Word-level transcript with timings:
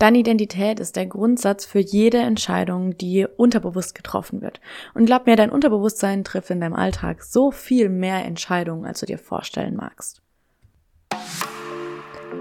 Deine 0.00 0.16
Identität 0.16 0.80
ist 0.80 0.96
der 0.96 1.04
Grundsatz 1.04 1.66
für 1.66 1.78
jede 1.78 2.16
Entscheidung, 2.16 2.96
die 2.96 3.26
unterbewusst 3.36 3.94
getroffen 3.94 4.40
wird. 4.40 4.58
Und 4.94 5.04
glaub 5.04 5.26
mir, 5.26 5.36
dein 5.36 5.50
Unterbewusstsein 5.50 6.24
trifft 6.24 6.48
in 6.48 6.58
deinem 6.58 6.72
Alltag 6.72 7.22
so 7.22 7.50
viel 7.50 7.90
mehr 7.90 8.24
Entscheidungen, 8.24 8.86
als 8.86 9.00
du 9.00 9.06
dir 9.06 9.18
vorstellen 9.18 9.76
magst. 9.76 10.22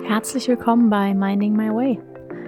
Herzlich 0.07 0.47
willkommen 0.47 0.89
bei 0.89 1.13
Minding 1.13 1.51
My 1.51 1.67
Way, 1.69 1.99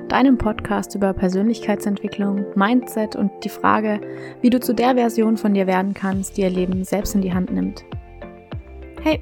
deinem 0.07 0.37
Podcast 0.37 0.95
über 0.95 1.11
Persönlichkeitsentwicklung, 1.11 2.45
Mindset 2.55 3.17
und 3.17 3.31
die 3.43 3.49
Frage, 3.49 3.99
wie 4.39 4.49
du 4.49 4.61
zu 4.61 4.73
der 4.73 4.95
Version 4.95 5.35
von 5.35 5.53
dir 5.53 5.67
werden 5.67 5.93
kannst, 5.93 6.37
die 6.37 6.41
ihr 6.43 6.49
Leben 6.49 6.85
selbst 6.85 7.15
in 7.15 7.21
die 7.21 7.33
Hand 7.33 7.51
nimmt. 7.51 7.83
Hey, 9.01 9.21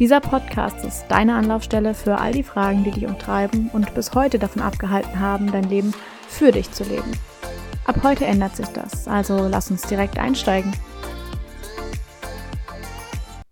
Dieser 0.00 0.18
Podcast 0.18 0.84
ist 0.84 1.06
deine 1.06 1.36
Anlaufstelle 1.36 1.94
für 1.94 2.18
all 2.18 2.32
die 2.32 2.42
Fragen, 2.42 2.82
die 2.82 2.90
dich 2.90 3.06
umtreiben 3.06 3.70
und 3.72 3.94
bis 3.94 4.12
heute 4.12 4.40
davon 4.40 4.60
abgehalten 4.60 5.20
haben, 5.20 5.52
dein 5.52 5.70
Leben 5.70 5.94
für 6.28 6.50
dich 6.50 6.72
zu 6.72 6.82
leben. 6.82 7.12
Ab 7.84 8.00
heute 8.02 8.24
ändert 8.24 8.56
sich 8.56 8.66
das, 8.70 9.06
also 9.06 9.46
lass 9.46 9.70
uns 9.70 9.82
direkt 9.82 10.18
einsteigen. 10.18 10.72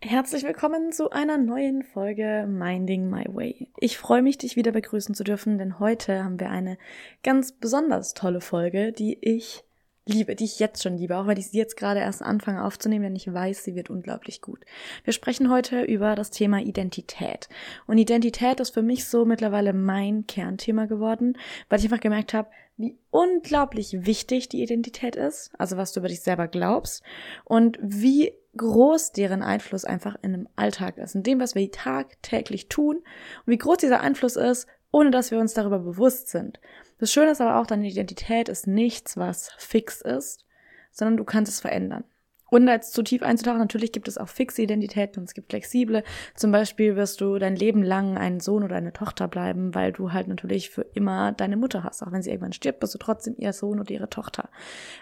Herzlich 0.00 0.42
willkommen 0.42 0.91
zu 0.91 1.11
einer 1.11 1.39
neuen 1.39 1.84
Folge 1.84 2.45
Minding 2.48 3.08
My 3.08 3.24
Way. 3.28 3.69
Ich 3.78 3.97
freue 3.97 4.22
mich, 4.22 4.36
dich 4.36 4.56
wieder 4.56 4.72
begrüßen 4.72 5.14
zu 5.14 5.22
dürfen, 5.22 5.58
denn 5.58 5.78
heute 5.78 6.24
haben 6.24 6.41
wir 6.41 6.50
eine 6.50 6.77
ganz 7.22 7.52
besonders 7.52 8.14
tolle 8.14 8.41
Folge, 8.41 8.91
die 8.91 9.17
ich 9.20 9.62
liebe, 10.05 10.34
die 10.34 10.45
ich 10.45 10.58
jetzt 10.58 10.83
schon 10.83 10.97
liebe, 10.97 11.17
auch 11.17 11.27
wenn 11.27 11.39
ich 11.39 11.48
sie 11.48 11.58
jetzt 11.58 11.77
gerade 11.77 12.00
erst 12.00 12.22
anfange 12.22 12.64
aufzunehmen, 12.64 13.05
denn 13.05 13.17
ich 13.17 13.33
weiß, 13.33 13.62
sie 13.62 13.75
wird 13.77 13.91
unglaublich 13.91 14.41
gut. 14.41 14.64
Wir 15.05 15.12
sprechen 15.12 15.50
heute 15.50 15.83
über 15.83 16.17
das 16.17 16.31
Thema 16.31 16.61
Identität. 16.61 17.48
Und 17.86 17.98
Identität 17.98 18.58
ist 18.58 18.70
für 18.70 18.83
mich 18.83 19.06
so 19.06 19.25
mittlerweile 19.25 19.73
mein 19.73 20.27
Kernthema 20.27 20.86
geworden, 20.86 21.39
weil 21.69 21.78
ich 21.78 21.84
einfach 21.84 22.00
gemerkt 22.00 22.34
habe, 22.34 22.48
wie 22.77 22.98
unglaublich 23.11 24.06
wichtig 24.06 24.48
die 24.48 24.62
Identität 24.62 25.14
ist, 25.14 25.53
also 25.58 25.77
was 25.77 25.92
du 25.92 26.00
über 26.00 26.08
dich 26.08 26.23
selber 26.23 26.48
glaubst 26.48 27.03
und 27.45 27.78
wie 27.80 28.33
groß 28.56 29.12
deren 29.12 29.42
Einfluss 29.42 29.84
einfach 29.84 30.17
in 30.23 30.34
einem 30.34 30.48
Alltag 30.56 30.98
ist, 30.98 31.14
in 31.14 31.23
dem, 31.23 31.39
was 31.39 31.55
wir 31.55 31.70
tagtäglich 31.70 32.69
tun 32.69 32.97
und 32.97 33.50
wie 33.50 33.58
groß 33.58 33.78
dieser 33.78 34.00
Einfluss 34.00 34.36
ist, 34.36 34.67
ohne 34.93 35.11
dass 35.11 35.31
wir 35.31 35.41
uns 35.41 35.55
darüber 35.55 35.81
bewusst 35.81 36.29
sind. 36.29 36.61
Das 36.98 37.12
Schöne 37.12 37.33
ist 37.33 37.41
aber 37.41 37.57
auch, 37.57 37.67
deine 37.67 37.89
Identität 37.89 38.48
ist 38.48 38.69
nichts, 38.69 39.17
was 39.17 39.51
fix 39.59 40.01
ist, 40.01 40.45
sondern 40.93 41.17
du 41.17 41.25
kannst 41.25 41.51
es 41.51 41.61
verändern. 41.61 42.05
Und 42.53 42.69
als 42.69 42.91
zu 42.92 43.03
tief 43.03 43.22
einzutauchen, 43.22 43.61
natürlich 43.61 43.92
gibt 43.92 44.08
es 44.08 44.19
auch 44.19 44.28
fixe 44.28 44.61
Identitäten 44.61 45.20
und 45.20 45.25
es 45.25 45.33
gibt 45.33 45.53
flexible. 45.53 46.05
Zum 46.36 46.53
Beispiel 46.53 46.97
wirst 46.97 47.22
du 47.22 47.39
dein 47.39 47.56
Leben 47.56 47.83
lang 47.83 48.19
ein 48.19 48.41
Sohn 48.41 48.62
oder 48.62 48.77
eine 48.77 48.92
Tochter 48.92 49.27
bleiben, 49.27 49.75
weil 49.75 49.91
du 49.91 50.12
halt 50.12 50.28
natürlich 50.28 50.69
für 50.69 50.83
immer 50.92 51.33
deine 51.33 51.56
Mutter 51.56 51.83
hast. 51.83 52.03
Auch 52.03 52.12
wenn 52.12 52.20
sie 52.20 52.28
irgendwann 52.28 52.53
stirbt, 52.53 52.80
bist 52.80 52.92
du 52.92 52.98
trotzdem 52.98 53.36
ihr 53.39 53.55
Sohn 53.55 53.80
oder 53.80 53.91
ihre 53.91 54.11
Tochter. 54.11 54.50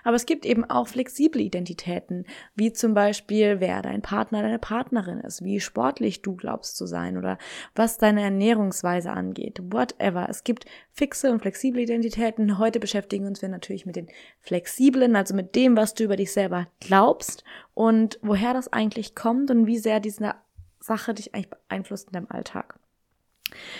Aber 0.05 0.15
es 0.15 0.27
gibt 0.27 0.47
eben 0.47 0.65
auch 0.65 0.87
flexible 0.87 1.41
Identitäten, 1.41 2.25
wie 2.55 2.73
zum 2.73 2.95
Beispiel, 2.95 3.59
wer 3.59 3.83
dein 3.83 4.01
Partner, 4.01 4.43
deine 4.43 4.61
Partnerin 4.61 5.19
ist, 5.19 5.43
wie 5.43 5.59
sportlich 5.59 6.23
du 6.23 6.37
glaubst 6.37 6.77
zu 6.77 6.87
sein 6.87 7.19
oder 7.19 7.37
was 7.75 7.99
deine 7.99 8.23
Ernährungsweise 8.23 9.11
angeht, 9.11 9.61
whatever. 9.61 10.29
Es 10.31 10.45
gibt 10.45 10.67
fixe 10.93 11.33
und 11.33 11.41
flexible 11.41 11.81
Identitäten. 11.81 12.59
Heute 12.59 12.79
beschäftigen 12.79 13.27
uns 13.27 13.43
wir 13.43 13.49
natürlich 13.49 13.87
mit 13.87 13.97
den 13.97 14.07
flexiblen, 14.39 15.17
also 15.17 15.35
mit 15.35 15.57
dem, 15.57 15.77
was 15.77 15.95
du 15.95 16.05
über 16.05 16.15
dich 16.15 16.31
selber 16.31 16.69
glaubst 16.79 17.40
und 17.75 18.19
woher 18.23 18.55
das 18.55 18.73
eigentlich 18.73 19.15
kommt 19.15 19.51
und 19.51 19.67
wie 19.67 19.79
sehr 19.79 20.01
diese 20.01 20.35
Sache 20.81 21.15
dich 21.15 21.35
eigentlich 21.35 21.51
beeinflusst 21.51 22.09
in 22.09 22.13
deinem 22.13 22.31
Alltag. 22.31 22.79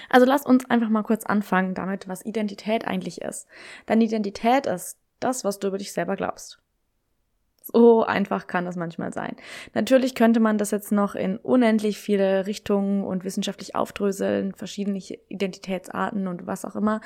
Also 0.09 0.27
lass 0.27 0.45
uns 0.45 0.69
einfach 0.69 0.89
mal 0.89 1.03
kurz 1.03 1.25
anfangen 1.25 1.75
damit, 1.75 2.09
was 2.09 2.25
Identität 2.25 2.87
eigentlich 2.87 3.21
ist. 3.21 3.47
Deine 3.87 4.05
Identität 4.05 4.67
ist 4.67 4.99
das, 5.21 5.45
was 5.45 5.59
du 5.59 5.69
über 5.69 5.79
dich 5.79 5.93
selber 5.93 6.17
glaubst. 6.17 6.61
So 7.73 8.05
einfach 8.05 8.47
kann 8.47 8.65
das 8.65 8.77
manchmal 8.77 9.13
sein. 9.13 9.37
Natürlich 9.75 10.15
könnte 10.15 10.41
man 10.41 10.59
das 10.59 10.71
jetzt 10.71 10.91
noch 10.91 11.15
in 11.15 11.37
unendlich 11.37 11.99
viele 11.99 12.47
Richtungen 12.47 13.05
und 13.05 13.25
wissenschaftlich 13.25 13.75
aufdröseln, 13.75 14.55
verschiedene 14.55 14.99
Identitätsarten 15.29 16.27
und 16.27 16.47
was 16.47 16.65
auch 16.65 16.75
immer. 16.75 17.01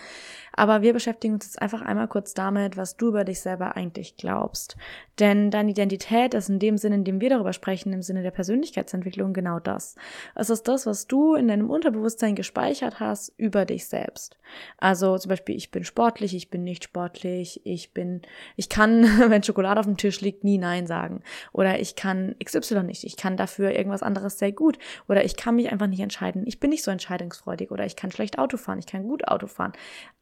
Aber 0.53 0.83
wir 0.83 0.93
beschäftigen 0.93 1.35
uns 1.35 1.47
jetzt 1.47 1.61
einfach 1.61 1.83
einmal 1.83 2.09
kurz 2.09 2.33
damit, 2.33 2.77
was 2.77 2.97
du 2.97 3.09
über 3.09 3.25
dich 3.25 3.41
selber 3.41 3.77
eigentlich 3.77 4.17
glaubst. 4.17 4.77
Denn 5.19 5.51
deine 5.51 5.71
Identität 5.71 6.35
ist 6.35 6.49
in 6.49 6.59
dem 6.59 6.79
Sinne, 6.79 6.97
in 6.97 7.05
dem 7.05 7.21
wir 7.21 7.31
darüber 7.31 7.53
sprechen, 7.53 7.93
im 7.93 8.03
Sinne 8.03 8.23
der 8.23 8.31
Persönlichkeitsentwicklung 8.31 9.33
genau 9.33 9.61
das. 9.61 9.97
Es 10.35 10.51
ist 10.51 10.67
das, 10.67 10.87
was 10.87 11.07
du 11.07 11.35
in 11.35 11.49
deinem 11.49 11.71
Unterbewusstsein 11.71 12.35
gespeichert 12.35 13.01
hast 13.01 13.33
über 13.37 13.65
dich 13.65 13.87
selbst. 13.87 14.39
Also 14.79 15.19
zum 15.19 15.29
Beispiel, 15.29 15.57
ich 15.57 15.71
bin 15.71 15.85
sportlich, 15.85 16.35
ich 16.35 16.51
bin 16.51 16.65
nicht 16.65 16.85
sportlich, 16.85 17.61
ich 17.65 17.93
bin, 17.93 18.23
ich 18.57 18.69
kann, 18.69 19.03
wenn 19.29 19.43
Schokolade 19.43 19.81
auf 19.81 19.87
dem 19.87 19.97
Tisch 19.97 20.21
liegt, 20.21 20.45
nie 20.45 20.54
Nein 20.59 20.87
sagen. 20.87 21.23
Oder 21.53 21.81
ich 21.81 21.97
kann 21.97 22.35
XY 22.43 22.83
nicht. 22.85 23.05
Ich 23.05 23.17
kann 23.17 23.37
dafür 23.37 23.73
irgendwas 23.73 24.03
anderes 24.03 24.39
sehr 24.39 24.53
gut. 24.53 24.79
Oder 25.09 25.25
ich 25.25 25.37
kann 25.37 25.57
mich 25.57 25.71
einfach 25.71 25.87
nicht 25.87 26.01
entscheiden. 26.01 26.45
Ich 26.47 26.61
bin 26.61 26.71
nicht 26.71 26.85
so 26.85 26.91
entscheidungsfreudig. 26.91 27.71
Oder 27.71 27.87
ich 27.87 27.97
kann 27.97 28.11
schlecht 28.11 28.39
Auto 28.39 28.57
fahren. 28.57 28.79
Ich 28.79 28.87
kann 28.87 29.05
gut 29.05 29.29
Auto 29.29 29.47
fahren. 29.47 29.73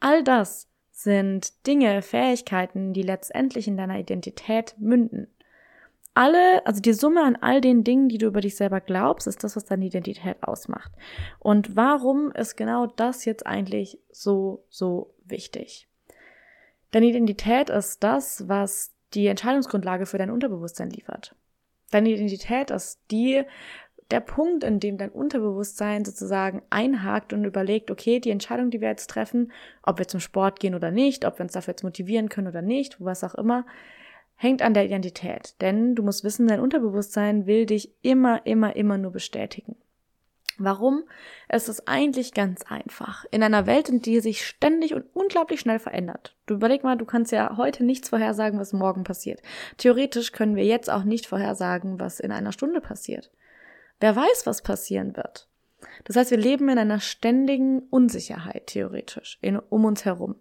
All 0.00 0.22
das 0.22 0.68
sind 0.90 1.66
Dinge, 1.66 2.02
Fähigkeiten, 2.02 2.92
die 2.92 3.02
letztendlich 3.02 3.66
in 3.66 3.76
deiner 3.76 3.98
Identität 3.98 4.74
münden. 4.78 5.28
Alle, 6.14 6.64
also 6.66 6.82
die 6.82 6.92
Summe 6.92 7.22
an 7.22 7.36
all 7.36 7.62
den 7.62 7.84
Dingen, 7.84 8.10
die 8.10 8.18
du 8.18 8.26
über 8.26 8.42
dich 8.42 8.56
selber 8.56 8.80
glaubst, 8.80 9.26
ist 9.26 9.42
das, 9.42 9.56
was 9.56 9.64
deine 9.64 9.86
Identität 9.86 10.42
ausmacht. 10.42 10.92
Und 11.38 11.74
warum 11.74 12.30
ist 12.32 12.56
genau 12.56 12.86
das 12.86 13.24
jetzt 13.24 13.46
eigentlich 13.46 13.98
so, 14.10 14.64
so 14.68 15.14
wichtig? 15.24 15.88
Deine 16.90 17.06
Identität 17.06 17.70
ist 17.70 18.04
das, 18.04 18.46
was 18.46 18.92
die 19.14 19.26
Entscheidungsgrundlage 19.26 20.06
für 20.06 20.18
dein 20.18 20.30
Unterbewusstsein 20.30 20.90
liefert. 20.90 21.34
Deine 21.90 22.10
Identität 22.10 22.70
ist 22.70 23.00
die, 23.10 23.42
der 24.10 24.20
Punkt, 24.20 24.64
in 24.64 24.80
dem 24.80 24.98
dein 24.98 25.10
Unterbewusstsein 25.10 26.04
sozusagen 26.04 26.62
einhakt 26.70 27.32
und 27.32 27.44
überlegt, 27.44 27.90
okay, 27.90 28.20
die 28.20 28.30
Entscheidung, 28.30 28.70
die 28.70 28.80
wir 28.80 28.88
jetzt 28.88 29.10
treffen, 29.10 29.52
ob 29.82 29.98
wir 29.98 30.08
zum 30.08 30.20
Sport 30.20 30.60
gehen 30.60 30.74
oder 30.74 30.90
nicht, 30.90 31.24
ob 31.24 31.38
wir 31.38 31.44
uns 31.44 31.52
dafür 31.52 31.72
jetzt 31.72 31.82
motivieren 31.82 32.28
können 32.28 32.48
oder 32.48 32.62
nicht, 32.62 32.96
was 33.00 33.24
auch 33.24 33.34
immer, 33.34 33.66
hängt 34.36 34.62
an 34.62 34.74
der 34.74 34.84
Identität. 34.84 35.60
Denn 35.60 35.94
du 35.94 36.02
musst 36.02 36.24
wissen, 36.24 36.46
dein 36.46 36.60
Unterbewusstsein 36.60 37.46
will 37.46 37.66
dich 37.66 37.94
immer, 38.02 38.44
immer, 38.46 38.76
immer 38.76 38.98
nur 38.98 39.12
bestätigen. 39.12 39.76
Warum? 40.64 41.04
Es 41.48 41.68
ist 41.68 41.88
eigentlich 41.88 42.34
ganz 42.34 42.62
einfach. 42.62 43.24
In 43.30 43.42
einer 43.42 43.66
Welt, 43.66 43.88
in 43.88 44.00
die 44.00 44.20
sich 44.20 44.46
ständig 44.46 44.94
und 44.94 45.04
unglaublich 45.12 45.60
schnell 45.60 45.78
verändert. 45.78 46.36
Du 46.46 46.54
überleg 46.54 46.84
mal, 46.84 46.96
du 46.96 47.04
kannst 47.04 47.32
ja 47.32 47.56
heute 47.56 47.84
nichts 47.84 48.08
vorhersagen, 48.08 48.58
was 48.58 48.72
morgen 48.72 49.04
passiert. 49.04 49.40
Theoretisch 49.76 50.32
können 50.32 50.56
wir 50.56 50.64
jetzt 50.64 50.90
auch 50.90 51.04
nicht 51.04 51.26
vorhersagen, 51.26 51.98
was 51.98 52.20
in 52.20 52.32
einer 52.32 52.52
Stunde 52.52 52.80
passiert. 52.80 53.30
Wer 54.00 54.14
weiß, 54.14 54.46
was 54.46 54.62
passieren 54.62 55.16
wird. 55.16 55.48
Das 56.04 56.16
heißt, 56.16 56.30
wir 56.30 56.38
leben 56.38 56.68
in 56.68 56.78
einer 56.78 57.00
ständigen 57.00 57.80
Unsicherheit, 57.90 58.68
theoretisch, 58.68 59.38
in, 59.40 59.58
um 59.58 59.84
uns 59.84 60.04
herum. 60.04 60.36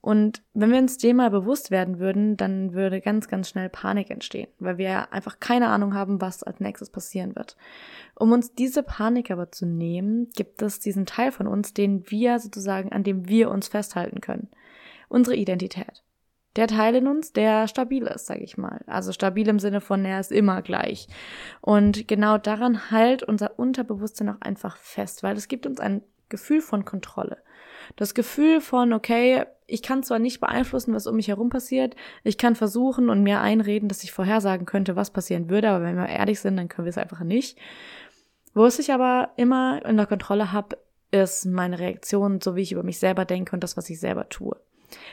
Und 0.00 0.42
wenn 0.54 0.70
wir 0.70 0.78
uns 0.78 0.96
dem 0.96 1.16
mal 1.16 1.30
bewusst 1.30 1.70
werden 1.70 1.98
würden, 1.98 2.36
dann 2.36 2.72
würde 2.72 3.02
ganz, 3.02 3.28
ganz 3.28 3.50
schnell 3.50 3.68
Panik 3.68 4.10
entstehen, 4.10 4.48
weil 4.58 4.78
wir 4.78 5.12
einfach 5.12 5.40
keine 5.40 5.68
Ahnung 5.68 5.94
haben, 5.94 6.22
was 6.22 6.42
als 6.42 6.58
nächstes 6.58 6.90
passieren 6.90 7.36
wird. 7.36 7.56
Um 8.14 8.32
uns 8.32 8.54
diese 8.54 8.82
Panik 8.82 9.30
aber 9.30 9.52
zu 9.52 9.66
nehmen, 9.66 10.30
gibt 10.34 10.62
es 10.62 10.80
diesen 10.80 11.04
Teil 11.04 11.32
von 11.32 11.46
uns, 11.46 11.74
den 11.74 12.10
wir 12.10 12.38
sozusagen, 12.38 12.92
an 12.92 13.04
dem 13.04 13.28
wir 13.28 13.50
uns 13.50 13.68
festhalten 13.68 14.22
können. 14.22 14.48
Unsere 15.08 15.36
Identität. 15.36 16.02
Der 16.56 16.66
Teil 16.66 16.96
in 16.96 17.06
uns, 17.06 17.32
der 17.32 17.68
stabil 17.68 18.04
ist, 18.06 18.26
sage 18.26 18.42
ich 18.42 18.56
mal. 18.56 18.82
Also 18.86 19.12
stabil 19.12 19.46
im 19.48 19.58
Sinne 19.58 19.80
von, 19.80 20.04
er 20.04 20.18
ist 20.18 20.32
immer 20.32 20.62
gleich. 20.62 21.08
Und 21.60 22.08
genau 22.08 22.38
daran 22.38 22.90
halt 22.90 23.22
unser 23.22 23.58
Unterbewusstsein 23.58 24.30
auch 24.30 24.40
einfach 24.40 24.76
fest, 24.76 25.22
weil 25.22 25.36
es 25.36 25.46
gibt 25.46 25.66
uns 25.66 25.78
ein 25.78 26.02
Gefühl 26.28 26.60
von 26.60 26.84
Kontrolle. 26.84 27.38
Das 27.96 28.14
Gefühl 28.14 28.60
von, 28.60 28.92
okay, 28.92 29.44
ich 29.66 29.82
kann 29.82 30.02
zwar 30.02 30.18
nicht 30.18 30.40
beeinflussen, 30.40 30.94
was 30.94 31.06
um 31.06 31.16
mich 31.16 31.28
herum 31.28 31.48
passiert, 31.48 31.94
ich 32.24 32.38
kann 32.38 32.56
versuchen 32.56 33.08
und 33.08 33.22
mir 33.22 33.40
einreden, 33.40 33.88
dass 33.88 34.04
ich 34.04 34.12
vorhersagen 34.12 34.66
könnte, 34.66 34.96
was 34.96 35.10
passieren 35.10 35.48
würde, 35.48 35.70
aber 35.70 35.84
wenn 35.84 35.96
wir 35.96 36.08
ehrlich 36.08 36.40
sind, 36.40 36.56
dann 36.56 36.68
können 36.68 36.86
wir 36.86 36.90
es 36.90 36.98
einfach 36.98 37.20
nicht. 37.20 37.58
Wo 38.52 38.64
es 38.64 38.78
ich 38.78 38.92
aber 38.92 39.30
immer 39.36 39.84
in 39.84 39.96
der 39.96 40.06
Kontrolle 40.06 40.52
habe, 40.52 40.76
ist 41.12 41.46
meine 41.46 41.78
Reaktion, 41.78 42.40
so 42.40 42.56
wie 42.56 42.62
ich 42.62 42.72
über 42.72 42.82
mich 42.82 42.98
selber 42.98 43.24
denke 43.24 43.54
und 43.54 43.62
das, 43.62 43.76
was 43.76 43.90
ich 43.90 44.00
selber 44.00 44.28
tue. 44.28 44.56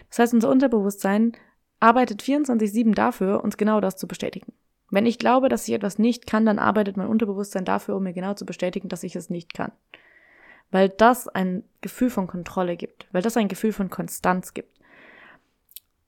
Das 0.09 0.19
heißt, 0.19 0.33
unser 0.33 0.50
Unterbewusstsein 0.50 1.33
arbeitet 1.79 2.24
24-7 2.24 2.94
dafür, 2.94 3.44
uns 3.44 3.57
genau 3.57 3.79
das 3.79 3.97
zu 3.97 4.07
bestätigen. 4.07 4.53
Wenn 4.89 5.06
ich 5.06 5.19
glaube, 5.19 5.50
dass 5.50 5.68
ich 5.68 5.74
etwas 5.74 6.00
nicht 6.00 6.27
kann, 6.27 6.45
dann 6.45 6.59
arbeitet 6.59 6.97
mein 6.97 7.07
Unterbewusstsein 7.07 7.65
dafür, 7.65 7.95
um 7.95 8.03
mir 8.03 8.13
genau 8.13 8.33
zu 8.33 8.45
bestätigen, 8.45 8.89
dass 8.89 9.03
ich 9.03 9.15
es 9.15 9.29
nicht 9.29 9.53
kann. 9.53 9.71
Weil 10.71 10.89
das 10.89 11.27
ein 11.27 11.63
Gefühl 11.81 12.09
von 12.09 12.27
Kontrolle 12.27 12.75
gibt, 12.75 13.07
weil 13.11 13.21
das 13.21 13.37
ein 13.37 13.47
Gefühl 13.47 13.73
von 13.73 13.89
Konstanz 13.89 14.53
gibt. 14.53 14.77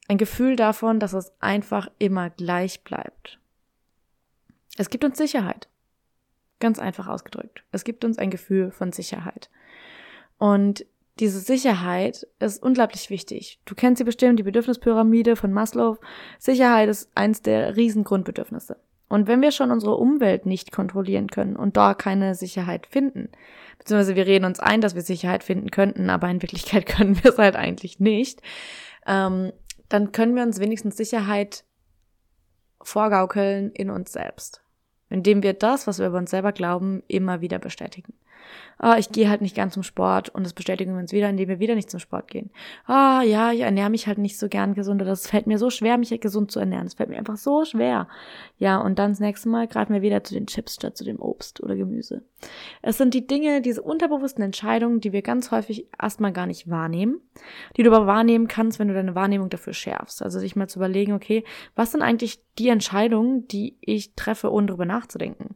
Ein 0.07 0.17
Gefühl 0.17 0.55
davon, 0.55 0.99
dass 0.99 1.13
es 1.13 1.31
einfach 1.39 1.89
immer 1.99 2.29
gleich 2.29 2.83
bleibt. 2.83 3.39
Es 4.77 4.89
gibt 4.89 5.03
uns 5.03 5.17
Sicherheit. 5.17 5.69
Ganz 6.59 6.79
einfach 6.79 7.07
ausgedrückt. 7.07 7.63
Es 7.71 7.83
gibt 7.83 8.03
uns 8.03 8.17
ein 8.17 8.31
Gefühl 8.31 8.71
von 8.71 8.91
Sicherheit. 8.91 9.49
Und 10.37 10.85
diese 11.19 11.39
Sicherheit 11.39 12.25
ist 12.39 12.63
unglaublich 12.63 13.09
wichtig. 13.09 13.59
Du 13.65 13.75
kennst 13.75 13.99
sie 13.99 14.05
bestimmt, 14.05 14.39
die 14.39 14.43
Bedürfnispyramide 14.43 15.35
von 15.35 15.51
Maslow. 15.51 15.97
Sicherheit 16.37 16.87
ist 16.87 17.11
eins 17.13 17.41
der 17.41 17.75
Riesengrundbedürfnisse. 17.75 18.77
Und 19.09 19.27
wenn 19.27 19.41
wir 19.41 19.51
schon 19.51 19.71
unsere 19.71 19.95
Umwelt 19.95 20.45
nicht 20.45 20.71
kontrollieren 20.71 21.27
können 21.27 21.55
und 21.55 21.75
da 21.75 21.93
keine 21.93 22.35
Sicherheit 22.35 22.87
finden, 22.87 23.29
beziehungsweise 23.79 24.15
wir 24.15 24.27
reden 24.27 24.45
uns 24.45 24.59
ein, 24.59 24.81
dass 24.81 24.95
wir 24.95 25.01
Sicherheit 25.01 25.43
finden 25.43 25.71
könnten, 25.71 26.09
aber 26.09 26.29
in 26.29 26.41
Wirklichkeit 26.41 26.85
können 26.85 27.21
wir 27.21 27.31
es 27.31 27.37
halt 27.37 27.55
eigentlich 27.55 27.99
nicht, 27.99 28.41
ähm, 29.07 29.51
dann 29.89 30.11
können 30.11 30.35
wir 30.35 30.43
uns 30.43 30.59
wenigstens 30.59 30.95
Sicherheit 30.97 31.63
vorgaukeln 32.81 33.71
in 33.71 33.89
uns 33.89 34.11
selbst, 34.11 34.61
indem 35.09 35.41
wir 35.41 35.53
das, 35.53 35.87
was 35.87 35.99
wir 35.99 36.07
über 36.07 36.19
uns 36.19 36.29
selber 36.29 36.51
glauben, 36.51 37.01
immer 37.07 37.41
wieder 37.41 37.57
bestätigen 37.59 38.13
ah, 38.79 38.97
ich 38.97 39.11
gehe 39.11 39.29
halt 39.29 39.41
nicht 39.41 39.55
gern 39.55 39.71
zum 39.71 39.83
Sport 39.83 40.29
und 40.29 40.45
das 40.45 40.53
bestätigen 40.53 40.93
wir 40.93 40.99
uns 40.99 41.11
wieder, 41.11 41.29
indem 41.29 41.49
wir 41.49 41.59
wieder 41.59 41.75
nicht 41.75 41.91
zum 41.91 41.99
Sport 41.99 42.29
gehen. 42.29 42.49
Ah, 42.85 43.21
ja, 43.21 43.51
ich 43.51 43.59
ernähre 43.59 43.89
mich 43.89 44.07
halt 44.07 44.17
nicht 44.17 44.39
so 44.39 44.47
gern 44.47 44.73
gesund 44.73 45.01
oder 45.01 45.11
das 45.11 45.27
fällt 45.27 45.47
mir 45.47 45.57
so 45.57 45.69
schwer, 45.69 45.97
mich 45.97 46.11
halt 46.11 46.21
gesund 46.21 46.49
zu 46.49 46.59
ernähren. 46.59 46.85
Das 46.85 46.93
fällt 46.93 47.09
mir 47.09 47.17
einfach 47.17 47.37
so 47.37 47.65
schwer. 47.65 48.07
Ja, 48.57 48.77
und 48.77 48.97
dann 48.97 49.11
das 49.11 49.19
nächste 49.19 49.49
Mal 49.49 49.67
greifen 49.67 49.93
wir 49.93 50.01
wieder 50.01 50.23
zu 50.23 50.33
den 50.33 50.47
Chips 50.47 50.75
statt 50.75 50.97
zu 50.97 51.03
dem 51.03 51.19
Obst 51.19 51.61
oder 51.61 51.75
Gemüse. 51.75 52.23
Es 52.81 52.97
sind 52.97 53.13
die 53.13 53.27
Dinge, 53.27 53.61
diese 53.61 53.81
unterbewussten 53.81 54.43
Entscheidungen, 54.43 55.01
die 55.01 55.11
wir 55.11 55.21
ganz 55.21 55.51
häufig 55.51 55.87
erstmal 56.01 56.31
gar 56.31 56.45
nicht 56.45 56.69
wahrnehmen, 56.69 57.19
die 57.75 57.83
du 57.83 57.91
aber 57.93 58.07
wahrnehmen 58.07 58.47
kannst, 58.47 58.79
wenn 58.79 58.87
du 58.87 58.93
deine 58.93 59.15
Wahrnehmung 59.15 59.49
dafür 59.49 59.73
schärfst. 59.73 60.21
Also 60.23 60.39
sich 60.39 60.55
mal 60.55 60.69
zu 60.69 60.79
überlegen, 60.79 61.11
okay, 61.13 61.43
was 61.75 61.91
sind 61.91 62.01
eigentlich 62.01 62.39
die 62.57 62.69
Entscheidungen, 62.69 63.47
die 63.49 63.77
ich 63.81 64.15
treffe, 64.15 64.51
ohne 64.51 64.67
darüber 64.67 64.85
nachzudenken? 64.85 65.55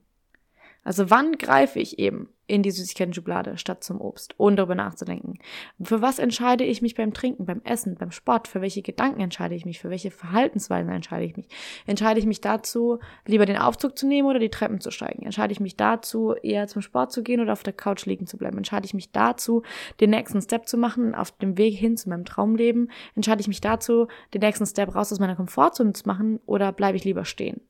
Also 0.84 1.10
wann 1.10 1.38
greife 1.38 1.80
ich 1.80 1.98
eben 1.98 2.30
in 2.54 2.62
die 2.62 2.70
Süßigkeiten-Schublade 2.70 3.58
statt 3.58 3.84
zum 3.84 4.00
Obst, 4.00 4.36
ohne 4.38 4.56
darüber 4.56 4.76
nachzudenken? 4.76 5.40
Für 5.82 6.04
was 6.04 6.20
entscheide 6.20 6.64
ich 6.64 6.84
mich 6.84 6.94
beim 6.94 7.12
Trinken, 7.12 7.48
beim 7.48 7.62
Essen, 7.64 7.96
beim 7.96 8.12
Sport? 8.12 8.48
Für 8.48 8.62
welche 8.62 8.84
Gedanken 8.84 9.22
entscheide 9.22 9.56
ich 9.56 9.66
mich? 9.66 9.80
Für 9.80 9.90
welche 9.90 10.12
Verhaltensweisen 10.12 10.92
entscheide 10.92 11.26
ich 11.26 11.36
mich? 11.36 11.48
Entscheide 11.88 12.20
ich 12.20 12.28
mich 12.28 12.42
dazu, 12.42 13.00
lieber 13.26 13.48
den 13.48 13.58
Aufzug 13.58 13.98
zu 13.98 14.06
nehmen 14.06 14.28
oder 14.28 14.38
die 14.38 14.52
Treppen 14.52 14.80
zu 14.80 14.92
steigen? 14.92 15.24
Entscheide 15.24 15.52
ich 15.52 15.60
mich 15.60 15.78
dazu, 15.78 16.36
eher 16.44 16.68
zum 16.68 16.84
Sport 16.84 17.12
zu 17.12 17.24
gehen 17.24 17.42
oder 17.42 17.54
auf 17.54 17.64
der 17.64 17.74
Couch 17.74 18.06
liegen 18.06 18.28
zu 18.28 18.38
bleiben? 18.38 18.58
Entscheide 18.58 18.86
ich 18.86 18.94
mich 18.94 19.12
dazu, 19.12 19.64
den 20.00 20.12
nächsten 20.12 20.40
Step 20.40 20.68
zu 20.68 20.78
machen 20.78 21.16
auf 21.16 21.32
dem 21.32 21.58
Weg 21.58 21.76
hin 21.76 21.98
zu 21.98 22.08
meinem 22.08 22.24
Traumleben? 22.24 22.92
Entscheide 23.16 23.42
ich 23.42 23.48
mich 23.48 23.62
dazu, 23.62 24.08
den 24.36 24.42
nächsten 24.42 24.68
Step 24.68 24.94
raus 24.94 25.12
aus 25.12 25.20
meiner 25.20 25.36
Komfortzone 25.36 25.94
zu 25.94 26.04
machen 26.06 26.40
oder 26.46 26.72
bleibe 26.72 26.98
ich 26.98 27.04
lieber 27.04 27.26
stehen? 27.26 27.62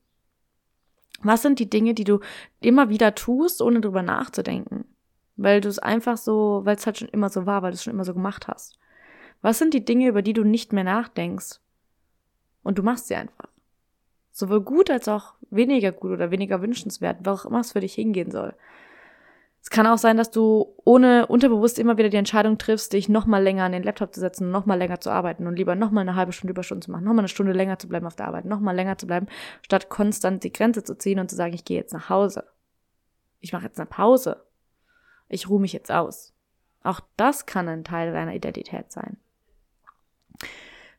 Was 1.21 1.41
sind 1.41 1.59
die 1.59 1.69
Dinge, 1.69 1.93
die 1.93 2.03
du 2.03 2.19
immer 2.59 2.89
wieder 2.89 3.15
tust, 3.15 3.61
ohne 3.61 3.81
drüber 3.81 4.01
nachzudenken? 4.01 4.85
Weil 5.35 5.61
du 5.61 5.69
es 5.69 5.79
einfach 5.79 6.17
so, 6.17 6.61
weil 6.63 6.75
es 6.75 6.85
halt 6.85 6.97
schon 6.97 7.07
immer 7.09 7.29
so 7.29 7.45
war, 7.45 7.61
weil 7.61 7.71
du 7.71 7.75
es 7.75 7.83
schon 7.83 7.93
immer 7.93 8.05
so 8.05 8.13
gemacht 8.13 8.47
hast. 8.47 8.77
Was 9.41 9.59
sind 9.59 9.73
die 9.73 9.85
Dinge, 9.85 10.07
über 10.07 10.21
die 10.21 10.33
du 10.33 10.43
nicht 10.43 10.73
mehr 10.73 10.83
nachdenkst? 10.83 11.59
Und 12.63 12.77
du 12.77 12.83
machst 12.83 13.07
sie 13.07 13.15
einfach. 13.15 13.49
Sowohl 14.31 14.61
gut 14.61 14.89
als 14.89 15.07
auch 15.07 15.35
weniger 15.51 15.91
gut 15.91 16.11
oder 16.11 16.31
weniger 16.31 16.61
wünschenswert, 16.61 17.17
wo 17.23 17.31
auch 17.31 17.45
immer 17.45 17.59
es 17.59 17.73
für 17.73 17.81
dich 17.81 17.93
hingehen 17.93 18.31
soll. 18.31 18.55
Es 19.63 19.69
kann 19.69 19.87
auch 19.87 19.97
sein, 19.97 20.17
dass 20.17 20.29
du 20.29 20.75
ohne 20.83 21.25
unterbewusst 21.27 21.79
immer 21.79 21.97
wieder 21.97 22.09
die 22.09 22.17
Entscheidung 22.17 22.57
triffst, 22.57 22.91
dich 22.91 23.07
noch 23.07 23.25
mal 23.25 23.41
länger 23.41 23.63
an 23.63 23.71
den 23.71 23.81
Laptop 23.81 24.13
zu 24.13 24.19
setzen, 24.19 24.51
noch 24.51 24.65
mal 24.65 24.75
länger 24.75 24.99
zu 24.99 25.09
arbeiten 25.09 25.47
und 25.47 25.55
lieber 25.55 25.75
noch 25.75 25.89
mal 25.89 26.01
eine 26.01 26.15
halbe 26.15 26.33
Stunde 26.33 26.51
Überstunden 26.51 26.81
zu 26.81 26.91
machen, 26.91 27.05
noch 27.05 27.13
mal 27.13 27.19
eine 27.19 27.29
Stunde 27.29 27.53
länger 27.53 27.79
zu 27.79 27.87
bleiben 27.87 28.05
auf 28.05 28.17
der 28.17 28.27
Arbeit, 28.27 28.43
noch 28.43 28.59
mal 28.59 28.75
länger 28.75 28.97
zu 28.97 29.07
bleiben, 29.07 29.27
statt 29.61 29.87
konstant 29.87 30.43
die 30.43 30.51
Grenze 30.51 30.83
zu 30.83 30.97
ziehen 30.97 31.17
und 31.17 31.29
zu 31.29 31.37
sagen, 31.37 31.53
ich 31.53 31.63
gehe 31.63 31.77
jetzt 31.77 31.93
nach 31.93 32.09
Hause. 32.09 32.43
Ich 33.39 33.53
mache 33.53 33.63
jetzt 33.63 33.79
eine 33.79 33.85
Pause. 33.85 34.43
Ich 35.29 35.47
ruhe 35.47 35.61
mich 35.61 35.71
jetzt 35.71 35.91
aus. 35.91 36.33
Auch 36.83 36.99
das 37.15 37.45
kann 37.45 37.69
ein 37.69 37.85
Teil 37.85 38.11
deiner 38.11 38.35
Identität 38.35 38.91
sein. 38.91 39.15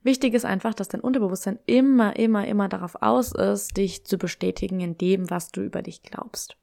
Wichtig 0.02 0.32
ist 0.32 0.46
einfach, 0.46 0.72
dass 0.72 0.88
dein 0.88 1.02
Unterbewusstsein 1.02 1.58
immer, 1.66 2.16
immer, 2.16 2.46
immer 2.46 2.70
darauf 2.70 3.02
aus 3.02 3.32
ist, 3.32 3.76
dich 3.76 4.06
zu 4.06 4.16
bestätigen 4.16 4.80
in 4.80 4.96
dem, 4.96 5.28
was 5.28 5.52
du 5.52 5.60
über 5.60 5.82
dich 5.82 6.02
glaubst 6.02 6.56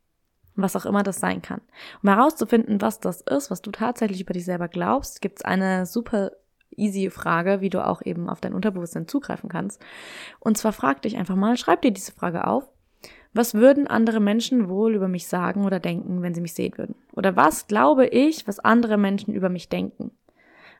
was 0.61 0.75
auch 0.75 0.85
immer 0.85 1.03
das 1.03 1.19
sein 1.19 1.41
kann. 1.41 1.61
Um 2.01 2.09
herauszufinden, 2.09 2.81
was 2.81 2.99
das 2.99 3.21
ist, 3.21 3.51
was 3.51 3.61
du 3.61 3.71
tatsächlich 3.71 4.21
über 4.21 4.33
dich 4.33 4.45
selber 4.45 4.67
glaubst, 4.67 5.21
gibt's 5.21 5.43
eine 5.43 5.85
super 5.85 6.31
easy 6.75 7.09
Frage, 7.09 7.61
wie 7.61 7.69
du 7.69 7.85
auch 7.85 8.01
eben 8.03 8.29
auf 8.29 8.41
dein 8.41 8.53
Unterbewusstsein 8.53 9.07
zugreifen 9.07 9.49
kannst. 9.49 9.81
Und 10.39 10.57
zwar 10.57 10.73
frag 10.73 11.01
dich 11.01 11.17
einfach 11.17 11.35
mal, 11.35 11.57
schreib 11.57 11.81
dir 11.81 11.91
diese 11.91 12.11
Frage 12.11 12.47
auf. 12.47 12.69
Was 13.33 13.53
würden 13.53 13.87
andere 13.87 14.19
Menschen 14.19 14.67
wohl 14.67 14.93
über 14.93 15.07
mich 15.07 15.27
sagen 15.27 15.65
oder 15.65 15.79
denken, 15.79 16.21
wenn 16.21 16.33
sie 16.33 16.41
mich 16.41 16.53
sehen 16.53 16.77
würden? 16.77 16.95
Oder 17.13 17.35
was 17.35 17.67
glaube 17.67 18.07
ich, 18.07 18.47
was 18.47 18.59
andere 18.59 18.97
Menschen 18.97 19.33
über 19.33 19.49
mich 19.49 19.69
denken? 19.69 20.11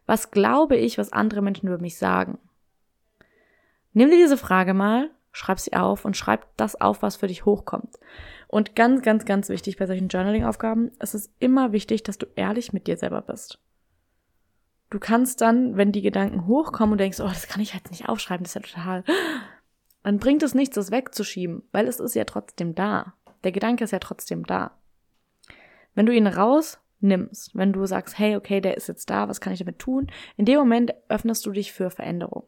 Was 0.05 0.31
glaube 0.31 0.75
ich, 0.75 0.97
was 0.97 1.13
andere 1.13 1.41
Menschen 1.41 1.67
über 1.67 1.77
mich 1.77 1.97
sagen? 1.97 2.39
Nimm 3.93 4.09
dir 4.09 4.17
diese 4.17 4.37
Frage 4.37 4.73
mal, 4.73 5.09
schreib 5.31 5.59
sie 5.59 5.73
auf 5.73 6.03
und 6.03 6.17
schreib 6.17 6.45
das 6.57 6.79
auf, 6.79 7.01
was 7.01 7.15
für 7.15 7.27
dich 7.27 7.45
hochkommt. 7.45 7.97
Und 8.51 8.75
ganz, 8.75 9.01
ganz, 9.01 9.23
ganz 9.23 9.47
wichtig 9.47 9.77
bei 9.77 9.87
solchen 9.87 10.09
Journaling-Aufgaben, 10.09 10.91
es 10.99 11.13
ist 11.13 11.31
immer 11.39 11.71
wichtig, 11.71 12.03
dass 12.03 12.17
du 12.17 12.27
ehrlich 12.35 12.73
mit 12.73 12.85
dir 12.85 12.97
selber 12.97 13.21
bist. 13.21 13.59
Du 14.89 14.99
kannst 14.99 15.39
dann, 15.39 15.77
wenn 15.77 15.93
die 15.93 16.01
Gedanken 16.01 16.47
hochkommen 16.47 16.91
und 16.91 16.97
denkst, 16.97 17.21
oh, 17.21 17.29
das 17.29 17.47
kann 17.47 17.61
ich 17.61 17.73
jetzt 17.73 17.91
nicht 17.91 18.09
aufschreiben, 18.09 18.43
das 18.43 18.53
ist 18.53 18.75
ja 18.75 18.81
total, 18.83 19.03
dann 20.03 20.17
bringt 20.17 20.43
es 20.43 20.53
nichts, 20.53 20.75
das 20.75 20.91
wegzuschieben, 20.91 21.63
weil 21.71 21.87
es 21.87 22.01
ist 22.01 22.13
ja 22.13 22.25
trotzdem 22.25 22.75
da. 22.75 23.13
Der 23.45 23.53
Gedanke 23.53 23.85
ist 23.85 23.91
ja 23.91 23.99
trotzdem 23.99 24.45
da. 24.45 24.77
Wenn 25.95 26.05
du 26.05 26.13
ihn 26.13 26.27
rausnimmst, 27.01 27.55
wenn 27.55 27.73
du 27.73 27.85
sagst, 27.85 28.17
hey, 28.17 28.35
okay, 28.35 28.61
der 28.61 28.77
ist 28.77 28.87
jetzt 28.87 29.09
da, 29.09 29.27
was 29.27 29.41
kann 29.41 29.53
ich 29.53 29.59
damit 29.59 29.79
tun? 29.79 30.07
In 30.37 30.45
dem 30.45 30.59
Moment 30.59 30.93
öffnest 31.09 31.45
du 31.45 31.51
dich 31.51 31.71
für 31.71 31.89
Veränderung. 31.89 32.43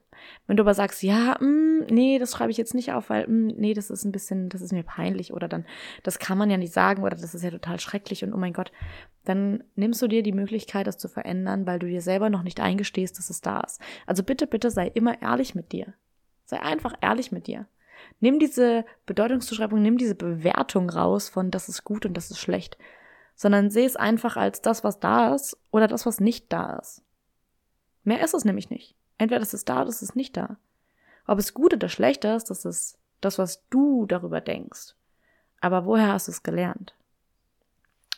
Wenn 0.48 0.58
du 0.58 0.64
aber 0.64 0.74
sagst, 0.74 1.04
ja, 1.04 1.38
mh, 1.40 1.42
hm, 1.42 1.86
nee, 1.90 2.20
das 2.20 2.32
schreibe 2.32 2.52
ich 2.52 2.58
jetzt 2.58 2.74
nicht 2.74 2.94
auf, 2.94 3.10
weil, 3.10 3.28
mh, 3.28 3.52
hm, 3.52 3.58
nee, 3.58 3.74
das 3.74 3.90
ist 3.90 4.06
ein 4.06 4.12
bisschen, 4.12 4.50
das 4.50 4.62
ist 4.62 4.72
mir 4.72 4.84
peinlich 4.84 5.34
oder 5.34 5.48
dann, 5.48 5.66
das 6.04 6.20
kann 6.20 6.38
man 6.38 6.50
ja 6.50 6.58
nicht 6.58 6.74
sagen 6.74 7.04
oder 7.04 7.16
das 7.16 7.34
ist 7.34 7.44
ja 7.44 7.52
total 7.52 7.80
schrecklich 7.80 8.24
und 8.24 8.34
oh 8.34 8.38
mein 8.38 8.54
Gott, 8.54 8.72
dann 9.26 9.64
nimmst 9.76 10.02
du 10.02 10.08
dir 10.08 10.24
die 10.24 10.34
Möglichkeit, 10.34 10.88
das 10.88 10.98
zu 10.98 11.08
verändern, 11.08 11.66
weil 11.66 11.80
du 11.80 11.88
dir 11.88 12.02
selber 12.02 12.30
noch 12.30 12.44
nicht 12.44 12.60
eingestehst, 12.60 13.18
dass 13.18 13.30
es 13.30 13.42
da 13.42 13.62
ist. 13.62 13.82
Also 14.06 14.24
bitte, 14.24 14.48
bitte 14.48 14.70
sei 14.70 14.88
immer 14.88 15.22
ehrlich 15.22 15.56
mit 15.56 15.72
dir. 15.72 15.94
Sei 16.46 16.62
einfach 16.62 16.94
ehrlich 17.02 17.32
mit 17.32 17.48
dir. 17.48 17.68
Nimm 18.20 18.38
diese 18.38 18.84
Bedeutungszuschreibung, 19.06 19.82
nimm 19.82 19.98
diese 19.98 20.16
Bewertung 20.16 20.90
raus 20.90 21.30
von 21.30 21.52
das 21.52 21.70
ist 21.70 21.86
gut 21.86 22.06
und 22.06 22.16
das 22.16 22.32
ist 22.32 22.40
schlecht, 22.40 22.78
sondern 23.36 23.70
seh 23.70 23.86
es 23.86 23.96
einfach 23.96 24.38
als 24.38 24.62
das, 24.62 24.84
was 24.84 25.00
da 25.00 25.34
ist 25.34 25.58
oder 25.72 25.88
das, 25.88 26.06
was 26.06 26.20
nicht 26.20 26.52
da 26.52 26.78
ist. 26.78 27.04
Mehr 28.04 28.24
ist 28.24 28.34
es 28.34 28.46
nämlich 28.46 28.70
nicht. 28.70 28.96
Entweder 29.18 29.42
ist 29.42 29.70
da 29.70 29.82
oder 29.82 29.90
ist 29.90 30.16
nicht 30.16 30.36
da. 30.36 30.58
Ob 31.26 31.40
es 31.40 31.54
gut 31.54 31.74
oder 31.74 31.90
schlecht 31.90 32.26
ist, 32.26 32.50
das 32.50 32.66
ist 32.66 32.98
das, 33.22 33.38
was 33.38 33.64
du 33.70 34.06
darüber 34.06 34.42
denkst. 34.42 34.96
Aber 35.62 35.86
woher 35.86 36.12
hast 36.12 36.28
du 36.28 36.32
es 36.32 36.44
gelernt? 36.44 36.94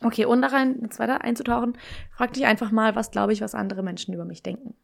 Okay, 0.01 0.25
und 0.25 0.41
da 0.41 0.48
rein 0.48 0.79
jetzt 0.81 1.00
weiter 1.00 1.22
einzutauchen, 1.22 1.77
frag 2.12 2.34
dich 2.34 2.45
einfach 2.45 2.72
mal, 2.72 2.95
was 2.95 3.12
glaube 3.12 3.34
ich, 3.34 3.41
was 3.41 3.55
andere 3.55 3.84
Menschen 3.84 4.13
über 4.13 4.25
mich 4.25 4.43
denken. 4.43 4.75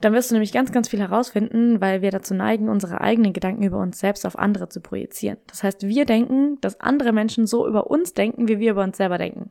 Dann 0.00 0.12
wirst 0.12 0.30
du 0.30 0.34
nämlich 0.34 0.52
ganz, 0.52 0.72
ganz 0.72 0.88
viel 0.88 1.00
herausfinden, 1.00 1.80
weil 1.80 2.02
wir 2.02 2.10
dazu 2.10 2.34
neigen, 2.34 2.68
unsere 2.68 3.00
eigenen 3.00 3.32
Gedanken 3.32 3.62
über 3.62 3.78
uns 3.78 3.98
selbst 3.98 4.26
auf 4.26 4.38
andere 4.38 4.68
zu 4.68 4.80
projizieren. 4.80 5.38
Das 5.46 5.62
heißt, 5.62 5.86
wir 5.86 6.04
denken, 6.04 6.60
dass 6.60 6.80
andere 6.80 7.12
Menschen 7.12 7.46
so 7.46 7.66
über 7.66 7.90
uns 7.90 8.12
denken, 8.12 8.46
wie 8.48 8.58
wir 8.58 8.72
über 8.72 8.82
uns 8.82 8.98
selber 8.98 9.16
denken. 9.16 9.50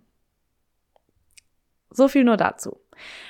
So 1.89 2.07
viel 2.07 2.23
nur 2.23 2.37
dazu. 2.37 2.77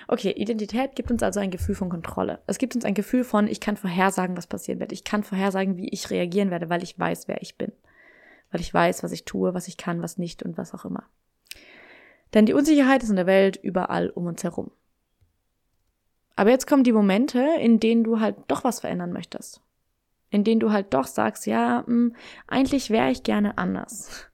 Okay, 0.07 0.31
Identität 0.31 0.95
gibt 0.95 1.09
uns 1.09 1.23
also 1.23 1.39
ein 1.39 1.51
Gefühl 1.51 1.75
von 1.75 1.89
Kontrolle. 1.89 2.39
Es 2.47 2.57
gibt 2.57 2.75
uns 2.75 2.85
ein 2.85 2.93
Gefühl 2.93 3.23
von, 3.23 3.47
ich 3.47 3.59
kann 3.59 3.77
vorhersagen, 3.77 4.35
was 4.37 4.47
passieren 4.47 4.79
wird. 4.79 4.91
Ich 4.91 5.03
kann 5.03 5.23
vorhersagen, 5.23 5.77
wie 5.77 5.89
ich 5.89 6.09
reagieren 6.09 6.51
werde, 6.51 6.69
weil 6.69 6.83
ich 6.83 6.97
weiß, 6.97 7.27
wer 7.27 7.41
ich 7.41 7.57
bin. 7.57 7.71
Weil 8.51 8.61
ich 8.61 8.73
weiß, 8.73 9.03
was 9.03 9.11
ich 9.11 9.25
tue, 9.25 9.53
was 9.53 9.67
ich 9.67 9.77
kann, 9.77 10.01
was 10.01 10.17
nicht 10.17 10.43
und 10.43 10.57
was 10.57 10.73
auch 10.73 10.85
immer. 10.85 11.03
Denn 12.33 12.45
die 12.45 12.53
Unsicherheit 12.53 13.03
ist 13.03 13.09
in 13.09 13.15
der 13.15 13.25
Welt 13.25 13.57
überall 13.61 14.09
um 14.09 14.25
uns 14.25 14.43
herum. 14.43 14.71
Aber 16.35 16.49
jetzt 16.49 16.67
kommen 16.67 16.83
die 16.83 16.91
Momente, 16.91 17.45
in 17.59 17.79
denen 17.79 18.03
du 18.03 18.19
halt 18.19 18.35
doch 18.47 18.63
was 18.63 18.81
verändern 18.81 19.13
möchtest. 19.13 19.61
In 20.29 20.43
denen 20.43 20.59
du 20.59 20.71
halt 20.71 20.93
doch 20.93 21.07
sagst, 21.07 21.45
ja, 21.45 21.83
mh, 21.85 21.85
hm, 21.87 22.15
eigentlich 22.47 22.89
wäre 22.89 23.11
ich 23.11 23.23
gerne 23.23 23.57
anders. 23.57 24.29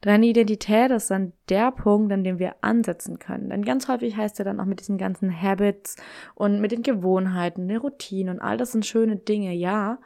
Deine 0.00 0.26
Identität 0.26 0.92
ist 0.92 1.10
dann 1.10 1.32
der 1.48 1.72
Punkt, 1.72 2.12
an 2.12 2.22
dem 2.22 2.38
wir 2.38 2.54
ansetzen 2.60 3.18
können. 3.18 3.50
Denn 3.50 3.64
ganz 3.64 3.88
häufig 3.88 4.16
heißt 4.16 4.38
ja 4.38 4.44
dann 4.44 4.60
auch 4.60 4.64
mit 4.64 4.78
diesen 4.78 4.96
ganzen 4.96 5.42
Habits 5.42 5.96
und 6.36 6.60
mit 6.60 6.70
den 6.70 6.82
Gewohnheiten, 6.82 7.66
der 7.66 7.80
Routine 7.80 8.30
und 8.30 8.40
all 8.40 8.56
das 8.56 8.72
sind 8.72 8.86
schöne 8.86 9.16
Dinge, 9.16 9.52
ja. 9.52 9.98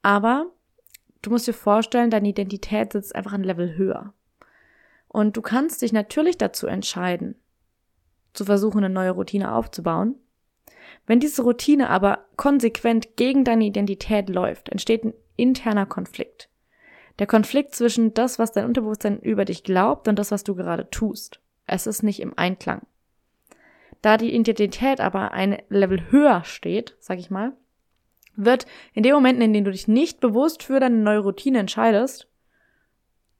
Aber 0.00 0.46
du 1.20 1.30
musst 1.30 1.46
dir 1.46 1.52
vorstellen, 1.52 2.10
deine 2.10 2.28
Identität 2.28 2.92
sitzt 2.92 3.14
einfach 3.14 3.34
ein 3.34 3.44
Level 3.44 3.76
höher. 3.76 4.14
Und 5.08 5.36
du 5.36 5.42
kannst 5.42 5.82
dich 5.82 5.92
natürlich 5.92 6.38
dazu 6.38 6.66
entscheiden, 6.66 7.36
zu 8.32 8.44
versuchen, 8.44 8.84
eine 8.84 8.92
neue 8.92 9.10
Routine 9.10 9.52
aufzubauen. 9.52 10.14
Wenn 11.06 11.20
diese 11.20 11.42
Routine 11.42 11.88
aber 11.88 12.26
konsequent 12.36 13.16
gegen 13.16 13.44
deine 13.44 13.64
Identität 13.64 14.28
läuft, 14.28 14.68
entsteht 14.68 15.04
ein 15.04 15.14
interner 15.36 15.86
Konflikt. 15.86 16.48
Der 17.18 17.26
Konflikt 17.26 17.74
zwischen 17.74 18.12
das, 18.12 18.38
was 18.38 18.52
dein 18.52 18.66
Unterbewusstsein 18.66 19.20
über 19.20 19.44
dich 19.44 19.62
glaubt 19.62 20.08
und 20.08 20.18
das, 20.18 20.30
was 20.30 20.44
du 20.44 20.54
gerade 20.54 20.90
tust. 20.90 21.40
Es 21.66 21.86
ist 21.86 22.02
nicht 22.02 22.20
im 22.20 22.36
Einklang. 22.36 22.82
Da 24.02 24.16
die 24.16 24.34
Identität 24.34 25.00
aber 25.00 25.32
ein 25.32 25.62
Level 25.68 26.10
höher 26.10 26.44
steht, 26.44 26.96
sag 27.00 27.18
ich 27.18 27.30
mal, 27.30 27.52
wird 28.34 28.66
in 28.92 29.02
den 29.02 29.14
Momenten, 29.14 29.42
in 29.42 29.52
denen 29.52 29.64
du 29.64 29.70
dich 29.70 29.88
nicht 29.88 30.20
bewusst 30.20 30.62
für 30.62 30.78
deine 30.78 30.96
neue 30.96 31.20
Routine 31.20 31.58
entscheidest, 31.58 32.28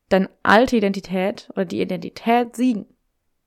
deine 0.09 0.31
alte 0.43 0.77
Identität 0.77 1.51
oder 1.53 1.67
die 1.67 1.83
Identität 1.83 2.57
siegen 2.57 2.87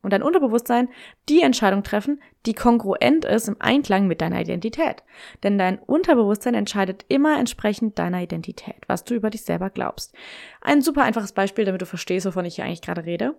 und 0.01 0.13
dein 0.13 0.23
Unterbewusstsein 0.23 0.89
die 1.27 1.41
Entscheidung 1.41 1.83
treffen, 1.83 2.21
die 2.45 2.53
kongruent 2.53 3.25
ist 3.25 3.47
im 3.47 3.57
Einklang 3.59 4.07
mit 4.07 4.21
deiner 4.21 4.39
Identität. 4.39 5.03
Denn 5.43 5.57
dein 5.57 5.79
Unterbewusstsein 5.79 6.53
entscheidet 6.53 7.05
immer 7.09 7.37
entsprechend 7.37 7.99
deiner 7.99 8.21
Identität, 8.21 8.77
was 8.87 9.03
du 9.03 9.13
über 9.13 9.29
dich 9.29 9.43
selber 9.43 9.69
glaubst. 9.69 10.15
Ein 10.61 10.81
super 10.81 11.03
einfaches 11.03 11.33
Beispiel, 11.33 11.65
damit 11.65 11.81
du 11.81 11.85
verstehst, 11.85 12.25
wovon 12.25 12.45
ich 12.45 12.55
hier 12.55 12.65
eigentlich 12.65 12.81
gerade 12.81 13.05
rede. 13.05 13.35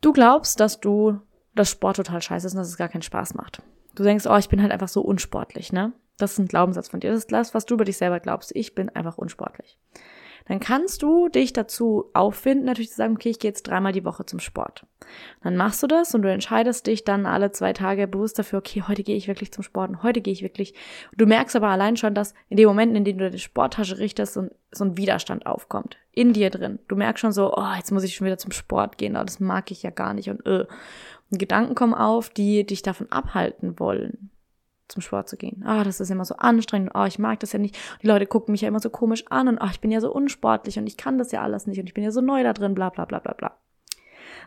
Du 0.00 0.12
glaubst, 0.12 0.60
dass 0.60 0.80
du 0.80 1.20
das 1.54 1.70
Sport 1.70 1.96
total 1.96 2.22
scheiße 2.22 2.46
ist 2.46 2.54
und 2.54 2.58
dass 2.58 2.68
es 2.68 2.76
gar 2.76 2.88
keinen 2.88 3.02
Spaß 3.02 3.34
macht. 3.34 3.62
Du 3.96 4.04
denkst, 4.04 4.26
oh, 4.26 4.36
ich 4.36 4.48
bin 4.48 4.62
halt 4.62 4.72
einfach 4.72 4.88
so 4.88 5.02
unsportlich, 5.02 5.72
ne? 5.72 5.92
Das 6.16 6.32
ist 6.32 6.38
ein 6.38 6.46
Glaubenssatz 6.46 6.88
von 6.88 7.00
dir. 7.00 7.10
Das 7.10 7.20
ist 7.20 7.32
das, 7.32 7.54
was 7.54 7.66
du 7.66 7.74
über 7.74 7.84
dich 7.84 7.96
selber 7.96 8.20
glaubst. 8.20 8.54
Ich 8.54 8.74
bin 8.74 8.88
einfach 8.90 9.18
unsportlich 9.18 9.78
dann 10.50 10.58
kannst 10.58 11.02
du 11.02 11.28
dich 11.28 11.52
dazu 11.52 12.10
auffinden, 12.12 12.64
natürlich 12.64 12.90
zu 12.90 12.96
sagen, 12.96 13.14
okay, 13.14 13.28
ich 13.30 13.38
gehe 13.38 13.50
jetzt 13.50 13.68
dreimal 13.68 13.92
die 13.92 14.04
Woche 14.04 14.26
zum 14.26 14.40
Sport. 14.40 14.84
Dann 15.44 15.56
machst 15.56 15.80
du 15.80 15.86
das 15.86 16.12
und 16.12 16.22
du 16.22 16.28
entscheidest 16.28 16.88
dich 16.88 17.04
dann 17.04 17.24
alle 17.24 17.52
zwei 17.52 17.72
Tage 17.72 18.08
bewusst 18.08 18.36
dafür, 18.36 18.58
okay, 18.58 18.82
heute 18.88 19.04
gehe 19.04 19.14
ich 19.14 19.28
wirklich 19.28 19.52
zum 19.52 19.62
Sport 19.62 19.90
und 19.90 20.02
heute 20.02 20.20
gehe 20.20 20.32
ich 20.32 20.42
wirklich. 20.42 20.74
Du 21.16 21.24
merkst 21.24 21.54
aber 21.54 21.68
allein 21.68 21.96
schon, 21.96 22.16
dass 22.16 22.34
in 22.48 22.56
den 22.56 22.66
Momenten, 22.66 22.96
in 22.96 23.04
denen 23.04 23.20
du 23.20 23.26
deine 23.26 23.38
Sporttasche 23.38 23.98
richtest, 23.98 24.34
so 24.34 24.40
ein, 24.40 24.50
so 24.72 24.82
ein 24.82 24.96
Widerstand 24.96 25.46
aufkommt. 25.46 25.98
In 26.10 26.32
dir 26.32 26.50
drin. 26.50 26.80
Du 26.88 26.96
merkst 26.96 27.20
schon 27.20 27.30
so, 27.30 27.54
oh, 27.54 27.74
jetzt 27.76 27.92
muss 27.92 28.02
ich 28.02 28.16
schon 28.16 28.26
wieder 28.26 28.38
zum 28.38 28.50
Sport 28.50 28.98
gehen, 28.98 29.16
oh, 29.16 29.22
das 29.22 29.38
mag 29.38 29.70
ich 29.70 29.84
ja 29.84 29.90
gar 29.90 30.14
nicht 30.14 30.30
und 30.30 30.44
äh. 30.46 30.66
Und 31.30 31.38
Gedanken 31.38 31.76
kommen 31.76 31.94
auf, 31.94 32.28
die 32.28 32.66
dich 32.66 32.82
davon 32.82 33.12
abhalten 33.12 33.78
wollen 33.78 34.30
zum 34.90 35.02
Sport 35.02 35.28
zu 35.28 35.36
gehen. 35.36 35.62
Ah, 35.64 35.84
das 35.84 36.00
ist 36.00 36.10
immer 36.10 36.24
so 36.24 36.36
anstrengend. 36.36 36.90
Oh, 36.94 37.04
ich 37.04 37.18
mag 37.18 37.40
das 37.40 37.52
ja 37.52 37.58
nicht. 37.58 37.78
Die 38.02 38.06
Leute 38.06 38.26
gucken 38.26 38.52
mich 38.52 38.60
ja 38.60 38.68
immer 38.68 38.80
so 38.80 38.90
komisch 38.90 39.24
an 39.28 39.48
und 39.48 39.58
oh, 39.58 39.68
ich 39.70 39.80
bin 39.80 39.90
ja 39.90 40.00
so 40.00 40.12
unsportlich 40.12 40.78
und 40.78 40.86
ich 40.86 40.96
kann 40.96 41.18
das 41.18 41.32
ja 41.32 41.42
alles 41.42 41.66
nicht 41.66 41.78
und 41.78 41.86
ich 41.86 41.94
bin 41.94 42.04
ja 42.04 42.10
so 42.10 42.20
neu 42.20 42.42
da 42.42 42.52
drin, 42.52 42.74
bla 42.74 42.90
bla 42.90 43.04
bla 43.04 43.18
bla 43.18 43.32
bla. 43.32 43.56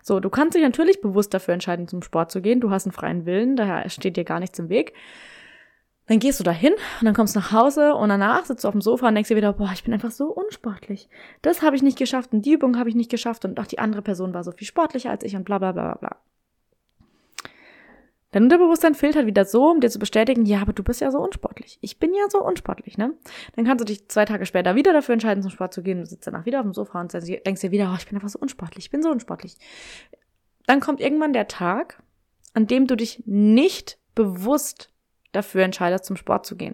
So, 0.02 0.20
du 0.20 0.30
kannst 0.30 0.56
dich 0.56 0.64
natürlich 0.64 1.02
bewusst 1.02 1.34
dafür 1.34 1.54
entscheiden, 1.54 1.88
zum 1.88 2.02
Sport 2.02 2.32
zu 2.32 2.42
gehen. 2.42 2.60
Du 2.60 2.72
hast 2.72 2.86
einen 2.86 2.92
freien 2.92 3.26
Willen, 3.26 3.56
daher 3.56 3.90
steht 3.90 4.18
dir 4.18 4.26
gar 4.26 4.40
nichts 4.40 4.60
im 4.60 4.70
Weg. 4.70 4.94
Dann 6.08 6.20
gehst 6.20 6.40
du 6.40 6.44
dahin 6.44 6.74
und 7.00 7.06
dann 7.06 7.14
kommst 7.14 7.36
du 7.36 7.40
nach 7.40 7.54
Hause 7.54 7.96
und 7.96 8.10
danach 8.10 8.44
sitzt 8.44 8.66
du 8.66 8.68
auf 8.68 8.74
dem 8.74 8.82
Sofa 8.82 9.08
und 9.08 9.16
denkst 9.16 9.30
dir 9.30 9.38
wieder, 9.38 9.54
boah, 9.54 9.70
ich 9.74 9.86
bin 9.86 9.94
einfach 9.94 10.12
so 10.12 10.26
unsportlich. 10.28 11.08
Das 11.42 11.62
habe 11.62 11.78
ich 11.78 11.82
nicht 11.82 11.98
geschafft 11.98 12.34
und 12.34 12.46
die 12.46 12.52
Übung 12.52 12.78
habe 12.78 12.90
ich 12.90 12.96
nicht 12.96 13.10
geschafft 13.10 13.46
und 13.46 13.58
auch 13.60 13.68
die 13.68 13.80
andere 13.80 14.02
Person 14.02 14.34
war 14.34 14.44
so 14.44 14.52
viel 14.52 14.68
sportlicher 14.68 15.12
als 15.12 15.24
ich 15.24 15.38
und 15.38 15.46
bla 15.46 15.60
bla 15.60 15.72
bla 15.72 15.84
bla 15.84 15.96
bla. 15.96 16.18
Dein 18.34 18.44
Unterbewusstsein 18.44 18.96
filtert 18.96 19.28
wieder 19.28 19.46
so, 19.46 19.70
um 19.70 19.80
dir 19.80 19.92
zu 19.92 20.00
bestätigen, 20.00 20.44
ja, 20.46 20.60
aber 20.62 20.74
du 20.74 20.84
bist 20.84 21.02
ja 21.02 21.12
so 21.12 21.20
unsportlich. 21.20 21.78
Ich 21.82 22.00
bin 22.00 22.16
ja 22.16 22.24
so 22.30 22.44
unsportlich, 22.44 22.98
ne? 22.98 23.14
Dann 23.56 23.64
kannst 23.64 23.82
du 23.82 23.86
dich 23.86 24.10
zwei 24.10 24.26
Tage 24.26 24.48
später 24.48 24.76
wieder 24.76 24.92
dafür 24.92 25.14
entscheiden, 25.14 25.44
zum 25.44 25.52
Sport 25.52 25.72
zu 25.72 25.84
gehen. 25.84 26.00
Du 26.00 26.08
sitzt 26.08 26.26
danach 26.26 26.46
wieder 26.46 26.60
auf 26.60 26.66
dem 26.66 26.74
Sofa 26.74 27.00
und 27.00 27.14
denkst 27.14 27.62
dir 27.62 27.70
wieder, 27.70 27.92
oh, 27.94 27.96
ich 27.96 28.08
bin 28.08 28.18
einfach 28.18 28.30
so 28.30 28.40
unsportlich, 28.40 28.86
ich 28.86 28.92
bin 28.92 29.04
so 29.04 29.12
unsportlich. 29.12 29.56
Dann 30.66 30.80
kommt 30.80 31.00
irgendwann 31.00 31.34
der 31.34 31.48
Tag, 31.48 32.02
an 32.56 32.66
dem 32.66 32.88
du 32.88 32.98
dich 32.98 33.22
nicht 33.28 34.00
bewusst 34.16 34.90
dafür 35.32 35.62
entscheidest, 35.64 36.06
zum 36.06 36.16
Sport 36.16 36.48
zu 36.48 36.56
gehen. 36.56 36.74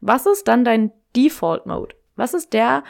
Was 0.00 0.24
ist 0.24 0.48
dann 0.48 0.64
dein 0.64 0.90
Default 1.14 1.66
Mode? 1.66 1.96
Was 2.16 2.32
ist 2.32 2.54
der 2.54 2.82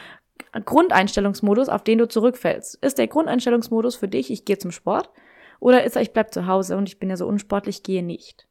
Grundeinstellungsmodus, 0.53 1.67
auf 1.67 1.83
den 1.83 1.97
du 1.97 2.07
zurückfällst? 2.07 2.75
Ist 2.75 2.97
der 2.97 3.07
Grundeinstellungsmodus 3.07 3.97
für 3.97 4.07
dich, 4.07 4.31
ich 4.31 4.45
gehe 4.45 4.57
zum 4.57 4.71
Sport? 4.71 5.09
Oder 5.59 5.83
ist 5.83 5.95
er, 5.95 6.01
ich 6.01 6.13
bleib 6.13 6.33
zu 6.33 6.47
Hause 6.47 6.77
und 6.77 6.87
ich 6.87 6.99
bin 6.99 7.09
ja 7.09 7.17
so 7.17 7.27
unsportlich, 7.27 7.83
gehe 7.83 8.03
nicht. 8.03 8.47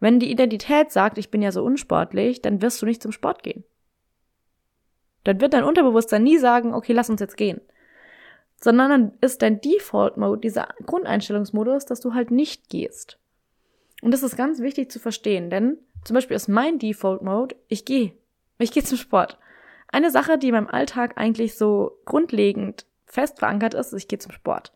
Wenn 0.00 0.20
die 0.20 0.30
Identität 0.30 0.92
sagt, 0.92 1.18
ich 1.18 1.30
bin 1.30 1.42
ja 1.42 1.52
so 1.52 1.64
unsportlich, 1.64 2.40
dann 2.42 2.62
wirst 2.62 2.80
du 2.80 2.86
nicht 2.86 3.02
zum 3.02 3.12
Sport 3.12 3.42
gehen. 3.42 3.64
Dann 5.24 5.40
wird 5.40 5.52
dein 5.52 5.64
Unterbewusstsein 5.64 6.22
nie 6.22 6.38
sagen, 6.38 6.74
okay, 6.74 6.92
lass 6.92 7.10
uns 7.10 7.20
jetzt 7.20 7.36
gehen. 7.36 7.60
Sondern 8.60 8.90
dann 8.90 9.12
ist 9.20 9.42
dein 9.42 9.60
Default-Mode, 9.60 10.40
dieser 10.40 10.68
Grundeinstellungsmodus, 10.84 11.86
dass 11.86 12.00
du 12.00 12.14
halt 12.14 12.30
nicht 12.30 12.68
gehst. 12.70 13.18
Und 14.02 14.12
das 14.12 14.22
ist 14.22 14.36
ganz 14.36 14.60
wichtig 14.60 14.90
zu 14.90 15.00
verstehen, 15.00 15.50
denn 15.50 15.78
zum 16.04 16.14
Beispiel 16.14 16.36
ist 16.36 16.48
mein 16.48 16.78
Default-Mode, 16.78 17.56
ich 17.68 17.84
gehe. 17.84 18.12
Ich 18.58 18.72
gehe 18.72 18.84
zum 18.84 18.98
Sport. 18.98 19.38
Eine 19.88 20.10
Sache, 20.10 20.38
die 20.38 20.48
in 20.48 20.54
meinem 20.54 20.68
Alltag 20.68 21.14
eigentlich 21.16 21.56
so 21.56 21.98
grundlegend 22.04 22.86
fest 23.06 23.38
verankert 23.38 23.74
ist, 23.74 23.92
ist, 23.92 24.02
ich 24.02 24.08
gehe 24.08 24.18
zum 24.18 24.32
Sport. 24.32 24.72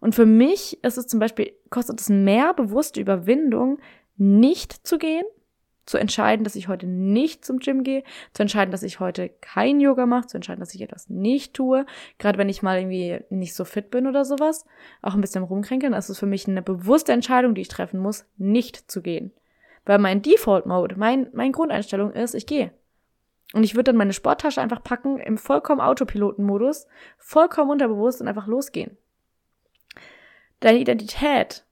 Und 0.00 0.14
für 0.14 0.26
mich 0.26 0.82
ist 0.84 0.98
es 0.98 1.06
zum 1.06 1.20
Beispiel, 1.20 1.52
kostet 1.70 2.00
es 2.00 2.08
mehr 2.08 2.54
bewusste 2.54 3.00
Überwindung, 3.00 3.78
nicht 4.16 4.86
zu 4.86 4.98
gehen, 4.98 5.24
zu 5.86 5.98
entscheiden, 5.98 6.44
dass 6.44 6.56
ich 6.56 6.68
heute 6.68 6.86
nicht 6.86 7.44
zum 7.44 7.58
Gym 7.58 7.84
gehe, 7.84 8.02
zu 8.32 8.42
entscheiden, 8.42 8.72
dass 8.72 8.82
ich 8.82 8.98
heute 8.98 9.30
kein 9.40 9.80
Yoga 9.80 10.04
mache, 10.04 10.26
zu 10.26 10.36
entscheiden, 10.36 10.60
dass 10.60 10.74
ich 10.74 10.82
etwas 10.82 11.08
nicht 11.08 11.54
tue, 11.54 11.86
gerade 12.18 12.38
wenn 12.38 12.48
ich 12.48 12.62
mal 12.62 12.78
irgendwie 12.78 13.20
nicht 13.30 13.54
so 13.54 13.64
fit 13.64 13.90
bin 13.90 14.06
oder 14.06 14.24
sowas, 14.24 14.66
auch 15.00 15.14
ein 15.14 15.20
bisschen 15.20 15.44
rumkränkeln, 15.44 15.92
ist 15.92 16.08
es 16.08 16.18
für 16.18 16.26
mich 16.26 16.48
eine 16.48 16.62
bewusste 16.62 17.12
Entscheidung, 17.12 17.54
die 17.54 17.60
ich 17.60 17.68
treffen 17.68 18.00
muss, 18.00 18.26
nicht 18.36 18.90
zu 18.90 19.00
gehen. 19.00 19.32
Weil 19.84 20.00
mein 20.00 20.22
Default-Mode, 20.22 20.96
mein, 20.98 21.28
mein 21.32 21.52
Grundeinstellung 21.52 22.12
ist, 22.12 22.34
ich 22.34 22.46
gehe. 22.46 22.72
Und 23.54 23.62
ich 23.62 23.76
würde 23.76 23.84
dann 23.84 23.96
meine 23.96 24.12
Sporttasche 24.12 24.60
einfach 24.60 24.82
packen, 24.82 25.18
im 25.18 25.38
vollkommen 25.38 25.80
Autopiloten-Modus, 25.80 26.88
vollkommen 27.16 27.70
unterbewusst 27.70 28.20
und 28.20 28.26
einfach 28.26 28.48
losgehen. 28.48 28.98
Deine 30.66 30.80
Identität 30.80 31.64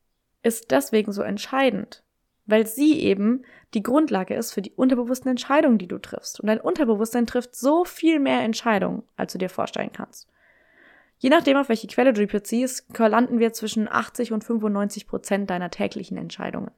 ist 0.44 0.70
deswegen 0.70 1.10
so 1.10 1.22
entscheidend, 1.22 2.04
weil 2.46 2.64
sie 2.64 3.00
eben 3.00 3.42
die 3.74 3.82
Grundlage 3.82 4.36
ist 4.36 4.52
für 4.52 4.62
die 4.62 4.70
unterbewussten 4.70 5.28
Entscheidungen, 5.28 5.78
die 5.78 5.88
du 5.88 5.98
triffst. 5.98 6.38
Und 6.38 6.46
dein 6.46 6.60
Unterbewusstsein 6.60 7.26
trifft 7.26 7.56
so 7.56 7.84
viel 7.84 8.20
mehr 8.20 8.42
Entscheidungen, 8.42 9.02
als 9.16 9.32
du 9.32 9.38
dir 9.38 9.48
vorstellen 9.48 9.90
kannst. 9.92 10.28
Je 11.18 11.28
nachdem, 11.28 11.56
auf 11.56 11.68
welche 11.68 11.88
Quelle 11.88 12.12
du 12.12 12.20
die 12.20 12.32
beziehst, 12.32 12.86
landen 12.96 13.40
wir 13.40 13.52
zwischen 13.52 13.90
80 13.90 14.30
und 14.30 14.44
95 14.44 15.08
Prozent 15.08 15.50
deiner 15.50 15.70
täglichen 15.70 16.16
Entscheidungen. 16.16 16.70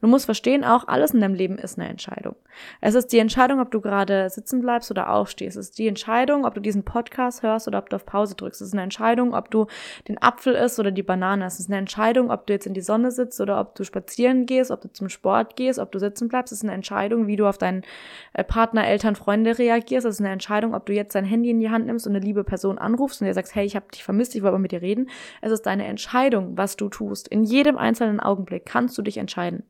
Du 0.00 0.08
musst 0.08 0.24
verstehen, 0.24 0.64
auch 0.64 0.88
alles 0.88 1.12
in 1.12 1.20
deinem 1.20 1.34
Leben 1.34 1.58
ist 1.58 1.78
eine 1.78 1.88
Entscheidung. 1.88 2.36
Es 2.80 2.94
ist 2.94 3.12
die 3.12 3.18
Entscheidung, 3.18 3.60
ob 3.60 3.70
du 3.70 3.80
gerade 3.80 4.28
sitzen 4.30 4.60
bleibst 4.60 4.90
oder 4.90 5.10
aufstehst. 5.10 5.56
Es 5.56 5.66
ist 5.66 5.78
die 5.78 5.88
Entscheidung, 5.88 6.44
ob 6.44 6.54
du 6.54 6.60
diesen 6.60 6.84
Podcast 6.84 7.42
hörst 7.42 7.68
oder 7.68 7.78
ob 7.78 7.90
du 7.90 7.96
auf 7.96 8.06
Pause 8.06 8.34
drückst. 8.34 8.60
Es 8.60 8.68
ist 8.68 8.74
eine 8.74 8.82
Entscheidung, 8.82 9.34
ob 9.34 9.50
du 9.50 9.66
den 10.08 10.20
Apfel 10.22 10.54
isst 10.54 10.78
oder 10.78 10.90
die 10.90 11.02
Banane. 11.02 11.44
Es 11.44 11.60
ist 11.60 11.68
eine 11.68 11.78
Entscheidung, 11.78 12.30
ob 12.30 12.46
du 12.46 12.52
jetzt 12.52 12.66
in 12.66 12.74
die 12.74 12.80
Sonne 12.80 13.10
sitzt 13.10 13.40
oder 13.40 13.60
ob 13.60 13.74
du 13.74 13.84
spazieren 13.84 14.46
gehst, 14.46 14.70
ob 14.70 14.80
du 14.80 14.92
zum 14.92 15.08
Sport 15.08 15.56
gehst, 15.56 15.78
ob 15.78 15.92
du 15.92 15.98
sitzen 15.98 16.28
bleibst. 16.28 16.52
Es 16.52 16.58
ist 16.58 16.64
eine 16.64 16.74
Entscheidung, 16.74 17.26
wie 17.26 17.36
du 17.36 17.46
auf 17.46 17.58
deinen 17.58 17.82
äh, 18.32 18.44
Partner, 18.44 18.86
Eltern, 18.86 19.16
Freunde 19.16 19.58
reagierst. 19.58 20.06
Es 20.06 20.16
ist 20.16 20.20
eine 20.20 20.32
Entscheidung, 20.32 20.74
ob 20.74 20.86
du 20.86 20.92
jetzt 20.92 21.14
dein 21.14 21.24
Handy 21.24 21.50
in 21.50 21.60
die 21.60 21.70
Hand 21.70 21.86
nimmst 21.86 22.06
und 22.06 22.14
eine 22.14 22.24
liebe 22.24 22.44
Person 22.44 22.78
anrufst 22.78 23.20
und 23.20 23.26
dir 23.26 23.34
sagst, 23.34 23.54
hey, 23.54 23.66
ich 23.66 23.76
habe 23.76 23.86
dich 23.92 24.04
vermisst, 24.04 24.34
ich 24.34 24.42
wollte 24.42 24.58
mit 24.58 24.72
dir 24.72 24.82
reden. 24.82 25.10
Es 25.40 25.52
ist 25.52 25.66
deine 25.66 25.86
Entscheidung, 25.86 26.56
was 26.56 26.76
du 26.76 26.88
tust. 26.88 27.28
In 27.28 27.44
jedem 27.44 27.76
einzelnen 27.76 28.20
Augenblick 28.20 28.66
kannst 28.66 28.96
du 28.96 29.02
dich 29.02 29.18
entscheiden. 29.18 29.64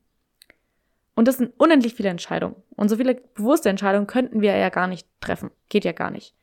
Und 1.16 1.26
das 1.26 1.38
sind 1.38 1.52
unendlich 1.58 1.94
viele 1.94 2.10
Entscheidungen. 2.10 2.56
Und 2.76 2.88
so 2.88 2.96
viele 2.96 3.14
bewusste 3.14 3.70
Entscheidungen 3.70 4.06
könnten 4.06 4.42
wir 4.42 4.54
ja 4.54 4.68
gar 4.68 4.86
nicht 4.86 5.08
treffen. 5.20 5.50
Geht 5.68 5.84
ja 5.84 5.92
gar 5.92 6.10
nicht. 6.10 6.34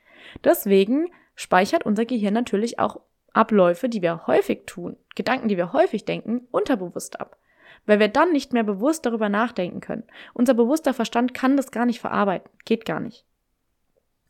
Deswegen 0.44 1.10
speichert 1.36 1.86
unser 1.86 2.06
Gehirn 2.06 2.34
natürlich 2.34 2.80
auch 2.80 3.00
Abläufe, 3.34 3.88
die 3.88 4.02
wir 4.02 4.28
häufig 4.28 4.64
tun, 4.66 4.98
Gedanken, 5.16 5.48
die 5.48 5.58
wir 5.58 5.74
häufig 5.74 6.06
denken, 6.06 6.48
unterbewusst 6.52 7.22
ab. 7.22 7.38
Weil 7.86 8.00
wir 8.00 8.08
dann 8.08 8.32
nicht 8.32 8.52
mehr 8.52 8.64
bewusst 8.64 9.06
darüber 9.06 9.30
nachdenken 9.30 9.80
können. 9.80 10.04
Unser 10.34 10.56
bewusster 10.56 10.94
Verstand 10.94 11.34
kann 11.34 11.56
das 11.56 11.72
gar 11.72 11.86
nicht 11.86 12.00
verarbeiten. 12.00 12.50
Geht 12.66 12.86
gar 12.86 13.00
nicht. 13.00 13.26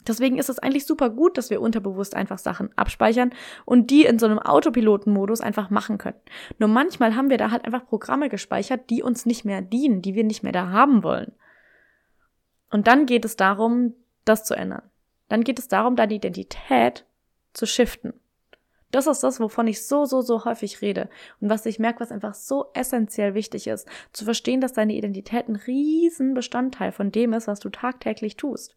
Deswegen 0.07 0.37
ist 0.37 0.49
es 0.49 0.59
eigentlich 0.59 0.85
super 0.85 1.09
gut, 1.09 1.37
dass 1.37 1.49
wir 1.49 1.61
unterbewusst 1.61 2.15
einfach 2.15 2.37
Sachen 2.37 2.69
abspeichern 2.77 3.33
und 3.65 3.89
die 3.89 4.05
in 4.05 4.19
so 4.19 4.25
einem 4.25 4.39
Autopilotenmodus 4.39 5.41
einfach 5.41 5.69
machen 5.69 5.97
können. 5.97 6.19
Nur 6.59 6.69
manchmal 6.69 7.15
haben 7.15 7.29
wir 7.29 7.37
da 7.37 7.51
halt 7.51 7.65
einfach 7.65 7.85
Programme 7.85 8.29
gespeichert, 8.29 8.89
die 8.89 9.03
uns 9.03 9.25
nicht 9.25 9.45
mehr 9.45 9.61
dienen, 9.61 10.01
die 10.01 10.15
wir 10.15 10.23
nicht 10.23 10.43
mehr 10.43 10.51
da 10.51 10.69
haben 10.69 11.03
wollen. 11.03 11.31
Und 12.69 12.87
dann 12.87 13.05
geht 13.05 13.23
es 13.23 13.35
darum, 13.35 13.93
das 14.25 14.43
zu 14.45 14.55
ändern. 14.55 14.83
Dann 15.29 15.43
geht 15.43 15.59
es 15.59 15.67
darum, 15.67 15.95
da 15.95 16.07
die 16.07 16.15
Identität 16.15 17.05
zu 17.53 17.65
shiften. 17.65 18.13
Das 18.93 19.07
ist 19.07 19.23
das, 19.23 19.39
wovon 19.39 19.65
ich 19.67 19.87
so, 19.87 20.05
so, 20.05 20.21
so 20.21 20.45
häufig 20.45 20.81
rede. 20.81 21.09
Und 21.41 21.49
was 21.49 21.65
ich 21.65 21.79
merke, 21.79 22.01
was 22.01 22.11
einfach 22.11 22.35
so 22.35 22.67
essentiell 22.75 23.33
wichtig 23.33 23.65
ist, 23.65 23.87
zu 24.11 24.23
verstehen, 24.23 24.61
dass 24.61 24.73
deine 24.73 24.93
Identität 24.93 25.47
ein 25.47 25.55
riesen 25.55 26.35
Bestandteil 26.35 26.91
von 26.91 27.11
dem 27.11 27.33
ist, 27.33 27.47
was 27.47 27.59
du 27.59 27.69
tagtäglich 27.69 28.37
tust. 28.37 28.75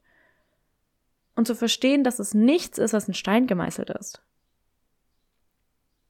Und 1.37 1.47
zu 1.47 1.55
verstehen, 1.55 2.03
dass 2.03 2.19
es 2.19 2.35
nichts 2.35 2.79
ist, 2.79 2.93
was 2.93 3.09
ein 3.09 3.15
Stein 3.15 3.47
gemeißelt 3.47 3.91
ist. 3.91 4.23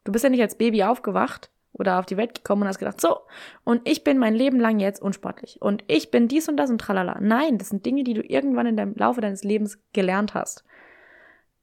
Du 0.05 0.13
bist 0.13 0.25
ja 0.25 0.31
nicht 0.31 0.41
als 0.41 0.57
Baby 0.57 0.85
aufgewacht 0.85 1.51
oder 1.73 1.99
auf 1.99 2.07
die 2.07 2.17
Welt 2.17 2.35
gekommen 2.35 2.63
und 2.63 2.69
hast 2.69 2.79
gedacht, 2.79 3.01
so, 3.01 3.19
und 3.65 3.87
ich 3.87 4.05
bin 4.05 4.19
mein 4.19 4.35
Leben 4.35 4.61
lang 4.61 4.79
jetzt 4.79 5.03
unsportlich 5.03 5.61
und 5.61 5.85
ich 5.89 6.11
bin 6.11 6.29
dies 6.29 6.49
und 6.49 6.57
das 6.57 6.71
und 6.71 6.81
tralala. 6.81 7.19
Nein, 7.21 7.59
das 7.59 7.69
sind 7.69 7.85
Dinge, 7.85 8.05
die 8.05 8.15
du 8.15 8.23
irgendwann 8.23 8.67
in 8.67 8.77
deinem 8.77 8.95
Laufe 8.95 9.21
deines 9.21 9.45
Lebens 9.45 9.79
gelernt 9.93 10.35
hast. 10.35 10.65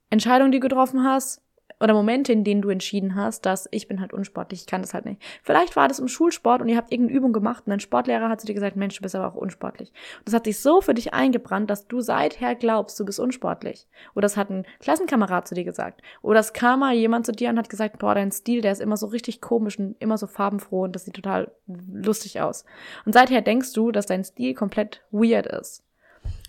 Entscheidungen, 0.09 0.51
die 0.51 0.59
du 0.59 0.67
getroffen 0.67 1.03
hast, 1.03 1.42
oder 1.83 1.93
Momente, 1.93 2.31
in 2.31 2.45
denen 2.45 2.61
du 2.61 2.69
entschieden 2.69 3.15
hast, 3.15 3.45
dass 3.45 3.67
ich 3.71 3.89
bin 3.89 3.99
halt 3.99 4.13
unsportlich, 4.13 4.61
ich 4.61 4.67
kann 4.67 4.81
das 4.81 4.93
halt 4.93 5.03
nicht. 5.03 5.21
Vielleicht 5.43 5.75
war 5.75 5.89
das 5.89 5.99
im 5.99 6.07
Schulsport 6.07 6.61
und 6.61 6.69
ihr 6.69 6.77
habt 6.77 6.93
irgendeine 6.93 7.17
Übung 7.17 7.33
gemacht 7.33 7.63
und 7.65 7.71
dein 7.71 7.81
Sportlehrer 7.81 8.29
hat 8.29 8.39
zu 8.39 8.47
dir 8.47 8.53
gesagt, 8.53 8.77
Mensch, 8.77 8.95
du 8.95 9.01
bist 9.01 9.15
aber 9.15 9.27
auch 9.27 9.35
unsportlich. 9.35 9.89
Und 10.19 10.27
das 10.27 10.33
hat 10.33 10.45
sich 10.45 10.61
so 10.61 10.79
für 10.79 10.93
dich 10.93 11.13
eingebrannt, 11.13 11.69
dass 11.69 11.85
du 11.87 11.99
seither 11.99 12.55
glaubst, 12.55 12.97
du 13.01 13.03
bist 13.03 13.19
unsportlich. 13.19 13.85
Oder 14.15 14.21
das 14.21 14.37
hat 14.37 14.49
ein 14.49 14.65
Klassenkamerad 14.79 15.45
zu 15.45 15.55
dir 15.55 15.65
gesagt. 15.65 16.01
Oder 16.21 16.39
es 16.39 16.53
kam 16.53 16.79
mal 16.79 16.93
jemand 16.93 17.25
zu 17.25 17.33
dir 17.33 17.49
und 17.49 17.57
hat 17.57 17.69
gesagt, 17.69 17.99
boah, 17.99 18.15
dein 18.15 18.31
Stil, 18.31 18.61
der 18.61 18.71
ist 18.71 18.79
immer 18.79 18.95
so 18.95 19.07
richtig 19.07 19.41
komisch 19.41 19.77
und 19.77 19.97
immer 19.99 20.17
so 20.17 20.25
farbenfroh 20.25 20.83
und 20.83 20.95
das 20.95 21.03
sieht 21.03 21.15
total 21.15 21.51
lustig 21.67 22.39
aus. 22.39 22.63
Und 23.05 23.11
seither 23.11 23.41
denkst 23.41 23.73
du, 23.73 23.91
dass 23.91 24.05
dein 24.05 24.23
Stil 24.23 24.53
komplett 24.53 25.01
weird 25.11 25.47
ist. 25.47 25.83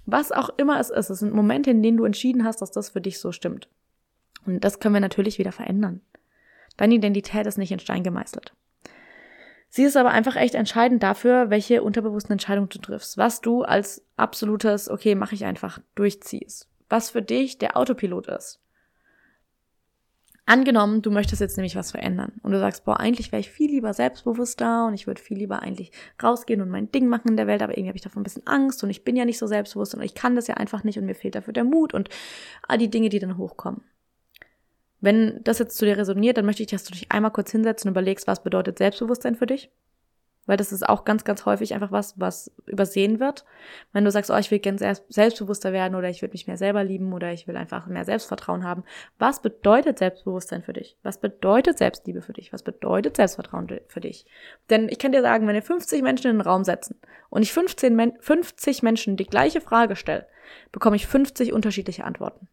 Was 0.07 0.31
auch 0.31 0.51
immer 0.59 0.79
es 0.79 0.91
ist, 0.91 1.11
es 1.11 1.19
sind 1.19 1.35
Momente, 1.35 1.73
in 1.73 1.83
denen 1.83 1.97
du 1.97 2.05
entschieden 2.05 2.45
hast, 2.45 2.63
dass 2.63 2.71
das 2.71 2.91
für 2.91 3.01
dich 3.01 3.19
so 3.19 3.33
stimmt. 3.33 3.69
Und 4.47 4.65
das 4.65 4.81
können 4.81 4.95
wir 4.95 5.01
natürlich 5.01 5.39
wieder 5.39 5.53
verändern. 5.53 6.01
Deine 6.77 6.95
Identität 6.95 7.47
ist 7.47 7.59
nicht 7.59 7.73
in 7.73 7.79
Stein 7.79 8.03
gemeißelt. 8.03 8.53
Sie 9.69 9.83
ist 9.83 9.97
aber 9.97 10.11
einfach 10.11 10.37
echt 10.37 10.55
entscheidend 10.55 11.03
dafür, 11.03 11.51
welche 11.51 11.83
unterbewussten 11.83 12.33
Entscheidungen 12.33 12.69
du 12.69 12.79
triffst, 12.79 13.19
was 13.19 13.41
du 13.41 13.63
als 13.63 14.07
absolutes, 14.17 14.89
okay, 14.89 15.17
mache 15.17 15.35
ich 15.35 15.45
einfach, 15.45 15.81
durchziehst, 15.97 16.69
was 16.89 17.11
für 17.11 17.23
dich 17.23 17.59
der 17.59 17.77
Autopilot 17.77 18.29
ist. 18.29 18.61
Angenommen, 20.47 21.01
du 21.01 21.11
möchtest 21.11 21.41
jetzt 21.41 21.57
nämlich 21.57 21.75
was 21.75 21.91
verändern 21.91 22.35
und 22.43 22.53
du 22.53 22.59
sagst, 22.61 22.85
boah, 22.85 23.01
eigentlich 23.01 23.33
wäre 23.33 23.41
ich 23.41 23.51
viel 23.51 23.71
lieber 23.71 23.95
selbstbewusster 23.95 24.87
und 24.87 24.95
ich 24.95 25.07
würde 25.07 25.21
viel 25.21 25.39
lieber 25.39 25.63
eigentlich 25.63 25.91
rausgehen 26.23 26.61
und 26.61 26.69
mein 26.69 26.93
Ding 26.93 27.09
machen 27.09 27.31
in 27.31 27.37
der 27.37 27.47
Welt, 27.47 27.63
aber 27.63 27.73
irgendwie 27.73 27.89
habe 27.89 27.97
ich 27.97 28.05
davon 28.05 28.21
ein 28.21 28.25
bisschen 28.25 28.47
Angst 28.47 28.85
und 28.85 28.91
ich 28.91 29.05
bin 29.05 29.17
ja 29.17 29.25
nicht 29.25 29.39
so 29.39 29.47
selbstbewusst 29.47 29.95
und 29.95 30.03
ich 30.03 30.15
kann 30.15 30.37
das 30.37 30.47
ja 30.47 30.55
einfach 30.55 30.85
nicht 30.85 30.99
und 30.99 31.07
mir 31.07 31.15
fehlt 31.15 31.35
dafür 31.35 31.53
der 31.55 31.65
Mut 31.65 31.95
und 31.95 32.11
all 32.69 32.79
die 32.79 32.91
Dinge, 32.91 33.09
die 33.09 33.19
dann 33.19 33.39
hochkommen. 33.39 33.83
Wenn 35.05 35.45
das 35.45 35.59
jetzt 35.59 35.77
zu 35.77 35.85
dir 35.85 35.99
resoniert, 35.99 36.39
dann 36.39 36.47
möchte 36.47 36.63
ich, 36.63 36.71
dass 36.71 36.85
du 36.85 36.93
dich 36.93 37.13
einmal 37.13 37.31
kurz 37.31 37.51
hinsetzt 37.51 37.85
und 37.85 37.91
überlegst, 37.91 38.27
was 38.27 38.43
bedeutet 38.43 38.79
Selbstbewusstsein 38.79 39.35
für 39.35 39.45
dich. 39.45 39.71
Weil 40.47 40.57
das 40.57 40.73
ist 40.73 40.89
auch 40.89 41.05
ganz, 41.05 41.25
ganz 41.25 41.45
häufig 41.45 41.75
einfach 41.75 41.93
was, 41.93 42.19
was 42.19 42.51
übersehen 42.65 43.21
wird. 43.21 43.45
Wenn 43.93 44.07
du 44.07 44.11
sagst, 44.11 44.31
oh, 44.31 44.37
ich 44.37 44.51
will 44.51 44.61
ganz 44.61 44.83
selbstbewusster 45.11 45.75
werden 45.75 45.95
oder 45.95 46.09
ich 46.09 46.23
will 46.23 46.31
mich 46.33 46.47
mehr 46.47 46.57
selber 46.57 46.83
lieben 46.85 47.13
oder 47.13 47.35
ich 47.35 47.47
will 47.47 47.59
einfach 47.59 47.87
mehr 47.87 48.07
Selbstvertrauen 48.07 48.65
haben. 48.65 48.83
Was 49.19 49.43
bedeutet 49.43 49.99
Selbstbewusstsein 49.99 50.63
für 50.63 50.73
dich? 50.73 50.97
Was 51.03 51.21
bedeutet 51.21 51.77
Selbstliebe 51.77 52.23
für 52.23 52.33
dich? 52.33 52.55
Was 52.55 52.63
bedeutet 52.63 53.17
Selbstvertrauen 53.17 53.81
für 53.89 54.01
dich? 54.01 54.25
Denn 54.71 54.89
ich 54.89 54.99
kann 54.99 55.13
dir 55.13 55.21
sagen, 55.21 55.47
wenn 55.47 55.55
wir 55.55 55.63
50 55.63 56.01
Menschen 56.01 56.31
in 56.31 56.39
den 56.39 56.47
Raum 56.47 56.65
setzen 56.65 56.99
und 57.29 57.43
ich 57.43 57.53
15, 57.53 58.15
50 58.21 58.83
Menschen 58.83 59.19
die 59.19 59.27
gleiche 59.27 59.61
Frage 59.61 59.97
stelle, 59.97 60.27
bekomme 60.73 60.97
ich 60.97 61.07
50 61.07 61.53
unterschiedliche 61.53 62.05
Antworten 62.05 62.49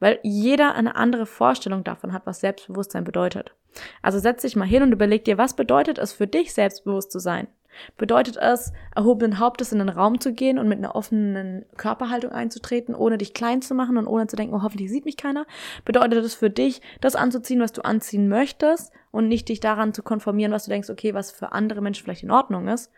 weil 0.00 0.18
jeder 0.22 0.74
eine 0.74 0.96
andere 0.96 1.26
Vorstellung 1.26 1.84
davon 1.84 2.12
hat, 2.12 2.26
was 2.26 2.40
Selbstbewusstsein 2.40 3.04
bedeutet. 3.04 3.54
Also 4.02 4.18
setz 4.18 4.42
dich 4.42 4.56
mal 4.56 4.66
hin 4.66 4.82
und 4.82 4.92
überleg 4.92 5.24
dir, 5.24 5.38
was 5.38 5.54
bedeutet 5.54 5.98
es 5.98 6.12
für 6.12 6.26
dich, 6.26 6.52
selbstbewusst 6.52 7.12
zu 7.12 7.18
sein? 7.18 7.48
Bedeutet 7.96 8.36
es, 8.36 8.72
erhobenen 8.94 9.38
Hauptes 9.38 9.72
in 9.72 9.78
den 9.78 9.88
Raum 9.88 10.20
zu 10.20 10.32
gehen 10.32 10.58
und 10.58 10.68
mit 10.68 10.78
einer 10.78 10.96
offenen 10.96 11.64
Körperhaltung 11.76 12.32
einzutreten, 12.32 12.94
ohne 12.94 13.18
dich 13.18 13.34
klein 13.34 13.62
zu 13.62 13.74
machen 13.74 13.96
und 13.96 14.06
ohne 14.06 14.26
zu 14.26 14.36
denken, 14.36 14.54
oh, 14.54 14.62
hoffentlich 14.62 14.90
sieht 14.90 15.04
mich 15.04 15.16
keiner? 15.16 15.46
Bedeutet 15.84 16.24
es 16.24 16.34
für 16.34 16.50
dich, 16.50 16.80
das 17.00 17.14
anzuziehen, 17.14 17.60
was 17.60 17.72
du 17.72 17.82
anziehen 17.82 18.28
möchtest 18.28 18.92
und 19.10 19.28
nicht 19.28 19.48
dich 19.48 19.60
daran 19.60 19.92
zu 19.92 20.02
konformieren, 20.02 20.52
was 20.52 20.64
du 20.64 20.70
denkst, 20.70 20.90
okay, 20.90 21.14
was 21.14 21.30
für 21.30 21.52
andere 21.52 21.80
Menschen 21.80 22.04
vielleicht 22.04 22.24
in 22.24 22.30
Ordnung 22.30 22.68
ist? 22.68 22.90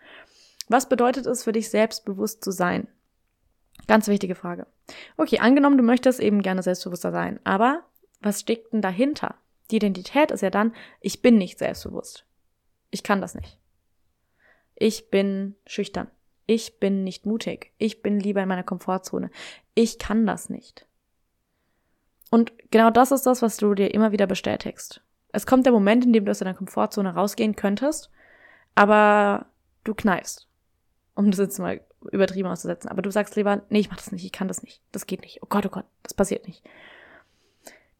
Was 0.68 0.88
bedeutet 0.88 1.26
es 1.26 1.44
für 1.44 1.52
dich, 1.52 1.68
selbstbewusst 1.68 2.42
zu 2.44 2.52
sein? 2.52 2.88
Ganz 3.86 4.08
wichtige 4.08 4.34
Frage. 4.34 4.66
Okay, 5.16 5.38
angenommen, 5.38 5.76
du 5.76 5.82
möchtest 5.82 6.20
eben 6.20 6.42
gerne 6.42 6.62
selbstbewusster 6.62 7.12
sein, 7.12 7.40
aber 7.44 7.84
was 8.20 8.40
steckt 8.40 8.72
denn 8.72 8.82
dahinter? 8.82 9.34
Die 9.70 9.76
Identität 9.76 10.30
ist 10.30 10.42
ja 10.42 10.50
dann, 10.50 10.74
ich 11.00 11.22
bin 11.22 11.38
nicht 11.38 11.58
selbstbewusst. 11.58 12.26
Ich 12.90 13.02
kann 13.02 13.20
das 13.20 13.34
nicht. 13.34 13.58
Ich 14.74 15.10
bin 15.10 15.56
schüchtern. 15.66 16.08
Ich 16.46 16.80
bin 16.80 17.04
nicht 17.04 17.26
mutig. 17.26 17.72
Ich 17.78 18.02
bin 18.02 18.18
lieber 18.18 18.42
in 18.42 18.48
meiner 18.48 18.64
Komfortzone. 18.64 19.30
Ich 19.74 19.98
kann 19.98 20.26
das 20.26 20.50
nicht. 20.50 20.86
Und 22.30 22.52
genau 22.70 22.90
das 22.90 23.12
ist 23.12 23.26
das, 23.26 23.42
was 23.42 23.56
du 23.56 23.74
dir 23.74 23.92
immer 23.94 24.12
wieder 24.12 24.26
bestätigst. 24.26 25.02
Es 25.32 25.46
kommt 25.46 25.66
der 25.66 25.72
Moment, 25.72 26.04
in 26.04 26.12
dem 26.12 26.24
du 26.24 26.30
aus 26.30 26.38
deiner 26.38 26.54
Komfortzone 26.54 27.14
rausgehen 27.14 27.54
könntest, 27.54 28.10
aber 28.74 29.46
du 29.84 29.94
kneifst. 29.94 30.48
Um 31.14 31.30
das 31.30 31.38
jetzt 31.38 31.58
mal 31.58 31.80
übertrieben 32.10 32.48
auszusetzen. 32.48 32.90
Aber 32.90 33.02
du 33.02 33.10
sagst 33.10 33.36
lieber, 33.36 33.62
nee, 33.68 33.80
ich 33.80 33.90
mach 33.90 33.96
das 33.96 34.12
nicht, 34.12 34.24
ich 34.24 34.32
kann 34.32 34.48
das 34.48 34.62
nicht. 34.62 34.80
Das 34.92 35.06
geht 35.06 35.22
nicht. 35.22 35.40
Oh 35.42 35.46
Gott, 35.48 35.66
oh 35.66 35.70
Gott, 35.70 35.84
das 36.02 36.14
passiert 36.14 36.46
nicht. 36.46 36.62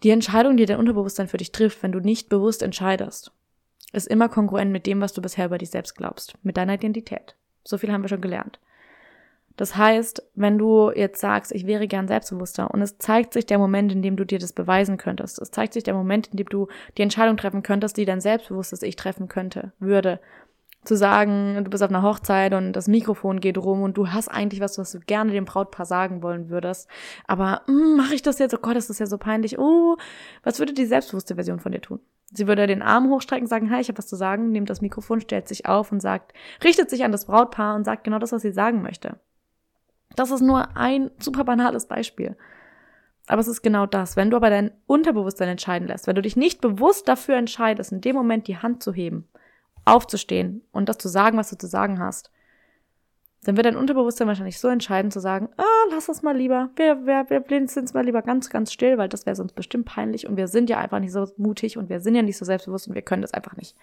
Die 0.03 0.11
Entscheidung, 0.11 0.57
die 0.57 0.65
dein 0.65 0.79
Unterbewusstsein 0.79 1.29
für 1.29 1.37
dich 1.37 1.53
trifft, 1.53 1.83
wenn 1.83 1.93
du 1.93 2.01
nicht 2.01 2.29
bewusst 2.29 2.63
entscheidest, 2.63 3.33
ist 3.93 4.09
immer 4.09 4.29
kongruent 4.29 4.71
mit 4.71 4.87
dem, 4.87 5.01
was 5.01 5.13
du 5.13 5.21
bisher 5.21 5.47
über 5.47 5.59
dich 5.59 5.71
selbst 5.71 5.97
glaubst, 5.97 6.35
mit 6.43 6.57
deiner 6.57 6.75
Identität. 6.75 7.35
So 7.65 7.77
viel 7.77 7.93
haben 7.93 8.03
wir 8.03 8.09
schon 8.09 8.23
gelernt. 8.23 8.59
Das 9.57 9.77
heißt, 9.77 10.23
wenn 10.37 10.57
du 10.57 10.91
jetzt 10.91 11.21
sagst, 11.21 11.53
ich 11.53 11.67
wäre 11.67 11.87
gern 11.87 12.09
selbstbewusster 12.09 12.71
und 12.71 12.81
es 12.81 12.97
zeigt 12.97 13.35
sich 13.35 13.45
der 13.45 13.59
Moment, 13.59 13.93
in 13.93 14.01
dem 14.01 14.17
du 14.17 14.25
dir 14.25 14.39
das 14.39 14.55
beweisen 14.55 14.97
könntest, 14.97 15.39
es 15.39 15.51
zeigt 15.51 15.75
sich 15.75 15.83
der 15.83 15.93
Moment, 15.93 16.29
in 16.29 16.39
dem 16.39 16.49
du 16.49 16.69
die 16.97 17.03
Entscheidung 17.03 17.37
treffen 17.37 17.63
könntest, 17.63 17.99
die 17.99 18.07
dein 18.07 18.23
selbstbewusstes 18.23 18.83
Ich 18.83 18.97
treffen 18.97 19.29
könnte, 19.29 19.73
würde, 19.79 20.19
zu 20.85 20.97
sagen, 20.97 21.63
du 21.63 21.71
bist 21.71 21.83
auf 21.83 21.91
einer 21.91 22.03
Hochzeit 22.03 22.55
und 22.55 22.73
das 22.73 22.89
Mikrofon 22.89 23.41
geht 23.41 23.59
rum 23.59 23.83
und 23.83 23.99
du 23.99 24.09
hast 24.09 24.29
eigentlich 24.29 24.61
was, 24.61 24.79
was 24.79 24.93
du 24.93 25.01
gerne 25.01 25.33
dem 25.33 25.45
Brautpaar 25.45 25.85
sagen 25.85 26.23
wollen 26.23 26.49
würdest. 26.49 26.89
Aber 27.27 27.63
mm, 27.67 27.97
mache 27.97 28.15
ich 28.15 28.23
das 28.23 28.39
jetzt? 28.39 28.55
Oh 28.55 28.59
Gott, 28.63 28.77
ist 28.77 28.89
das 28.89 28.99
ja 28.99 29.07
so 29.07 29.19
peinlich. 29.19 29.59
Oh, 29.59 29.97
was 30.43 30.59
würde 30.59 30.73
die 30.73 30.87
selbstbewusste 30.87 31.35
Version 31.35 31.61
von 31.61 31.73
dir 31.73 31.83
tun? 31.83 32.01
Sie 32.33 32.47
würde 32.47 32.67
den 32.67 32.81
Arm 32.81 33.11
hochstrecken, 33.11 33.47
sagen, 33.47 33.71
hi, 33.71 33.81
ich 33.81 33.89
habe 33.89 33.99
was 33.99 34.07
zu 34.07 34.17
sagen, 34.17 34.53
nimmt 34.53 34.71
das 34.71 34.81
Mikrofon, 34.81 35.21
stellt 35.21 35.49
sich 35.49 35.67
auf 35.67 35.93
und 35.93 36.01
sagt, 36.01 36.33
richtet 36.65 36.89
sich 36.89 37.05
an 37.05 37.13
das 37.13 37.27
Brautpaar 37.27 37.75
und 37.75 37.85
sagt 37.85 38.05
genau 38.05 38.19
das, 38.19 38.33
was 38.33 38.43
sie 38.43 38.53
sagen 38.53 38.81
möchte. 38.83 39.19
Das 40.17 40.31
ist 40.31 40.41
nur 40.41 40.77
ein 40.77 41.11
super 41.19 41.45
banales 41.45 41.87
Beispiel. 41.87 42.37
Aber 43.27 43.41
es 43.41 43.49
ist 43.49 43.63
genau 43.63 43.87
das. 43.87 44.17
Wenn 44.17 44.31
du 44.31 44.37
aber 44.37 44.51
dein 44.51 44.73
Unterbewusstsein 44.87 45.49
entscheiden 45.49 45.89
lässt, 45.89 46.07
wenn 46.07 46.17
du 46.17 46.23
dich 46.23 46.37
nicht 46.37 46.61
bewusst 46.61 47.07
dafür 47.07 47.37
entscheidest, 47.37 47.93
in 47.93 48.01
dem 48.01 48.17
Moment 48.17 48.49
die 48.49 48.57
Hand 48.57 48.83
zu 48.83 48.93
heben, 48.93 49.29
aufzustehen 49.85 50.63
und 50.73 50.89
das 50.89 50.99
zu 50.99 51.09
sagen, 51.09 51.37
was 51.37 51.51
du 51.51 51.59
zu 51.59 51.67
sagen 51.67 51.99
hast, 51.99 52.31
dann 53.43 53.57
wird 53.57 53.67
dein 53.67 53.77
Unterbewusstsein 53.77 54.29
wahrscheinlich 54.29 54.59
so 54.59 54.69
entscheiden 54.69 55.11
zu 55.11 55.21
sagen, 55.21 55.49
ah, 55.57 55.85
lass 55.91 56.07
das 56.07 56.23
mal 56.23 56.37
lieber, 56.37 56.71
wir, 56.77 57.07
wir, 57.07 57.27
wir 57.29 57.63
es 57.63 57.95
mal 57.95 58.05
lieber 58.05 58.21
ganz, 58.21 58.51
ganz 58.51 58.73
still, 58.73 58.99
weil 58.99 59.09
das 59.09 59.25
wäre 59.25 59.37
sonst 59.37 59.55
bestimmt 59.55 59.87
peinlich 59.87 60.27
und 60.27 60.37
wir 60.37 60.47
sind 60.47 60.69
ja 60.69 60.79
einfach 60.79 61.01
nicht 61.01 61.13
so 61.13 61.27
mutig 61.39 61.79
und 61.79 61.89
wir 61.89 62.01
sind 62.01 62.15
ja 62.15 62.23
nicht 62.23 62.37
so 62.37 62.45
selbstbewusst 62.45 62.89
und 62.89 62.95
wir 62.95 63.03
können 63.03 63.23
das 63.23 63.33
einfach 63.33 63.57
nicht. 63.57 63.75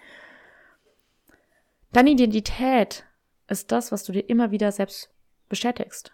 Deine 1.92 2.10
Identität 2.10 3.04
ist 3.48 3.72
das, 3.72 3.90
was 3.90 4.04
du 4.04 4.12
dir 4.12 4.28
immer 4.28 4.50
wieder 4.50 4.70
selbst 4.70 5.10
bestätigst. 5.48 6.12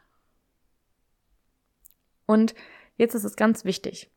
Und 2.27 2.55
jetzt 2.97 3.14
ist 3.14 3.25
es 3.25 3.37
ganz 3.37 3.64
wichtig. 3.64 4.11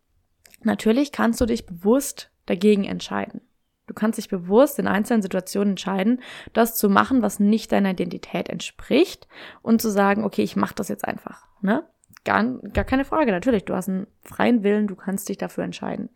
Natürlich 0.61 1.11
kannst 1.11 1.41
du 1.41 1.45
dich 1.45 1.65
bewusst 1.65 2.31
dagegen 2.45 2.85
entscheiden. 2.85 3.41
Du 3.87 3.93
kannst 3.93 4.17
dich 4.17 4.29
bewusst 4.29 4.77
in 4.79 4.87
einzelnen 4.87 5.21
Situationen 5.21 5.71
entscheiden, 5.71 6.21
das 6.53 6.75
zu 6.75 6.89
machen, 6.89 7.21
was 7.21 7.39
nicht 7.39 7.71
deiner 7.71 7.91
Identität 7.91 8.49
entspricht 8.49 9.27
und 9.61 9.81
zu 9.81 9.89
sagen, 9.89 10.23
okay, 10.23 10.43
ich 10.43 10.55
mache 10.55 10.75
das 10.75 10.89
jetzt 10.89 11.05
einfach. 11.05 11.47
Ne? 11.61 11.83
Gar, 12.25 12.43
gar 12.73 12.83
keine 12.83 13.05
Frage, 13.05 13.31
natürlich. 13.31 13.63
Du 13.63 13.73
hast 13.73 13.87
einen 13.87 14.05
freien 14.21 14.61
Willen, 14.61 14.87
du 14.87 14.95
kannst 14.95 15.29
dich 15.29 15.37
dafür 15.37 15.63
entscheiden. 15.63 16.09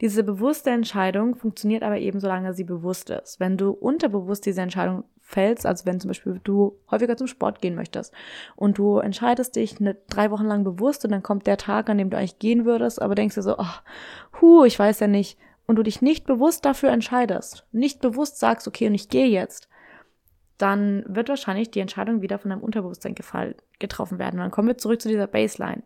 Diese 0.00 0.24
bewusste 0.24 0.70
Entscheidung 0.70 1.36
funktioniert 1.36 1.84
aber 1.84 1.98
eben, 1.98 2.18
solange 2.18 2.54
sie 2.54 2.64
bewusst 2.64 3.08
ist. 3.10 3.38
Wenn 3.38 3.56
du 3.56 3.70
unterbewusst 3.70 4.46
diese 4.46 4.62
Entscheidung 4.62 5.04
fällst, 5.20 5.64
also 5.64 5.86
wenn 5.86 6.00
zum 6.00 6.08
Beispiel 6.08 6.40
du 6.42 6.76
häufiger 6.90 7.16
zum 7.16 7.28
Sport 7.28 7.62
gehen 7.62 7.76
möchtest 7.76 8.12
und 8.56 8.78
du 8.78 8.98
entscheidest 8.98 9.54
dich 9.54 9.80
eine, 9.80 9.94
drei 10.08 10.32
Wochen 10.32 10.46
lang 10.46 10.64
bewusst 10.64 11.04
und 11.04 11.12
dann 11.12 11.22
kommt 11.22 11.46
der 11.46 11.56
Tag, 11.56 11.88
an 11.88 11.98
dem 11.98 12.10
du 12.10 12.16
eigentlich 12.16 12.40
gehen 12.40 12.64
würdest, 12.64 13.00
aber 13.00 13.14
denkst 13.14 13.36
dir 13.36 13.42
so, 13.42 13.56
oh, 13.56 14.40
hu, 14.40 14.64
ich 14.64 14.76
weiß 14.76 14.98
ja 14.98 15.06
nicht, 15.06 15.38
und 15.66 15.76
du 15.76 15.82
dich 15.82 16.02
nicht 16.02 16.26
bewusst 16.26 16.64
dafür 16.64 16.90
entscheidest, 16.90 17.66
nicht 17.72 18.00
bewusst 18.00 18.38
sagst, 18.38 18.68
okay, 18.68 18.86
und 18.86 18.94
ich 18.94 19.08
gehe 19.08 19.26
jetzt, 19.26 19.68
dann 20.58 21.04
wird 21.08 21.28
wahrscheinlich 21.28 21.70
die 21.70 21.80
Entscheidung 21.80 22.22
wieder 22.22 22.38
von 22.38 22.50
deinem 22.50 22.62
Unterbewusstsein 22.62 23.14
getroffen 23.78 24.18
werden. 24.18 24.36
Und 24.36 24.44
dann 24.44 24.50
kommen 24.50 24.68
wir 24.68 24.78
zurück 24.78 25.00
zu 25.00 25.08
dieser 25.08 25.26
Baseline. 25.26 25.82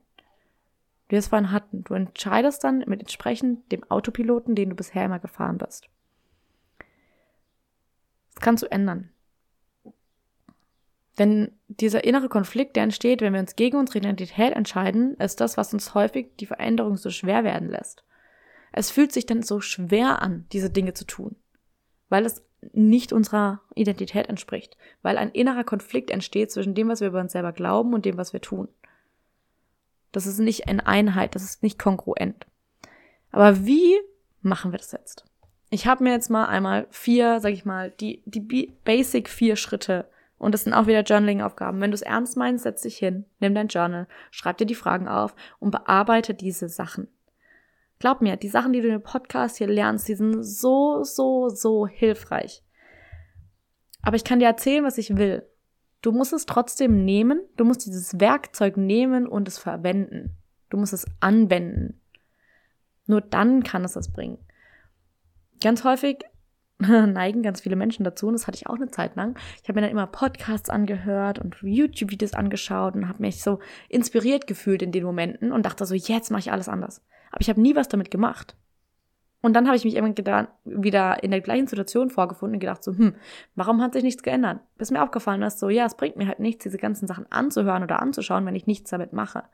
wie 1.08 1.12
wir 1.12 1.18
es 1.20 1.28
vorhin 1.28 1.52
hatten. 1.52 1.84
Du 1.84 1.94
entscheidest 1.94 2.62
dann 2.64 2.84
mit 2.86 3.00
entsprechend 3.00 3.72
dem 3.72 3.82
Autopiloten, 3.90 4.54
den 4.54 4.70
du 4.70 4.76
bisher 4.76 5.06
immer 5.06 5.18
gefahren 5.18 5.56
bist. 5.56 5.88
Das 8.34 8.42
kannst 8.42 8.62
du 8.62 8.70
ändern. 8.70 9.10
Denn 11.18 11.52
dieser 11.66 12.04
innere 12.04 12.28
Konflikt, 12.28 12.76
der 12.76 12.84
entsteht, 12.84 13.22
wenn 13.22 13.32
wir 13.32 13.40
uns 13.40 13.56
gegen 13.56 13.78
unsere 13.78 13.98
Identität 13.98 14.52
entscheiden, 14.52 15.14
ist 15.14 15.40
das, 15.40 15.56
was 15.56 15.72
uns 15.72 15.94
häufig 15.94 16.36
die 16.38 16.46
Veränderung 16.46 16.96
so 16.96 17.10
schwer 17.10 17.42
werden 17.42 17.68
lässt. 17.68 18.04
Es 18.72 18.90
fühlt 18.90 19.12
sich 19.12 19.26
dann 19.26 19.42
so 19.42 19.60
schwer 19.60 20.22
an, 20.22 20.46
diese 20.52 20.70
Dinge 20.70 20.94
zu 20.94 21.04
tun, 21.04 21.36
weil 22.08 22.26
es 22.26 22.44
nicht 22.72 23.12
unserer 23.12 23.60
Identität 23.74 24.28
entspricht, 24.28 24.76
weil 25.02 25.16
ein 25.16 25.30
innerer 25.30 25.64
Konflikt 25.64 26.10
entsteht 26.10 26.50
zwischen 26.50 26.74
dem, 26.74 26.88
was 26.88 27.00
wir 27.00 27.08
über 27.08 27.20
uns 27.20 27.32
selber 27.32 27.52
glauben 27.52 27.94
und 27.94 28.04
dem, 28.04 28.16
was 28.16 28.32
wir 28.32 28.40
tun. 28.40 28.68
Das 30.12 30.26
ist 30.26 30.38
nicht 30.38 30.68
eine 30.68 30.86
Einheit, 30.86 31.34
das 31.34 31.44
ist 31.44 31.62
nicht 31.62 31.78
kongruent. 31.78 32.46
Aber 33.30 33.64
wie 33.64 33.96
machen 34.40 34.72
wir 34.72 34.78
das 34.78 34.92
jetzt? 34.92 35.24
Ich 35.70 35.86
habe 35.86 36.02
mir 36.02 36.12
jetzt 36.12 36.30
mal 36.30 36.46
einmal 36.46 36.86
vier, 36.90 37.40
sag 37.40 37.52
ich 37.52 37.64
mal, 37.64 37.90
die, 37.90 38.22
die 38.24 38.72
Basic 38.84 39.28
vier 39.28 39.56
Schritte 39.56 40.08
und 40.38 40.52
das 40.52 40.64
sind 40.64 40.72
auch 40.72 40.86
wieder 40.86 41.02
Journaling-Aufgaben. 41.02 41.80
Wenn 41.80 41.90
du 41.90 41.96
es 41.96 42.02
ernst 42.02 42.36
meinst, 42.36 42.62
setz 42.62 42.82
dich 42.82 42.96
hin, 42.96 43.24
nimm 43.40 43.54
dein 43.54 43.68
Journal, 43.68 44.06
schreib 44.30 44.56
dir 44.56 44.66
die 44.66 44.74
Fragen 44.74 45.08
auf 45.08 45.34
und 45.58 45.72
bearbeite 45.72 46.32
diese 46.32 46.68
Sachen. 46.68 47.08
Glaub 47.98 48.20
mir, 48.20 48.36
die 48.36 48.48
Sachen, 48.48 48.72
die 48.72 48.80
du 48.80 48.88
dem 48.88 49.02
Podcast 49.02 49.58
hier 49.58 49.66
lernst, 49.66 50.08
die 50.08 50.14
sind 50.14 50.42
so, 50.42 51.02
so, 51.02 51.48
so 51.48 51.86
hilfreich. 51.86 52.62
Aber 54.02 54.16
ich 54.16 54.24
kann 54.24 54.38
dir 54.38 54.46
erzählen, 54.46 54.84
was 54.84 54.98
ich 54.98 55.16
will. 55.16 55.44
Du 56.00 56.12
musst 56.12 56.32
es 56.32 56.46
trotzdem 56.46 57.04
nehmen, 57.04 57.40
du 57.56 57.64
musst 57.64 57.84
dieses 57.86 58.20
Werkzeug 58.20 58.76
nehmen 58.76 59.26
und 59.26 59.48
es 59.48 59.58
verwenden. 59.58 60.36
Du 60.70 60.76
musst 60.76 60.92
es 60.92 61.06
anwenden. 61.18 62.00
Nur 63.06 63.20
dann 63.20 63.64
kann 63.64 63.84
es 63.84 63.94
das 63.94 64.12
bringen. 64.12 64.38
Ganz 65.60 65.82
häufig 65.82 66.18
neigen 66.78 67.42
ganz 67.42 67.62
viele 67.62 67.74
Menschen 67.74 68.04
dazu 68.04 68.28
und 68.28 68.34
das 68.34 68.46
hatte 68.46 68.56
ich 68.56 68.68
auch 68.68 68.76
eine 68.76 68.90
Zeit 68.90 69.16
lang. 69.16 69.36
Ich 69.60 69.68
habe 69.68 69.80
mir 69.80 69.86
dann 69.86 69.90
immer 69.90 70.06
Podcasts 70.06 70.70
angehört 70.70 71.40
und 71.40 71.56
YouTube-Videos 71.60 72.34
angeschaut 72.34 72.94
und 72.94 73.08
habe 73.08 73.22
mich 73.22 73.42
so 73.42 73.58
inspiriert 73.88 74.46
gefühlt 74.46 74.82
in 74.82 74.92
den 74.92 75.02
Momenten 75.02 75.50
und 75.50 75.66
dachte 75.66 75.84
so, 75.84 75.94
jetzt 75.96 76.30
mache 76.30 76.40
ich 76.40 76.52
alles 76.52 76.68
anders. 76.68 77.02
Aber 77.30 77.40
ich 77.40 77.48
habe 77.48 77.60
nie 77.60 77.76
was 77.76 77.88
damit 77.88 78.10
gemacht. 78.10 78.56
Und 79.40 79.54
dann 79.54 79.66
habe 79.66 79.76
ich 79.76 79.84
mich 79.84 79.94
irgendwann 79.94 80.48
wieder 80.64 81.22
in 81.22 81.30
der 81.30 81.40
gleichen 81.40 81.68
Situation 81.68 82.10
vorgefunden 82.10 82.56
und 82.56 82.60
gedacht 82.60 82.82
so, 82.82 82.96
hm, 82.96 83.14
warum 83.54 83.80
hat 83.80 83.92
sich 83.92 84.02
nichts 84.02 84.22
geändert? 84.24 84.60
Bis 84.76 84.90
mir 84.90 85.02
aufgefallen 85.02 85.42
ist 85.42 85.60
so, 85.60 85.68
ja, 85.68 85.86
es 85.86 85.96
bringt 85.96 86.16
mir 86.16 86.26
halt 86.26 86.40
nichts, 86.40 86.64
diese 86.64 86.78
ganzen 86.78 87.06
Sachen 87.06 87.30
anzuhören 87.30 87.84
oder 87.84 88.02
anzuschauen, 88.02 88.44
wenn 88.46 88.56
ich 88.56 88.66
nichts 88.66 88.90
damit 88.90 89.12
mache. 89.12 89.44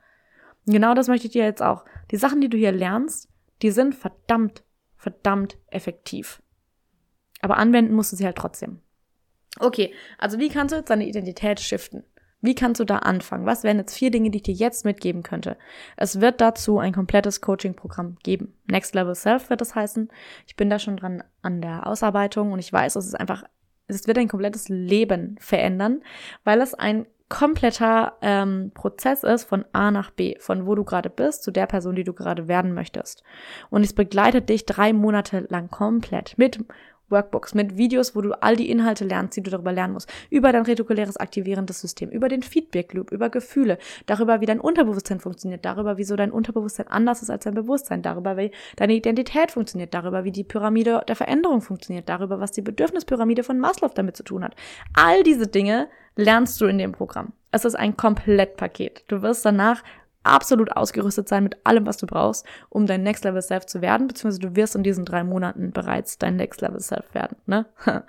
Und 0.65 0.73
genau 0.73 0.95
das 0.95 1.07
möchte 1.07 1.27
ich 1.27 1.33
dir 1.33 1.43
jetzt 1.43 1.61
auch. 1.61 1.85
Die 2.09 2.17
Sachen, 2.17 2.41
die 2.41 2.49
du 2.49 2.57
hier 2.57 2.71
lernst, 2.71 3.29
die 3.61 3.69
sind 3.69 3.93
verdammt, 3.93 4.63
verdammt 4.95 5.57
effektiv. 5.67 6.41
Aber 7.41 7.57
anwenden 7.57 7.93
musst 7.93 8.11
du 8.11 8.15
sie 8.15 8.25
halt 8.25 8.37
trotzdem. 8.37 8.79
Okay, 9.59 9.93
also 10.17 10.39
wie 10.39 10.49
kannst 10.49 10.73
du 10.73 10.77
jetzt 10.77 10.89
deine 10.89 11.07
Identität 11.07 11.59
shiften? 11.59 12.03
Wie 12.45 12.55
kannst 12.55 12.79
du 12.79 12.85
da 12.85 12.99
anfangen? 12.99 13.45
Was 13.45 13.63
wären 13.63 13.77
jetzt 13.77 13.95
vier 13.95 14.11
Dinge, 14.11 14.29
die 14.29 14.37
ich 14.37 14.43
dir 14.43 14.53
jetzt 14.53 14.85
mitgeben 14.85 15.23
könnte? 15.23 15.57
Es 15.97 16.21
wird 16.21 16.41
dazu 16.41 16.79
ein 16.79 16.93
komplettes 16.93 17.41
Coaching-Programm 17.41 18.17
geben. 18.23 18.53
Next 18.67 18.95
Level 18.95 19.15
Self 19.15 19.49
wird 19.49 19.61
das 19.61 19.75
heißen. 19.75 20.09
Ich 20.47 20.55
bin 20.55 20.69
da 20.69 20.79
schon 20.79 20.97
dran 20.97 21.23
an 21.41 21.61
der 21.61 21.87
Ausarbeitung 21.87 22.51
und 22.51 22.59
ich 22.59 22.71
weiß, 22.71 22.95
es 22.95 23.07
ist 23.07 23.19
einfach, 23.19 23.43
es 23.87 24.07
wird 24.07 24.17
ein 24.17 24.27
komplettes 24.27 24.69
Leben 24.69 25.37
verändern, 25.39 26.01
weil 26.43 26.61
es 26.61 26.73
ein 26.73 27.05
kompletter 27.27 28.17
ähm, 28.21 28.71
Prozess 28.73 29.23
ist 29.23 29.45
von 29.45 29.65
A 29.73 29.89
nach 29.89 30.11
B, 30.11 30.35
von 30.39 30.67
wo 30.67 30.75
du 30.75 30.83
gerade 30.83 31.09
bist 31.09 31.43
zu 31.43 31.51
der 31.51 31.65
Person, 31.65 31.95
die 31.95 32.03
du 32.03 32.13
gerade 32.13 32.47
werden 32.47 32.73
möchtest. 32.73 33.23
Und 33.69 33.83
es 33.83 33.93
begleitet 33.93 34.49
dich 34.49 34.65
drei 34.65 34.93
Monate 34.93 35.47
lang 35.49 35.69
komplett 35.69 36.37
mit 36.37 36.63
Workbooks 37.09 37.53
mit 37.53 37.77
Videos, 37.77 38.15
wo 38.15 38.21
du 38.21 38.33
all 38.41 38.55
die 38.55 38.69
Inhalte 38.69 39.05
lernst, 39.05 39.37
die 39.37 39.43
du 39.43 39.51
darüber 39.51 39.71
lernen 39.71 39.93
musst. 39.93 40.11
Über 40.29 40.51
dein 40.51 40.63
retikuläres 40.63 41.17
aktivierendes 41.17 41.81
System, 41.81 42.09
über 42.09 42.29
den 42.29 42.43
Feedback 42.43 42.93
Loop, 42.93 43.11
über 43.11 43.29
Gefühle, 43.29 43.77
darüber, 44.05 44.41
wie 44.41 44.45
dein 44.45 44.59
Unterbewusstsein 44.59 45.19
funktioniert, 45.19 45.65
darüber, 45.65 45.97
wieso 45.97 46.15
dein 46.15 46.31
Unterbewusstsein 46.31 46.87
anders 46.87 47.21
ist 47.21 47.29
als 47.29 47.43
dein 47.43 47.53
Bewusstsein, 47.53 48.01
darüber, 48.01 48.37
wie 48.37 48.51
deine 48.75 48.93
Identität 48.93 49.51
funktioniert, 49.51 49.93
darüber, 49.93 50.23
wie 50.23 50.31
die 50.31 50.43
Pyramide 50.43 51.03
der 51.07 51.15
Veränderung 51.15 51.61
funktioniert, 51.61 52.09
darüber, 52.09 52.39
was 52.39 52.51
die 52.51 52.61
Bedürfnispyramide 52.61 53.43
von 53.43 53.59
Maslow 53.59 53.91
damit 53.93 54.17
zu 54.17 54.23
tun 54.23 54.43
hat. 54.43 54.55
All 54.93 55.23
diese 55.23 55.47
Dinge 55.47 55.87
lernst 56.15 56.59
du 56.61 56.65
in 56.65 56.77
dem 56.77 56.91
Programm. 56.91 57.33
Es 57.51 57.65
ist 57.65 57.75
ein 57.75 57.95
Komplettpaket. 57.95 59.05
Du 59.07 59.21
wirst 59.21 59.45
danach 59.45 59.83
absolut 60.25 60.75
ausgerüstet 60.75 61.27
sein 61.29 61.43
mit 61.43 61.57
allem, 61.65 61.85
was 61.85 61.97
du 61.97 62.07
brauchst, 62.07 62.45
um 62.69 62.85
dein 62.85 63.03
Next 63.03 63.23
Level 63.23 63.41
Self 63.41 63.65
zu 63.65 63.81
werden, 63.81 64.07
beziehungsweise 64.07 64.39
du 64.39 64.55
wirst 64.55 64.75
in 64.75 64.83
diesen 64.83 65.05
drei 65.05 65.23
Monaten 65.23 65.71
bereits 65.71 66.17
dein 66.17 66.35
Next 66.35 66.61
Level 66.61 66.79
Self 66.79 67.13
werden, 67.13 67.37
ne? 67.45 67.65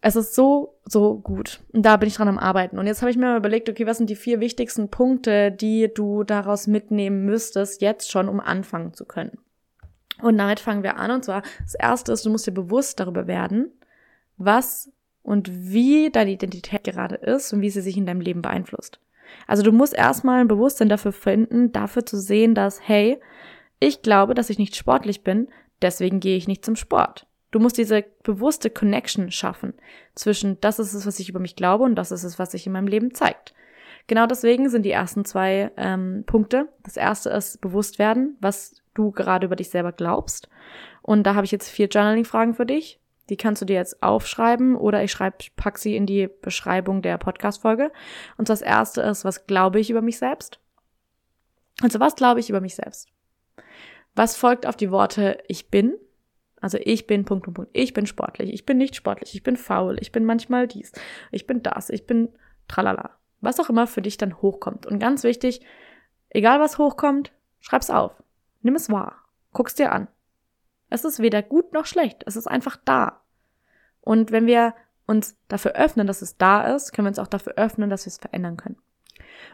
Es 0.00 0.14
ist 0.14 0.34
so, 0.34 0.78
so 0.84 1.18
gut. 1.18 1.60
Und 1.72 1.82
da 1.82 1.96
bin 1.96 2.06
ich 2.06 2.14
dran 2.14 2.28
am 2.28 2.38
Arbeiten. 2.38 2.78
Und 2.78 2.86
jetzt 2.86 3.02
habe 3.02 3.10
ich 3.10 3.16
mir 3.16 3.26
mal 3.26 3.36
überlegt, 3.36 3.68
okay, 3.68 3.84
was 3.84 3.98
sind 3.98 4.08
die 4.08 4.16
vier 4.16 4.38
wichtigsten 4.38 4.90
Punkte, 4.90 5.50
die 5.50 5.92
du 5.92 6.22
daraus 6.22 6.68
mitnehmen 6.68 7.24
müsstest, 7.24 7.82
jetzt 7.82 8.10
schon, 8.10 8.28
um 8.28 8.38
anfangen 8.38 8.94
zu 8.94 9.04
können. 9.04 9.38
Und 10.22 10.38
damit 10.38 10.60
fangen 10.60 10.84
wir 10.84 10.98
an. 10.98 11.10
Und 11.10 11.24
zwar, 11.24 11.42
das 11.62 11.74
erste 11.74 12.12
ist, 12.12 12.24
du 12.24 12.30
musst 12.30 12.46
dir 12.46 12.52
bewusst 12.52 13.00
darüber 13.00 13.26
werden, 13.26 13.72
was 14.36 14.92
und 15.22 15.50
wie 15.50 16.10
deine 16.10 16.30
Identität 16.30 16.84
gerade 16.84 17.16
ist 17.16 17.52
und 17.52 17.60
wie 17.60 17.70
sie 17.70 17.82
sich 17.82 17.96
in 17.96 18.06
deinem 18.06 18.20
Leben 18.20 18.40
beeinflusst. 18.40 19.00
Also 19.46 19.62
du 19.62 19.72
musst 19.72 19.94
erstmal 19.94 20.40
ein 20.40 20.48
Bewusstsein 20.48 20.88
dafür 20.88 21.12
finden, 21.12 21.72
dafür 21.72 22.04
zu 22.04 22.18
sehen, 22.18 22.54
dass, 22.54 22.86
hey, 22.86 23.18
ich 23.80 24.02
glaube, 24.02 24.34
dass 24.34 24.50
ich 24.50 24.58
nicht 24.58 24.76
sportlich 24.76 25.22
bin, 25.22 25.48
deswegen 25.82 26.20
gehe 26.20 26.36
ich 26.36 26.48
nicht 26.48 26.64
zum 26.64 26.76
Sport. 26.76 27.26
Du 27.50 27.60
musst 27.60 27.78
diese 27.78 28.04
bewusste 28.22 28.68
Connection 28.68 29.30
schaffen 29.30 29.72
zwischen 30.14 30.60
das 30.60 30.78
ist 30.78 30.92
es, 30.92 31.06
was 31.06 31.18
ich 31.18 31.30
über 31.30 31.40
mich 31.40 31.56
glaube 31.56 31.84
und 31.84 31.94
das 31.94 32.12
ist 32.12 32.24
es, 32.24 32.38
was 32.38 32.50
sich 32.50 32.66
in 32.66 32.72
meinem 32.72 32.88
Leben 32.88 33.14
zeigt. 33.14 33.54
Genau 34.06 34.26
deswegen 34.26 34.68
sind 34.68 34.84
die 34.84 34.90
ersten 34.90 35.24
zwei 35.24 35.70
ähm, 35.76 36.24
Punkte. 36.26 36.68
Das 36.82 36.96
erste 36.96 37.30
ist 37.30 37.60
bewusst 37.60 37.98
werden, 37.98 38.36
was 38.40 38.82
du 38.94 39.12
gerade 39.12 39.46
über 39.46 39.56
dich 39.56 39.70
selber 39.70 39.92
glaubst. 39.92 40.48
Und 41.02 41.24
da 41.24 41.34
habe 41.34 41.44
ich 41.44 41.52
jetzt 41.52 41.68
vier 41.68 41.88
Journaling-Fragen 41.88 42.54
für 42.54 42.66
dich. 42.66 43.00
Die 43.28 43.36
kannst 43.36 43.62
du 43.62 43.66
dir 43.66 43.76
jetzt 43.76 44.02
aufschreiben 44.02 44.76
oder 44.76 45.02
ich 45.02 45.12
schreibe, 45.12 45.36
pack 45.56 45.78
sie 45.78 45.96
in 45.96 46.06
die 46.06 46.28
Beschreibung 46.28 47.02
der 47.02 47.18
Podcast-Folge. 47.18 47.92
Und 48.36 48.48
das 48.48 48.62
erste 48.62 49.02
ist, 49.02 49.24
was 49.24 49.46
glaube 49.46 49.80
ich 49.80 49.90
über 49.90 50.02
mich 50.02 50.18
selbst? 50.18 50.60
Also 51.82 52.00
was 52.00 52.16
glaube 52.16 52.40
ich 52.40 52.50
über 52.50 52.60
mich 52.60 52.74
selbst? 52.74 53.08
Was 54.14 54.36
folgt 54.36 54.66
auf 54.66 54.76
die 54.76 54.90
Worte 54.90 55.38
ich 55.46 55.70
bin? 55.70 55.94
Also 56.60 56.78
ich 56.80 57.06
bin 57.06 57.24
Punkt, 57.24 57.44
Punkt, 57.44 57.56
Punkt. 57.56 57.70
Ich 57.72 57.94
bin 57.94 58.06
sportlich. 58.06 58.52
Ich 58.52 58.66
bin 58.66 58.78
nicht 58.78 58.96
sportlich. 58.96 59.34
Ich 59.34 59.42
bin 59.42 59.56
faul. 59.56 59.96
Ich 60.00 60.10
bin 60.10 60.24
manchmal 60.24 60.66
dies. 60.66 60.92
Ich 61.30 61.46
bin 61.46 61.62
das. 61.62 61.88
Ich 61.90 62.06
bin 62.06 62.30
tralala. 62.66 63.10
Was 63.40 63.60
auch 63.60 63.68
immer 63.68 63.86
für 63.86 64.02
dich 64.02 64.16
dann 64.16 64.42
hochkommt. 64.42 64.86
Und 64.86 64.98
ganz 64.98 65.22
wichtig, 65.22 65.60
egal 66.30 66.58
was 66.58 66.78
hochkommt, 66.78 67.32
schreib's 67.60 67.90
auf. 67.90 68.12
Nimm 68.62 68.74
es 68.74 68.90
wahr. 68.90 69.24
Guck's 69.52 69.76
dir 69.76 69.92
an. 69.92 70.08
Es 70.90 71.04
ist 71.04 71.20
weder 71.20 71.42
gut 71.42 71.72
noch 71.72 71.86
schlecht. 71.86 72.22
Es 72.26 72.36
ist 72.36 72.46
einfach 72.46 72.76
da. 72.84 73.20
Und 74.00 74.30
wenn 74.30 74.46
wir 74.46 74.74
uns 75.06 75.36
dafür 75.48 75.72
öffnen, 75.72 76.06
dass 76.06 76.22
es 76.22 76.36
da 76.36 76.74
ist, 76.74 76.92
können 76.92 77.06
wir 77.06 77.10
uns 77.10 77.18
auch 77.18 77.26
dafür 77.26 77.54
öffnen, 77.56 77.90
dass 77.90 78.04
wir 78.04 78.10
es 78.10 78.18
verändern 78.18 78.56
können. 78.56 78.76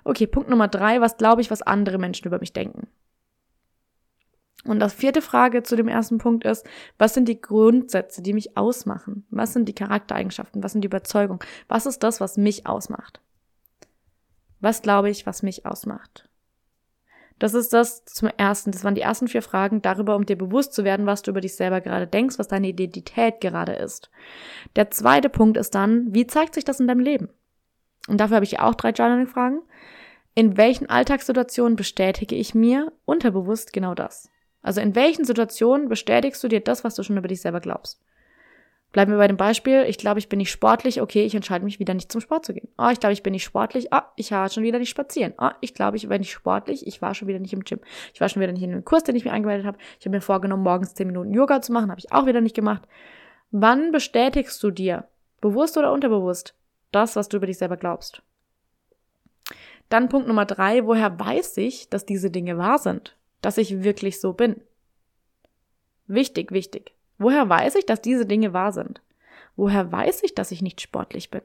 Okay, 0.05 0.27
Punkt 0.27 0.49
Nummer 0.49 0.69
drei. 0.69 1.01
Was 1.01 1.17
glaube 1.17 1.41
ich, 1.41 1.51
was 1.51 1.63
andere 1.63 1.99
Menschen 1.99 2.27
über 2.27 2.39
mich 2.39 2.53
denken? 2.53 2.89
Und 4.65 4.81
das 4.81 4.95
vierte 4.95 5.21
Frage 5.21 5.63
zu 5.63 5.77
dem 5.77 5.89
ersten 5.89 6.19
Punkt 6.19 6.45
ist, 6.45 6.67
was 6.97 7.13
sind 7.13 7.29
die 7.29 7.41
Grundsätze, 7.41 8.23
die 8.23 8.33
mich 8.33 8.57
ausmachen? 8.57 9.27
Was 9.31 9.53
sind 9.53 9.69
die 9.69 9.75
Charaktereigenschaften? 9.75 10.63
Was 10.63 10.73
sind 10.73 10.81
die 10.81 10.87
Überzeugungen? 10.87 11.41
Was 11.69 11.87
ist 11.87 12.03
das, 12.03 12.21
was 12.21 12.39
mich 12.39 12.67
ausmacht? 12.67 13.21
Was 14.61 14.81
glaube 14.81 15.11
ich, 15.11 15.27
was 15.27 15.43
mich 15.43 15.67
ausmacht? 15.67 16.31
Das 17.39 17.55
ist 17.55 17.73
das 17.73 18.05
zum 18.05 18.29
ersten. 18.37 18.71
Das 18.71 18.85
waren 18.85 18.95
die 18.95 19.01
ersten 19.01 19.29
vier 19.29 19.43
Fragen 19.43 19.83
darüber, 19.83 20.17
um 20.17 20.25
dir 20.25 20.37
bewusst 20.37 20.73
zu 20.73 20.85
werden, 20.85 21.07
was 21.07 21.23
du 21.23 21.31
über 21.31 21.41
dich 21.41 21.57
selber 21.57 21.81
gerade 21.81 22.07
denkst, 22.07 22.39
was 22.39 22.49
deine 22.49 22.69
Identität 22.69 23.41
gerade 23.41 23.73
ist. 23.73 24.11
Der 24.77 24.91
zweite 24.91 25.29
Punkt 25.29 25.57
ist 25.57 25.75
dann, 25.75 26.15
wie 26.15 26.27
zeigt 26.27 26.55
sich 26.55 26.65
das 26.65 26.81
in 26.81 26.87
deinem 26.87 27.01
Leben? 27.01 27.29
Und 28.09 28.19
dafür 28.19 28.37
habe 28.37 28.45
ich 28.45 28.61
auch 28.61 28.75
drei 28.75 28.91
Journaling-Fragen. 28.91 29.63
In 30.35 30.57
welchen 30.57 30.89
Alltagssituationen 30.89 31.77
bestätige 31.77 32.35
ich 32.35 32.55
mir 32.55 32.93
unterbewusst 33.05 33.73
genau 33.73 33.95
das? 33.95 34.31
Also 34.63 34.81
in 34.81 34.95
welchen 34.95 35.25
Situationen 35.25 35.89
bestätigst 35.89 36.43
du 36.43 36.49
dir 36.49 36.61
das, 36.61 36.85
was 36.85 36.95
du 36.95 37.03
schon 37.03 37.17
über 37.17 37.29
dich 37.29 37.41
selber 37.41 37.61
glaubst? 37.61 38.01
Bleiben 38.95 39.11
wir 39.11 39.19
bei 39.19 39.27
dem 39.27 39.37
Beispiel. 39.37 39.83
Ich 39.89 39.99
glaube, 39.99 40.21
ich 40.21 40.29
bin 40.29 40.39
nicht 40.39 40.53
sportlich. 40.53 41.03
Okay, 41.03 41.25
ich 41.25 41.35
entscheide 41.35 41.65
mich 41.65 41.81
wieder 41.81 41.95
nicht 41.95 42.13
zum 42.13 42.21
Sport 42.21 42.47
zu 42.47 42.55
gehen. 42.55 42.69
Oh, 42.79 42.91
ich 42.93 43.01
glaube, 43.01 43.13
ich 43.13 43.25
bin 43.25 43.33
nicht 43.33 43.43
sportlich. 43.43 43.89
Oh, 43.91 44.03
ich 44.15 44.31
war 44.31 44.49
schon 44.49 44.63
wieder 44.63 44.79
nicht 44.79 44.91
spazieren. 44.91 45.35
Oh, 45.37 45.51
ich 45.61 45.75
glaube, 45.75 45.97
ich 45.97 46.09
war 46.09 46.17
nicht 46.17 46.31
sportlich. 46.31 46.87
Ich 46.87 47.03
war 47.03 47.13
schon 47.13 47.27
wieder 47.27 47.41
nicht 47.41 47.53
im 47.53 47.65
Gym. 47.65 47.81
Ich 48.13 48.21
war 48.21 48.29
schon 48.29 48.41
wieder 48.41 48.53
nicht 48.53 48.63
in 48.63 48.71
einem 48.71 48.85
Kurs, 48.85 49.03
den 49.03 49.17
ich 49.17 49.25
mir 49.25 49.33
angemeldet 49.33 49.67
habe. 49.67 49.79
Ich 49.99 50.07
habe 50.07 50.15
mir 50.15 50.21
vorgenommen, 50.21 50.63
morgens 50.63 50.95
10 50.95 51.09
Minuten 51.09 51.35
Yoga 51.35 51.61
zu 51.61 51.73
machen. 51.73 51.91
Habe 51.91 51.99
ich 51.99 52.13
auch 52.13 52.27
wieder 52.27 52.41
nicht 52.41 52.55
gemacht. 52.55 52.83
Wann 53.51 53.91
bestätigst 53.91 54.63
du 54.63 54.71
dir, 54.71 55.09
bewusst 55.41 55.77
oder 55.77 55.93
unterbewusst, 55.93 56.55
das, 56.93 57.17
was 57.17 57.29
du 57.29 57.39
über 57.39 57.47
dich 57.47 57.59
selber 57.59 57.77
glaubst? 57.77 58.23
Dann 59.89 60.09
Punkt 60.09 60.29
Nummer 60.29 60.45
drei, 60.45 60.87
woher 60.87 61.19
weiß 61.19 61.57
ich, 61.57 61.89
dass 61.89 62.07
diese 62.07 62.31
Dinge 62.31 62.59
wahr 62.59 62.79
sind? 62.79 63.17
Dass 63.41 63.59
ich 63.59 63.83
wirklich 63.83 64.21
so 64.21 64.35
bin? 64.35 64.61
Wichtig, 66.07 66.53
wichtig. 66.53 66.95
Woher 67.25 67.49
weiß 67.49 67.77
ich, 67.77 67.87
dass 67.87 68.03
diese 68.03 68.27
Dinge 68.27 68.53
wahr 68.53 68.71
sind? 68.71 69.01
Woher 69.57 69.91
weiß 69.91 70.25
ich, 70.25 70.35
dass 70.35 70.51
ich 70.51 70.61
nicht 70.61 70.83
sportlich 70.83 71.31
bin? 71.31 71.41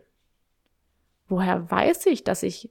Woher 1.30 1.72
weiß 1.72 2.06
ich, 2.08 2.26
dass 2.26 2.44
ich 2.44 2.70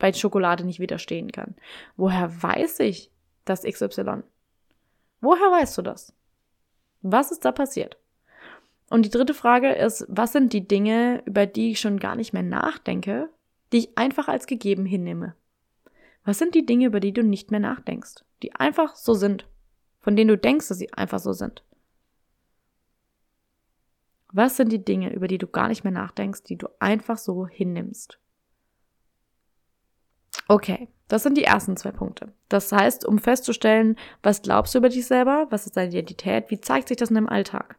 bei 0.00 0.12
Schokolade 0.12 0.64
nicht 0.64 0.80
widerstehen 0.80 1.30
kann? 1.30 1.54
Woher 1.96 2.42
weiß 2.42 2.80
ich, 2.80 3.12
dass 3.44 3.62
XY? 3.62 4.24
Woher 5.20 5.52
weißt 5.52 5.78
du 5.78 5.82
das? 5.82 6.12
Was 7.00 7.30
ist 7.30 7.44
da 7.44 7.52
passiert? 7.52 7.96
Und 8.90 9.04
die 9.04 9.10
dritte 9.10 9.34
Frage 9.34 9.70
ist, 9.70 10.04
was 10.08 10.32
sind 10.32 10.52
die 10.52 10.66
Dinge, 10.66 11.22
über 11.26 11.46
die 11.46 11.70
ich 11.70 11.80
schon 11.80 12.00
gar 12.00 12.16
nicht 12.16 12.32
mehr 12.32 12.42
nachdenke, 12.42 13.30
die 13.70 13.78
ich 13.78 13.96
einfach 13.96 14.26
als 14.26 14.48
gegeben 14.48 14.84
hinnehme? 14.84 15.36
Was 16.24 16.38
sind 16.38 16.56
die 16.56 16.66
Dinge, 16.66 16.86
über 16.86 16.98
die 16.98 17.12
du 17.12 17.22
nicht 17.22 17.52
mehr 17.52 17.60
nachdenkst, 17.60 18.24
die 18.42 18.56
einfach 18.56 18.96
so 18.96 19.14
sind, 19.14 19.46
von 20.00 20.16
denen 20.16 20.30
du 20.30 20.36
denkst, 20.36 20.66
dass 20.66 20.78
sie 20.78 20.92
einfach 20.92 21.20
so 21.20 21.32
sind? 21.32 21.62
Was 24.32 24.56
sind 24.56 24.70
die 24.70 24.84
Dinge, 24.84 25.12
über 25.12 25.26
die 25.26 25.38
du 25.38 25.46
gar 25.46 25.68
nicht 25.68 25.84
mehr 25.84 25.92
nachdenkst, 25.92 26.42
die 26.44 26.56
du 26.56 26.68
einfach 26.80 27.18
so 27.18 27.46
hinnimmst? 27.46 28.18
Okay, 30.48 30.88
das 31.08 31.22
sind 31.22 31.36
die 31.36 31.44
ersten 31.44 31.76
zwei 31.76 31.92
Punkte. 31.92 32.32
Das 32.48 32.72
heißt, 32.72 33.04
um 33.06 33.18
festzustellen, 33.18 33.96
was 34.22 34.42
glaubst 34.42 34.74
du 34.74 34.78
über 34.78 34.88
dich 34.88 35.06
selber, 35.06 35.46
was 35.50 35.66
ist 35.66 35.76
deine 35.76 35.90
Identität, 35.90 36.50
wie 36.50 36.60
zeigt 36.60 36.88
sich 36.88 36.96
das 36.96 37.10
in 37.10 37.16
deinem 37.16 37.28
Alltag? 37.28 37.76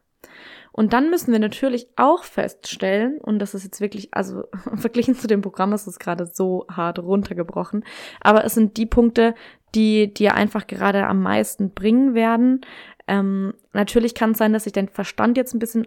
Und 0.72 0.92
dann 0.92 1.10
müssen 1.10 1.32
wir 1.32 1.40
natürlich 1.40 1.88
auch 1.96 2.22
feststellen, 2.22 3.18
und 3.18 3.40
das 3.40 3.54
ist 3.54 3.64
jetzt 3.64 3.80
wirklich, 3.80 4.14
also 4.14 4.44
verglichen 4.76 5.14
zu 5.14 5.26
dem 5.26 5.42
Programm 5.42 5.72
ist 5.72 5.86
es 5.86 5.98
gerade 5.98 6.26
so 6.26 6.66
hart 6.70 6.98
runtergebrochen, 6.98 7.84
aber 8.20 8.44
es 8.44 8.54
sind 8.54 8.76
die 8.76 8.86
Punkte, 8.86 9.34
die 9.74 10.12
dir 10.12 10.34
einfach 10.34 10.66
gerade 10.66 11.06
am 11.06 11.22
meisten 11.22 11.72
bringen 11.74 12.14
werden. 12.14 12.60
Ähm, 13.08 13.54
natürlich 13.72 14.14
kann 14.14 14.32
es 14.32 14.38
sein, 14.38 14.52
dass 14.52 14.64
sich 14.64 14.72
dein 14.72 14.88
Verstand 14.88 15.36
jetzt 15.36 15.54
ein 15.54 15.60
bisschen 15.60 15.86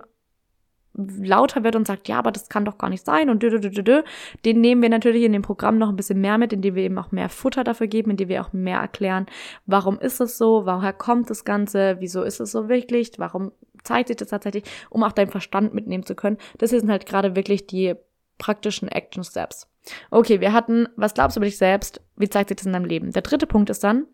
lauter 0.95 1.63
wird 1.63 1.75
und 1.75 1.87
sagt, 1.87 2.07
ja, 2.07 2.19
aber 2.19 2.31
das 2.31 2.49
kann 2.49 2.65
doch 2.65 2.77
gar 2.77 2.89
nicht 2.89 3.05
sein 3.05 3.29
und 3.29 3.41
dü, 3.41 3.49
dü, 3.49 3.59
dü, 3.59 3.83
dü, 3.83 4.03
den 4.45 4.61
nehmen 4.61 4.81
wir 4.81 4.89
natürlich 4.89 5.23
in 5.23 5.33
dem 5.33 5.41
Programm 5.41 5.77
noch 5.77 5.89
ein 5.89 5.95
bisschen 5.95 6.21
mehr 6.21 6.37
mit, 6.37 6.53
indem 6.53 6.75
wir 6.75 6.83
eben 6.83 6.97
auch 6.99 7.11
mehr 7.11 7.29
Futter 7.29 7.63
dafür 7.63 7.87
geben, 7.87 8.11
indem 8.11 8.29
wir 8.29 8.41
auch 8.41 8.53
mehr 8.53 8.79
erklären, 8.79 9.25
warum 9.65 9.99
ist 9.99 10.21
es 10.21 10.37
so, 10.37 10.65
woher 10.65 10.93
kommt 10.93 11.29
das 11.29 11.45
Ganze, 11.45 11.97
wieso 11.99 12.23
ist 12.23 12.39
es 12.39 12.51
so 12.51 12.69
wirklich, 12.69 13.11
warum 13.17 13.51
zeigt 13.83 14.07
sich 14.07 14.17
das 14.17 14.29
tatsächlich, 14.29 14.63
um 14.89 15.03
auch 15.03 15.11
deinen 15.11 15.31
Verstand 15.31 15.73
mitnehmen 15.73 16.05
zu 16.05 16.15
können. 16.15 16.37
Das 16.57 16.69
hier 16.69 16.79
sind 16.79 16.89
halt 16.89 17.05
gerade 17.05 17.35
wirklich 17.35 17.67
die 17.67 17.95
praktischen 18.37 18.87
Action 18.87 19.23
Steps. 19.23 19.67
Okay, 20.11 20.39
wir 20.39 20.53
hatten, 20.53 20.87
was 20.95 21.13
glaubst 21.13 21.35
du 21.35 21.39
über 21.39 21.45
dich 21.45 21.57
selbst? 21.57 22.01
Wie 22.15 22.29
zeigt 22.29 22.49
sich 22.49 22.57
das 22.57 22.65
in 22.65 22.73
deinem 22.73 22.85
Leben? 22.85 23.11
Der 23.11 23.21
dritte 23.21 23.47
Punkt 23.47 23.69
ist 23.69 23.83
dann, 23.83 24.05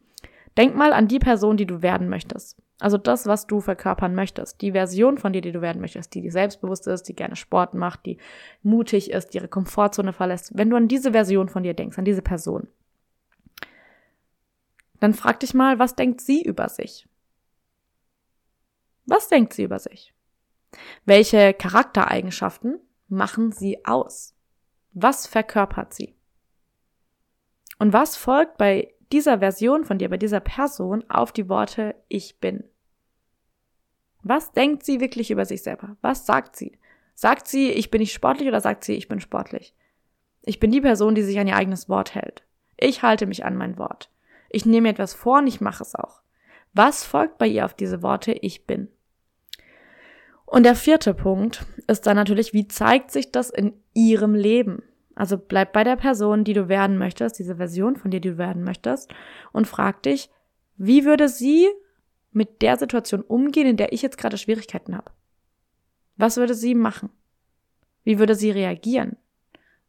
denk 0.57 0.75
mal 0.75 0.93
an 0.93 1.07
die 1.07 1.19
Person, 1.19 1.57
die 1.57 1.67
du 1.67 1.81
werden 1.81 2.09
möchtest. 2.09 2.57
Also 2.79 2.97
das, 2.97 3.25
was 3.25 3.45
du 3.45 3.59
verkörpern 3.59 4.15
möchtest. 4.15 4.61
Die 4.61 4.71
Version 4.71 5.17
von 5.17 5.33
dir, 5.33 5.41
die 5.41 5.51
du 5.51 5.61
werden 5.61 5.81
möchtest, 5.81 6.15
die, 6.15 6.21
die 6.21 6.29
selbstbewusst 6.29 6.87
ist, 6.87 7.03
die 7.03 7.15
gerne 7.15 7.35
Sport 7.35 7.73
macht, 7.73 8.05
die 8.05 8.17
mutig 8.63 9.11
ist, 9.11 9.33
die 9.33 9.37
ihre 9.37 9.49
Komfortzone 9.49 10.13
verlässt. 10.13 10.57
Wenn 10.57 10.69
du 10.69 10.77
an 10.77 10.87
diese 10.87 11.11
Version 11.11 11.49
von 11.49 11.63
dir 11.63 11.73
denkst, 11.73 11.97
an 11.97 12.05
diese 12.05 12.21
Person, 12.21 12.67
dann 15.01 15.13
frag 15.13 15.41
dich 15.41 15.53
mal, 15.53 15.77
was 15.77 15.95
denkt 15.95 16.21
sie 16.21 16.41
über 16.41 16.69
sich? 16.69 17.07
Was 19.05 19.27
denkt 19.27 19.53
sie 19.53 19.63
über 19.63 19.79
sich? 19.79 20.13
Welche 21.05 21.53
Charaktereigenschaften 21.53 22.79
machen 23.07 23.51
sie 23.51 23.85
aus? 23.85 24.35
Was 24.93 25.27
verkörpert 25.27 25.93
sie? 25.93 26.15
Und 27.77 27.91
was 27.91 28.15
folgt 28.15 28.57
bei 28.57 28.93
dieser 29.11 29.39
Version 29.39 29.85
von 29.85 29.97
dir, 29.97 30.09
bei 30.09 30.17
dieser 30.17 30.39
Person 30.39 31.03
auf 31.09 31.31
die 31.31 31.49
Worte 31.49 31.95
Ich 32.07 32.39
bin. 32.39 32.63
Was 34.21 34.51
denkt 34.51 34.83
sie 34.83 34.99
wirklich 34.99 35.31
über 35.31 35.45
sich 35.45 35.63
selber? 35.63 35.95
Was 36.01 36.25
sagt 36.25 36.55
sie? 36.55 36.77
Sagt 37.15 37.47
sie, 37.47 37.71
ich 37.71 37.91
bin 37.91 37.99
nicht 37.99 38.13
sportlich 38.13 38.47
oder 38.47 38.61
sagt 38.61 38.83
sie, 38.83 38.93
ich 38.93 39.07
bin 39.07 39.19
sportlich? 39.19 39.73
Ich 40.41 40.59
bin 40.59 40.71
die 40.71 40.81
Person, 40.81 41.15
die 41.15 41.23
sich 41.23 41.39
an 41.39 41.47
ihr 41.47 41.55
eigenes 41.55 41.89
Wort 41.89 42.15
hält. 42.15 42.43
Ich 42.77 43.03
halte 43.03 43.25
mich 43.25 43.45
an 43.45 43.57
mein 43.57 43.77
Wort. 43.77 44.09
Ich 44.49 44.65
nehme 44.65 44.83
mir 44.83 44.89
etwas 44.89 45.13
vor 45.13 45.39
und 45.39 45.47
ich 45.47 45.61
mache 45.61 45.83
es 45.83 45.95
auch. 45.95 46.21
Was 46.73 47.03
folgt 47.03 47.37
bei 47.37 47.47
ihr 47.47 47.65
auf 47.65 47.73
diese 47.73 48.01
Worte 48.01 48.31
Ich 48.31 48.65
bin? 48.65 48.89
Und 50.45 50.63
der 50.63 50.75
vierte 50.75 51.13
Punkt 51.13 51.65
ist 51.87 52.07
dann 52.07 52.15
natürlich, 52.15 52.53
wie 52.53 52.67
zeigt 52.67 53.11
sich 53.11 53.31
das 53.31 53.49
in 53.49 53.73
ihrem 53.93 54.33
Leben? 54.33 54.81
Also 55.19 55.37
bleib 55.37 55.73
bei 55.73 55.83
der 55.83 55.97
Person, 55.97 56.45
die 56.45 56.53
du 56.53 56.69
werden 56.69 56.97
möchtest, 56.97 57.39
diese 57.39 57.57
Version 57.57 57.97
von 57.97 58.09
dir, 58.09 58.21
die 58.21 58.29
du 58.29 58.37
werden 58.37 58.63
möchtest, 58.63 59.13
und 59.51 59.67
frag 59.67 60.01
dich, 60.03 60.29
wie 60.77 61.03
würde 61.03 61.27
sie 61.27 61.67
mit 62.31 62.61
der 62.61 62.77
Situation 62.77 63.19
umgehen, 63.21 63.67
in 63.67 63.75
der 63.75 63.91
ich 63.91 64.01
jetzt 64.01 64.17
gerade 64.17 64.37
Schwierigkeiten 64.37 64.95
habe? 64.95 65.11
Was 66.15 66.37
würde 66.37 66.53
sie 66.53 66.73
machen? 66.73 67.09
Wie 68.05 68.17
würde 68.17 68.33
sie 68.33 68.49
reagieren? 68.49 69.17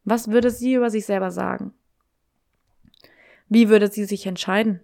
Was 0.03 0.29
würde 0.31 0.51
sie 0.51 0.73
über 0.73 0.89
sich 0.89 1.05
selber 1.05 1.31
sagen? 1.31 1.73
Wie 3.47 3.69
würde 3.69 3.89
sie 3.89 4.03
sich 4.03 4.27
entscheiden? 4.27 4.81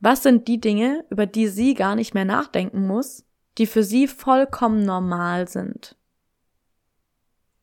Was 0.00 0.22
sind 0.22 0.48
die 0.48 0.58
Dinge, 0.58 1.04
über 1.10 1.26
die 1.26 1.48
sie 1.48 1.74
gar 1.74 1.96
nicht 1.96 2.14
mehr 2.14 2.24
nachdenken 2.24 2.86
muss, 2.86 3.26
die 3.58 3.66
für 3.66 3.82
sie 3.82 4.08
vollkommen 4.08 4.86
normal 4.86 5.48
sind? 5.48 5.97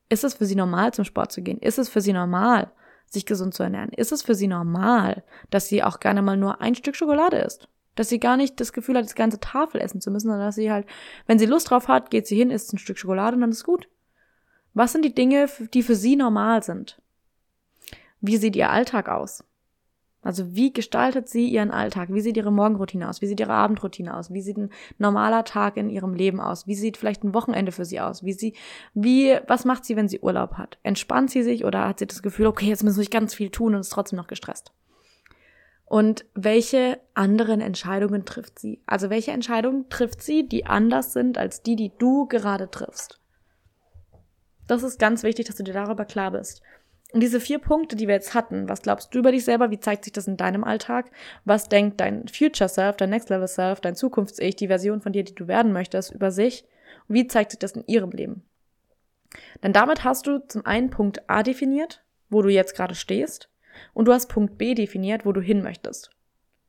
Ist 0.09 0.23
es 0.23 0.35
für 0.35 0.45
sie 0.45 0.55
normal, 0.55 0.93
zum 0.93 1.05
Sport 1.05 1.31
zu 1.31 1.41
gehen? 1.41 1.57
Ist 1.59 1.79
es 1.79 1.89
für 1.89 2.01
sie 2.01 2.13
normal, 2.13 2.71
sich 3.07 3.25
gesund 3.25 3.53
zu 3.53 3.63
ernähren? 3.63 3.89
Ist 3.89 4.11
es 4.11 4.21
für 4.21 4.35
sie 4.35 4.47
normal, 4.47 5.23
dass 5.49 5.67
sie 5.67 5.83
auch 5.83 5.99
gerne 5.99 6.21
mal 6.21 6.37
nur 6.37 6.61
ein 6.61 6.75
Stück 6.75 6.95
Schokolade 6.95 7.37
isst? 7.37 7.67
Dass 7.95 8.09
sie 8.09 8.19
gar 8.19 8.37
nicht 8.37 8.59
das 8.59 8.73
Gefühl 8.73 8.97
hat, 8.97 9.05
das 9.05 9.15
ganze 9.15 9.39
Tafel 9.39 9.81
essen 9.81 10.01
zu 10.01 10.11
müssen, 10.11 10.27
sondern 10.27 10.47
dass 10.47 10.55
sie 10.55 10.71
halt, 10.71 10.85
wenn 11.27 11.39
sie 11.39 11.45
Lust 11.45 11.69
drauf 11.69 11.87
hat, 11.87 12.11
geht 12.11 12.27
sie 12.27 12.35
hin, 12.35 12.51
isst 12.51 12.73
ein 12.73 12.77
Stück 12.77 12.99
Schokolade 12.99 13.35
und 13.35 13.41
dann 13.41 13.51
ist 13.51 13.63
gut. 13.63 13.87
Was 14.73 14.91
sind 14.91 15.05
die 15.05 15.15
Dinge, 15.15 15.49
die 15.73 15.83
für 15.83 15.95
sie 15.95 16.15
normal 16.15 16.61
sind? 16.61 17.01
Wie 18.19 18.37
sieht 18.37 18.55
ihr 18.55 18.69
Alltag 18.69 19.07
aus? 19.07 19.43
Also 20.25 20.55
wie 20.55 20.73
gestaltet 20.73 21.29
sie 21.29 21.47
ihren 21.47 21.69
Alltag? 21.69 22.09
Wie 22.11 22.19
sieht 22.19 22.35
ihre 22.35 22.51
Morgenroutine 22.51 23.07
aus? 23.07 23.21
Wie 23.21 23.27
sieht 23.27 23.39
ihre 23.39 23.53
Abendroutine 23.53 24.17
aus? 24.17 24.33
Wie 24.33 24.41
sieht 24.41 24.57
ein 24.57 24.71
normaler 24.97 25.45
Tag 25.45 25.77
in 25.77 25.87
ihrem 25.87 26.15
Leben 26.15 26.41
aus? 26.41 26.65
Wie 26.65 26.73
sieht 26.73 26.97
vielleicht 26.97 27.23
ein 27.23 27.35
Wochenende 27.35 27.71
für 27.71 27.85
sie 27.85 27.99
aus? 27.99 28.23
Wie 28.23 28.33
sie, 28.33 28.55
wie, 28.95 29.37
was 29.45 29.65
macht 29.65 29.85
sie, 29.85 29.95
wenn 29.95 30.09
sie 30.09 30.21
Urlaub 30.21 30.55
hat? 30.55 30.79
Entspannt 30.81 31.29
sie 31.29 31.43
sich 31.43 31.63
oder 31.63 31.87
hat 31.87 31.99
sie 31.99 32.07
das 32.07 32.23
Gefühl, 32.23 32.47
okay, 32.47 32.65
jetzt 32.65 32.83
muss 32.83 32.97
ich 32.97 33.11
ganz 33.11 33.35
viel 33.35 33.51
tun 33.51 33.75
und 33.75 33.81
ist 33.81 33.89
trotzdem 33.89 34.17
noch 34.17 34.25
gestresst? 34.25 34.73
Und 35.85 36.25
welche 36.33 36.99
anderen 37.13 37.61
Entscheidungen 37.61 38.25
trifft 38.25 38.57
sie? 38.57 38.81
Also 38.87 39.11
welche 39.11 39.31
Entscheidungen 39.31 39.89
trifft 39.89 40.23
sie, 40.23 40.49
die 40.49 40.65
anders 40.65 41.13
sind 41.13 41.37
als 41.37 41.61
die, 41.61 41.75
die 41.75 41.91
du 41.99 42.25
gerade 42.25 42.71
triffst? 42.71 43.19
Das 44.65 44.81
ist 44.81 44.97
ganz 44.97 45.21
wichtig, 45.21 45.45
dass 45.45 45.55
du 45.55 45.63
dir 45.63 45.75
darüber 45.75 46.05
klar 46.05 46.31
bist. 46.31 46.63
Und 47.15 47.21
diese 47.21 47.39
vier 47.39 47.59
Punkte, 47.59 47.95
die 47.95 48.09
wir 48.09 48.15
jetzt 48.15 48.33
hatten, 48.33 48.67
was 48.67 48.81
glaubst 48.81 49.15
du 49.15 49.19
über 49.19 49.31
dich 49.31 49.45
selber? 49.45 49.71
Wie 49.71 49.79
zeigt 49.79 50.03
sich 50.03 50.11
das 50.11 50.27
in 50.27 50.35
deinem 50.35 50.65
Alltag? 50.65 51.09
Was 51.45 51.69
denkt 51.69 52.01
dein 52.01 52.27
Future 52.27 52.67
Self, 52.67 52.97
dein 52.97 53.09
Next 53.09 53.29
Level 53.29 53.47
Self, 53.47 53.79
dein 53.79 53.95
Zukunfts-Ich, 53.95 54.57
die 54.57 54.67
Version 54.67 54.99
von 54.99 55.13
dir, 55.13 55.23
die 55.23 55.33
du 55.33 55.47
werden 55.47 55.71
möchtest, 55.71 56.13
über 56.13 56.29
sich? 56.29 56.65
Und 57.07 57.15
wie 57.15 57.25
zeigt 57.25 57.51
sich 57.51 57.59
das 57.59 57.71
in 57.71 57.85
ihrem 57.87 58.11
Leben? 58.11 58.43
Denn 59.63 59.71
damit 59.71 60.03
hast 60.03 60.27
du 60.27 60.45
zum 60.45 60.65
einen 60.65 60.89
Punkt 60.89 61.21
A 61.29 61.41
definiert, 61.41 62.03
wo 62.29 62.41
du 62.41 62.49
jetzt 62.49 62.75
gerade 62.75 62.95
stehst, 62.95 63.49
und 63.93 64.09
du 64.09 64.11
hast 64.11 64.27
Punkt 64.27 64.57
B 64.57 64.73
definiert, 64.73 65.25
wo 65.25 65.31
du 65.31 65.39
hin 65.39 65.63
möchtest. 65.63 66.09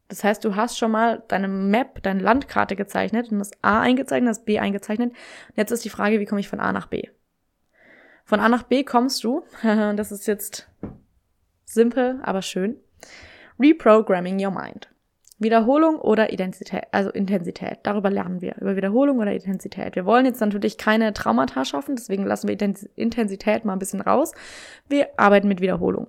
Das 0.07 0.23
heißt, 0.23 0.45
du 0.45 0.55
hast 0.55 0.79
schon 0.79 0.93
mal 0.93 1.25
deine 1.27 1.49
Map, 1.49 2.05
deine 2.05 2.23
Landkarte 2.23 2.77
gezeichnet 2.77 3.33
und 3.33 3.41
das 3.41 3.51
A 3.63 3.81
eingezeichnet, 3.81 4.31
das 4.31 4.45
B 4.45 4.61
eingezeichnet. 4.61 5.11
Und 5.11 5.57
jetzt 5.57 5.73
ist 5.73 5.85
die 5.85 5.91
Frage, 5.91 6.21
wie 6.21 6.25
komme 6.25 6.41
ich 6.41 6.49
von 6.49 6.61
A 6.61 6.73
nach 6.73 6.87
B? 6.87 7.09
Von 8.27 8.41
A 8.41 8.49
nach 8.49 8.65
B 8.65 8.83
kommst 8.83 9.23
du, 9.23 9.45
das 9.63 10.13
ist 10.13 10.27
jetzt 10.27 10.69
simpel, 11.65 12.21
aber 12.23 12.43
schön. 12.43 12.77
Reprogramming 13.59 14.45
your 14.45 14.51
mind. 14.51 14.91
Wiederholung 15.39 16.01
oder 16.01 16.33
Identität, 16.33 16.85
also 16.93 17.11
Intensität. 17.11 17.79
Darüber 17.85 18.11
lernen 18.11 18.41
wir. 18.41 18.57
Über 18.61 18.75
Wiederholung 18.75 19.19
oder 19.19 19.33
Intensität. 19.33 19.95
Wir 19.95 20.07
wollen 20.07 20.27
jetzt 20.27 20.41
natürlich 20.41 20.77
keine 20.77 21.13
Traumata 21.13 21.65
schaffen, 21.65 21.95
deswegen 21.95 22.25
lassen 22.25 22.49
wir 22.49 22.59
Intensität 22.97 23.65
mal 23.65 23.75
ein 23.75 23.79
bisschen 23.79 24.01
raus. 24.01 24.33
Wir 24.89 25.09
arbeiten 25.19 25.47
mit 25.47 25.61
Wiederholung. 25.61 26.09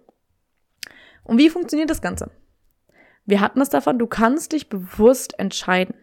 Und 1.24 1.38
wie 1.38 1.50
funktioniert 1.50 1.90
das 1.90 2.02
Ganze? 2.02 2.32
Wir 3.26 3.42
hatten 3.42 3.62
es 3.62 3.70
davon, 3.70 4.00
du 4.00 4.08
kannst 4.08 4.54
dich 4.54 4.70
bewusst 4.70 5.38
entscheiden. 5.38 5.96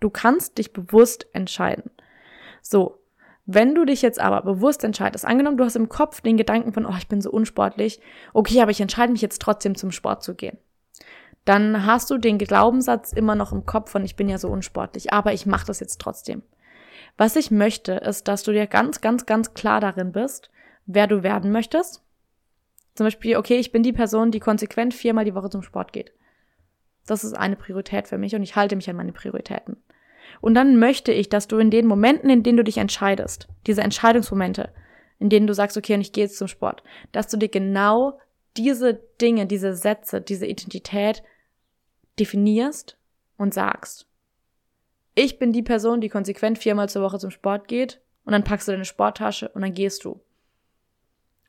Du 0.00 0.10
kannst 0.10 0.58
dich 0.58 0.72
bewusst 0.72 1.26
entscheiden. 1.34 1.90
So, 2.62 2.98
wenn 3.50 3.74
du 3.74 3.86
dich 3.86 4.02
jetzt 4.02 4.20
aber 4.20 4.42
bewusst 4.42 4.84
entscheidest, 4.84 5.24
angenommen, 5.24 5.56
du 5.56 5.64
hast 5.64 5.74
im 5.74 5.88
Kopf 5.88 6.20
den 6.20 6.36
Gedanken 6.36 6.74
von, 6.74 6.84
oh, 6.84 6.94
ich 6.98 7.08
bin 7.08 7.22
so 7.22 7.30
unsportlich, 7.30 7.98
okay, 8.34 8.60
aber 8.60 8.70
ich 8.70 8.82
entscheide 8.82 9.10
mich 9.10 9.22
jetzt 9.22 9.40
trotzdem 9.40 9.74
zum 9.74 9.90
Sport 9.90 10.22
zu 10.22 10.34
gehen. 10.34 10.58
Dann 11.46 11.86
hast 11.86 12.10
du 12.10 12.18
den 12.18 12.36
Glaubenssatz 12.36 13.14
immer 13.14 13.34
noch 13.34 13.52
im 13.52 13.64
Kopf 13.64 13.90
von, 13.90 14.04
ich 14.04 14.16
bin 14.16 14.28
ja 14.28 14.36
so 14.36 14.50
unsportlich, 14.50 15.14
aber 15.14 15.32
ich 15.32 15.46
mache 15.46 15.64
das 15.64 15.80
jetzt 15.80 15.98
trotzdem. 15.98 16.42
Was 17.16 17.36
ich 17.36 17.50
möchte, 17.50 17.92
ist, 17.92 18.28
dass 18.28 18.42
du 18.42 18.52
dir 18.52 18.66
ganz, 18.66 19.00
ganz, 19.00 19.24
ganz 19.24 19.54
klar 19.54 19.80
darin 19.80 20.12
bist, 20.12 20.50
wer 20.84 21.06
du 21.06 21.22
werden 21.22 21.50
möchtest, 21.50 22.02
Zum 22.96 23.06
Beispiel, 23.06 23.38
okay, 23.38 23.56
ich 23.56 23.72
bin 23.72 23.82
die 23.82 23.94
Person, 23.94 24.30
die 24.30 24.40
konsequent 24.40 24.92
viermal 24.92 25.24
die 25.24 25.34
Woche 25.34 25.48
zum 25.48 25.62
Sport 25.62 25.94
geht. 25.94 26.12
Das 27.06 27.24
ist 27.24 27.32
eine 27.32 27.56
Priorität 27.56 28.08
für 28.08 28.18
mich 28.18 28.34
und 28.34 28.42
ich 28.42 28.56
halte 28.56 28.76
mich 28.76 28.90
an 28.90 28.96
meine 28.96 29.12
Prioritäten. 29.12 29.78
Und 30.40 30.54
dann 30.54 30.78
möchte 30.78 31.12
ich, 31.12 31.28
dass 31.28 31.48
du 31.48 31.58
in 31.58 31.70
den 31.70 31.86
Momenten, 31.86 32.30
in 32.30 32.42
denen 32.42 32.56
du 32.56 32.64
dich 32.64 32.78
entscheidest, 32.78 33.48
diese 33.66 33.82
Entscheidungsmomente, 33.82 34.70
in 35.18 35.30
denen 35.30 35.46
du 35.46 35.54
sagst, 35.54 35.76
okay, 35.76 35.94
und 35.94 36.00
ich 36.00 36.12
gehe 36.12 36.24
jetzt 36.24 36.38
zum 36.38 36.48
Sport, 36.48 36.82
dass 37.12 37.28
du 37.28 37.36
dir 37.36 37.48
genau 37.48 38.18
diese 38.56 38.94
Dinge, 39.20 39.46
diese 39.46 39.74
Sätze, 39.74 40.20
diese 40.20 40.46
Identität 40.46 41.22
definierst 42.18 42.96
und 43.36 43.54
sagst. 43.54 44.06
Ich 45.14 45.38
bin 45.38 45.52
die 45.52 45.62
Person, 45.62 46.00
die 46.00 46.08
konsequent 46.08 46.58
viermal 46.58 46.88
zur 46.88 47.02
Woche 47.02 47.18
zum 47.18 47.30
Sport 47.30 47.68
geht 47.68 48.00
und 48.24 48.32
dann 48.32 48.44
packst 48.44 48.68
du 48.68 48.72
deine 48.72 48.84
Sporttasche 48.84 49.48
und 49.48 49.62
dann 49.62 49.74
gehst 49.74 50.04
du. 50.04 50.20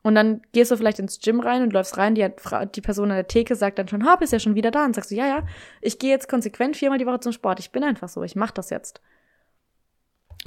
Und 0.02 0.14
dann 0.14 0.40
gehst 0.52 0.70
du 0.70 0.76
vielleicht 0.76 0.98
ins 0.98 1.20
Gym 1.20 1.40
rein 1.40 1.62
und 1.62 1.72
läufst 1.72 1.98
rein, 1.98 2.14
die, 2.14 2.26
die 2.74 2.80
Person 2.80 3.10
an 3.10 3.16
der 3.16 3.28
Theke 3.28 3.54
sagt 3.54 3.78
dann 3.78 3.88
schon, 3.88 4.06
ha, 4.06 4.16
bist 4.16 4.32
ja 4.32 4.38
schon 4.38 4.54
wieder 4.54 4.70
da. 4.70 4.84
Und 4.84 4.94
sagst 4.94 5.10
du, 5.10 5.14
ja, 5.14 5.26
ja, 5.26 5.46
ich 5.82 5.98
gehe 5.98 6.10
jetzt 6.10 6.28
konsequent 6.28 6.76
viermal 6.76 6.98
die 6.98 7.06
Woche 7.06 7.20
zum 7.20 7.32
Sport. 7.32 7.60
Ich 7.60 7.70
bin 7.70 7.84
einfach 7.84 8.08
so, 8.08 8.22
ich 8.22 8.34
mach 8.34 8.50
das 8.50 8.70
jetzt. 8.70 9.02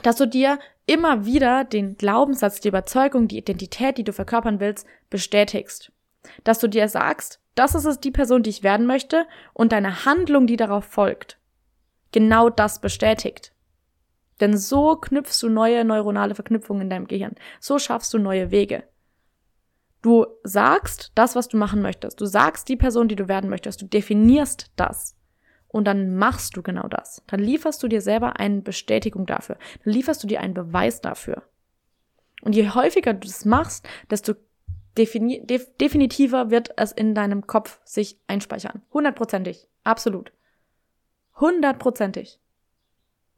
Dass 0.02 0.16
du 0.16 0.28
dir 0.28 0.58
immer 0.88 1.26
wieder 1.26 1.66
den 1.66 1.98
Glaubenssatz, 1.98 2.62
die 2.62 2.70
Überzeugung, 2.70 3.28
die 3.28 3.38
Identität, 3.38 4.00
die 4.00 4.04
du 4.04 4.12
verkörpern 4.12 4.60
willst, 4.60 4.88
bestätigst. 5.12 5.92
Dass 6.44 6.58
du 6.58 6.68
dir 6.68 6.88
sagst, 6.90 7.40
das 7.54 7.76
ist 7.76 7.86
es 7.86 8.00
die 8.00 8.12
Person, 8.12 8.42
die 8.42 8.50
ich 8.50 8.64
werden 8.64 8.88
möchte 8.88 9.28
und 9.54 9.72
deine 9.72 10.06
Handlung, 10.06 10.48
die 10.48 10.56
darauf 10.56 10.86
folgt, 10.86 11.38
genau 12.12 12.50
das 12.50 12.82
bestätigt. 12.82 13.54
Denn 14.40 14.58
so 14.58 14.96
knüpfst 14.96 15.44
du 15.44 15.50
neue 15.50 15.86
neuronale 15.86 16.34
Verknüpfungen 16.34 16.84
in 16.84 16.90
deinem 16.90 17.08
Gehirn. 17.08 17.36
So 17.60 17.78
schaffst 17.78 18.14
du 18.14 18.18
neue 18.18 18.50
Wege. 18.50 18.84
Du 20.04 20.28
sagst 20.44 21.14
das, 21.16 21.34
was 21.36 21.48
du 21.48 21.56
machen 21.58 21.82
möchtest. 21.82 22.20
Du 22.20 22.26
sagst 22.26 22.68
die 22.68 22.76
Person, 22.76 23.08
die 23.08 23.16
du 23.16 23.30
werden 23.30 23.50
möchtest. 23.50 23.82
Du 23.82 23.86
definierst 23.88 24.70
das. 24.76 25.16
Und 25.70 25.86
dann 25.86 26.18
machst 26.18 26.58
du 26.58 26.62
genau 26.62 26.90
das. 26.90 27.24
Dann 27.26 27.40
lieferst 27.40 27.82
du 27.82 27.88
dir 27.88 28.02
selber 28.02 28.38
eine 28.38 28.62
Bestätigung 28.62 29.26
dafür. 29.26 29.58
Dann 29.84 29.94
lieferst 29.94 30.22
du 30.22 30.28
dir 30.28 30.42
einen 30.42 30.54
Beweis 30.54 31.00
dafür. 31.00 31.44
Und 32.42 32.54
je 32.54 32.70
häufiger 32.70 33.14
du 33.14 33.26
das 33.26 33.46
machst, 33.46 33.88
desto 34.12 34.34
defini 34.98 35.42
def 35.46 35.76
definitiver 35.78 36.52
wird 36.52 36.72
es 36.76 36.92
in 36.92 37.16
deinem 37.16 37.48
Kopf 37.48 37.80
sich 37.86 38.20
einspeichern. 38.28 38.82
Hundertprozentig. 38.92 39.70
Absolut. 39.86 40.34
Hundertprozentig. 41.40 42.42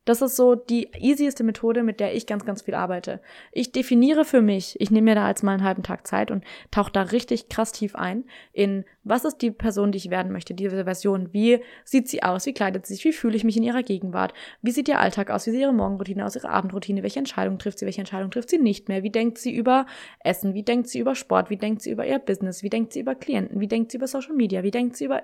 Das 0.05 0.21
ist 0.21 0.35
so 0.35 0.53
die 0.53 0.89
easieste 0.99 1.43
Methode, 1.43 1.81
mit 1.81 1.99
der 1.99 2.15
ich 2.15 2.27
ganz, 2.27 2.45
ganz 2.45 2.61
viel 2.61 2.75
arbeite. 2.75 3.19
Ich 3.51 3.71
definiere 3.71 4.23
für 4.23 4.41
mich, 4.41 4.79
ich 4.79 4.91
nehme 4.91 5.05
mir 5.05 5.15
da 5.15 5.25
als 5.25 5.41
mal 5.41 5.53
einen 5.53 5.63
halben 5.63 5.81
Tag 5.81 6.05
Zeit 6.05 6.29
und 6.29 6.43
tauche 6.69 6.91
da 6.91 7.01
richtig 7.01 7.49
krass 7.49 7.71
tief 7.71 7.95
ein 7.95 8.23
in, 8.53 8.85
was 9.03 9.25
ist 9.25 9.41
die 9.41 9.49
Person, 9.49 9.91
die 9.91 9.97
ich 9.97 10.11
werden 10.11 10.31
möchte, 10.31 10.53
diese 10.53 10.83
Version, 10.83 11.33
wie 11.33 11.59
sieht 11.83 12.07
sie 12.07 12.21
aus, 12.21 12.45
wie 12.45 12.53
kleidet 12.53 12.85
sie 12.85 12.93
sich, 12.93 13.05
wie 13.05 13.13
fühle 13.13 13.35
ich 13.35 13.43
mich 13.43 13.57
in 13.57 13.63
ihrer 13.63 13.81
Gegenwart, 13.81 14.33
wie 14.61 14.71
sieht 14.71 14.87
ihr 14.87 14.99
Alltag 14.99 15.31
aus, 15.31 15.47
wie 15.47 15.51
sieht 15.51 15.61
ihre 15.61 15.73
Morgenroutine 15.73 16.23
aus, 16.23 16.35
ihre 16.35 16.49
Abendroutine, 16.49 17.01
welche 17.01 17.19
Entscheidung 17.19 17.57
trifft 17.57 17.79
sie, 17.79 17.85
welche 17.85 18.01
Entscheidung 18.01 18.29
trifft 18.29 18.49
sie 18.51 18.59
nicht 18.59 18.89
mehr, 18.89 19.01
wie 19.01 19.11
denkt 19.11 19.39
sie 19.39 19.55
über 19.55 19.87
Essen, 20.19 20.53
wie 20.53 20.63
denkt 20.63 20.87
sie 20.87 20.99
über 20.99 21.15
Sport, 21.15 21.49
wie 21.49 21.57
denkt 21.57 21.81
sie 21.81 21.91
über 21.91 22.05
ihr 22.05 22.19
Business, 22.19 22.61
wie 22.61 22.69
denkt 22.69 22.93
sie 22.93 22.99
über 22.99 23.15
Klienten, 23.15 23.59
wie 23.59 23.67
denkt 23.67 23.91
sie 23.91 23.97
über 23.97 24.07
Social 24.07 24.35
Media, 24.35 24.61
wie 24.61 24.71
denkt 24.71 24.95
sie 24.97 25.05
über 25.05 25.23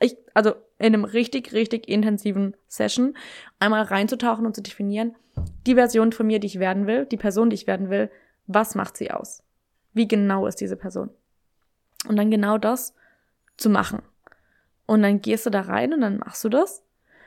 ich, 0.00 0.16
also 0.34 0.54
in 0.78 0.94
einem 0.94 1.04
richtig, 1.04 1.52
richtig 1.52 1.88
intensiven 1.88 2.56
Session 2.68 3.16
einmal 3.58 3.82
reinzutauchen 3.82 4.46
und 4.46 4.54
zu 4.54 4.62
definieren, 4.62 5.14
die 5.66 5.74
Version 5.74 6.12
von 6.12 6.26
mir, 6.26 6.40
die 6.40 6.46
ich 6.46 6.58
werden 6.58 6.86
will, 6.86 7.06
die 7.06 7.16
Person, 7.16 7.50
die 7.50 7.54
ich 7.54 7.66
werden 7.66 7.90
will, 7.90 8.10
was 8.46 8.74
macht 8.74 8.96
sie 8.96 9.10
aus? 9.10 9.42
Wie 9.92 10.08
genau 10.08 10.46
ist 10.46 10.60
diese 10.60 10.76
Person? 10.76 11.10
Und 12.08 12.16
dann 12.16 12.30
genau 12.30 12.58
das 12.58 12.94
zu 13.56 13.70
machen. 13.70 14.02
Und 14.86 15.02
dann 15.02 15.20
gehst 15.20 15.46
du 15.46 15.50
da 15.50 15.60
rein 15.62 15.92
und 15.92 16.00
dann 16.00 16.18
machst 16.18 16.42
du 16.44 16.48
das. 16.48 16.82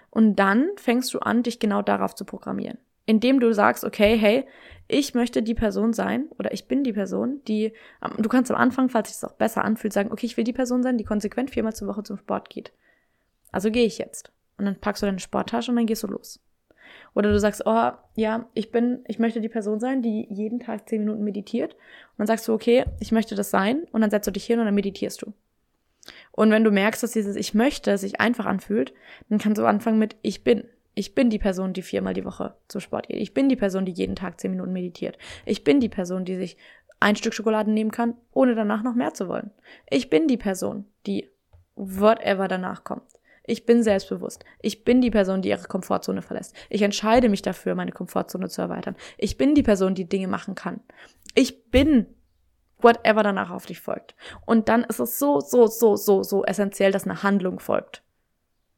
Und 0.10 0.36
dann 0.36 0.70
fängst 0.76 1.14
du 1.14 1.20
an, 1.20 1.44
dich 1.44 1.60
genau 1.60 1.82
darauf 1.82 2.16
zu 2.16 2.26
programmieren 2.26 2.78
indem 3.06 3.40
du 3.40 3.54
sagst, 3.54 3.84
okay, 3.84 4.18
hey, 4.18 4.46
ich 4.88 5.14
möchte 5.14 5.42
die 5.42 5.56
Person 5.56 5.94
sein 5.94 6.28
oder 6.38 6.54
ich 6.54 6.68
bin 6.68 6.84
die 6.84 6.94
Person, 6.94 7.42
die, 7.48 7.74
du 8.18 8.30
kannst 8.30 8.52
am 8.52 8.58
Anfang, 8.58 8.90
falls 8.90 9.10
sich 9.10 9.20
das 9.20 9.32
auch 9.32 9.36
besser 9.36 9.64
anfühlt, 9.64 9.94
sagen, 9.94 10.12
okay, 10.12 10.26
ich 10.26 10.38
will 10.38 10.44
die 10.44 10.54
Person 10.54 10.84
sein, 10.84 10.98
die 10.98 11.04
konsequent 11.04 11.52
viermal 11.52 11.74
zur 11.74 11.88
Woche 11.88 12.04
zum 12.04 12.18
Sport 12.18 12.50
geht. 12.50 12.72
Also 13.52 13.72
gehe 13.72 13.86
ich 13.86 13.98
jetzt. 13.98 14.32
Und 14.58 14.66
dann 14.66 14.80
packst 14.80 15.02
du 15.02 15.06
deine 15.06 15.20
Sporttasche 15.20 15.72
und 15.72 15.78
dann 15.78 15.86
gehst 15.86 16.04
du 16.04 16.08
los. 16.08 16.40
Oder 17.16 17.32
du 17.32 17.40
sagst, 17.40 17.64
oh, 17.66 17.92
ja, 18.16 18.48
ich 18.54 18.72
bin, 18.72 19.04
ich 19.08 19.20
möchte 19.20 19.42
die 19.42 19.50
Person 19.50 19.80
sein, 19.80 20.02
die 20.02 20.28
jeden 20.30 20.60
Tag 20.60 20.88
zehn 20.90 21.02
Minuten 21.02 21.24
meditiert. 21.24 21.74
Und 21.74 22.20
dann 22.20 22.28
sagst 22.28 22.48
du, 22.48 22.54
okay, 22.54 22.86
ich 23.00 23.12
möchte 23.12 23.36
das 23.36 23.50
sein. 23.50 23.84
Und 23.92 24.02
dann 24.02 24.10
setzt 24.10 24.28
du 24.28 24.32
dich 24.32 24.46
hin 24.46 24.60
und 24.60 24.66
dann 24.66 24.76
meditierst 24.76 25.22
du. 25.22 25.34
Und 26.32 26.52
wenn 26.52 26.64
du 26.64 26.72
merkst, 26.72 27.04
dass 27.04 27.12
dieses 27.12 27.36
Ich 27.36 27.54
möchte 27.54 27.98
sich 27.98 28.20
einfach 28.20 28.46
anfühlt, 28.46 28.94
dann 29.30 29.40
kannst 29.40 29.60
du 29.60 29.66
anfangen 29.66 30.00
mit 30.00 30.16
Ich 30.22 30.44
bin. 30.44 30.66
Ich 30.96 31.16
bin 31.16 31.30
die 31.30 31.40
Person, 31.40 31.74
die 31.74 31.82
viermal 31.82 32.14
die 32.14 32.26
Woche 32.26 32.56
zum 32.68 32.82
Sport 32.82 33.08
geht. 33.08 33.18
Ich 33.18 33.34
bin 33.34 33.50
die 33.50 33.56
Person, 33.56 33.86
die 33.86 33.92
jeden 33.92 34.16
Tag 34.16 34.40
zehn 34.40 34.52
Minuten 34.52 34.74
meditiert. 34.74 35.18
Ich 35.46 35.64
bin 35.64 35.80
die 35.80 35.90
Person, 35.90 36.26
die 36.26 36.36
sich 36.36 36.58
ein 37.00 37.16
Stück 37.16 37.34
Schokolade 37.34 37.72
nehmen 37.72 37.92
kann, 37.92 38.16
ohne 38.32 38.56
danach 38.56 38.84
noch 38.84 38.96
mehr 38.96 39.14
zu 39.14 39.28
wollen. 39.28 39.52
Ich 39.90 40.10
bin 40.10 40.28
die 40.28 40.38
Person, 40.38 40.86
die 41.06 41.30
whatever 41.76 42.48
danach 42.48 42.84
kommt. 42.84 43.04
Ich 43.46 43.66
bin 43.66 43.84
selbstbewusst. 43.84 44.46
Ich 44.62 44.86
bin 44.86 45.02
die 45.02 45.12
Person, 45.12 45.42
die 45.42 45.50
ihre 45.50 45.68
Komfortzone 45.68 46.22
verlässt. 46.22 46.56
Ich 46.70 46.82
entscheide 46.82 47.28
mich 47.28 47.42
dafür, 47.42 47.76
meine 47.76 47.92
Komfortzone 47.92 48.48
zu 48.48 48.62
erweitern. 48.62 48.96
Ich 49.18 49.38
bin 49.38 49.54
die 49.54 49.64
Person, 49.64 49.96
die 49.96 50.08
Dinge 50.08 50.30
machen 50.30 50.56
kann. 50.56 50.80
Ich 51.36 51.70
bin 51.70 52.08
whatever 52.80 53.24
danach 53.24 53.52
auf 53.52 53.66
dich 53.66 53.82
folgt. 53.82 54.16
Und 54.46 54.70
dann 54.70 54.84
ist 54.84 55.00
es 55.00 55.20
so, 55.20 55.42
so, 55.42 55.68
so, 55.68 55.98
so, 55.98 56.24
so 56.24 56.46
essentiell, 56.46 56.92
dass 56.92 57.04
eine 57.04 57.24
Handlung 57.24 57.60
folgt. 57.60 58.02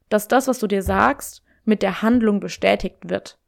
Dass 0.08 0.26
das, 0.26 0.48
was 0.48 0.58
du 0.58 0.66
dir 0.66 0.82
sagst, 0.82 1.44
mit 1.66 1.82
der 1.82 2.02
Handlung 2.02 2.40
bestätigt 2.40 3.08
wird. 3.08 3.38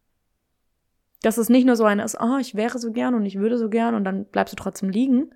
Dass 1.23 1.39
es 1.39 1.49
nicht 1.49 1.67
nur 1.67 1.77
so 1.77 1.85
eine 1.85 2.05
ist, 2.05 2.19
oh, 2.21 2.37
ich 2.39 2.55
wäre 2.55 2.79
so 2.79 2.93
gern 2.93 3.15
und 3.15 3.25
ich 3.25 3.39
würde 3.39 3.59
so 3.59 3.69
gern 3.69 3.95
und 3.95 4.05
dann 4.05 4.27
bleibst 4.27 4.53
du 4.53 4.57
trotzdem 4.57 4.91
liegen, 4.91 5.35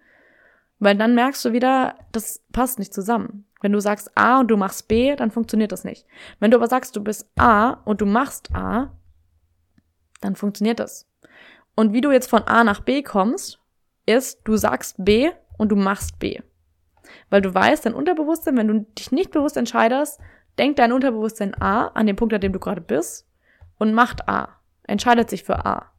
weil 0.78 0.96
dann 0.96 1.14
merkst 1.14 1.44
du 1.44 1.52
wieder, 1.52 1.94
das 2.12 2.42
passt 2.52 2.78
nicht 2.78 2.92
zusammen. 2.92 3.46
Wenn 3.60 3.72
du 3.72 3.80
sagst 3.80 4.10
A 4.16 4.40
und 4.40 4.48
du 4.48 4.56
machst 4.56 4.88
B, 4.88 5.14
dann 5.14 5.30
funktioniert 5.30 5.72
das 5.72 5.84
nicht. 5.84 6.06
Wenn 6.40 6.50
du 6.50 6.56
aber 6.56 6.66
sagst, 6.66 6.96
du 6.96 7.02
bist 7.02 7.30
A 7.38 7.70
und 7.84 8.00
du 8.00 8.06
machst 8.06 8.54
A, 8.54 8.92
dann 10.20 10.34
funktioniert 10.36 10.80
das. 10.80 11.08
Und 11.74 11.92
wie 11.92 12.00
du 12.00 12.10
jetzt 12.10 12.28
von 12.28 12.42
A 12.42 12.64
nach 12.64 12.80
B 12.80 13.02
kommst, 13.02 13.60
ist, 14.06 14.40
du 14.44 14.56
sagst 14.56 14.96
B 14.98 15.30
und 15.56 15.68
du 15.68 15.76
machst 15.76 16.18
B. 16.18 16.40
Weil 17.30 17.42
du 17.42 17.54
weißt, 17.54 17.86
dein 17.86 17.94
Unterbewusstsein, 17.94 18.56
wenn 18.56 18.68
du 18.68 18.80
dich 18.98 19.12
nicht 19.12 19.30
bewusst 19.30 19.56
entscheidest, 19.56 20.20
denkt 20.58 20.78
dein 20.78 20.92
Unterbewusstsein 20.92 21.54
A 21.60 21.88
an 21.88 22.06
den 22.06 22.16
Punkt, 22.16 22.34
an 22.34 22.40
dem 22.40 22.52
du 22.52 22.58
gerade 22.58 22.80
bist 22.80 23.26
und 23.78 23.94
macht 23.94 24.28
A, 24.28 24.60
entscheidet 24.84 25.30
sich 25.30 25.44
für 25.44 25.64
A. 25.64 25.92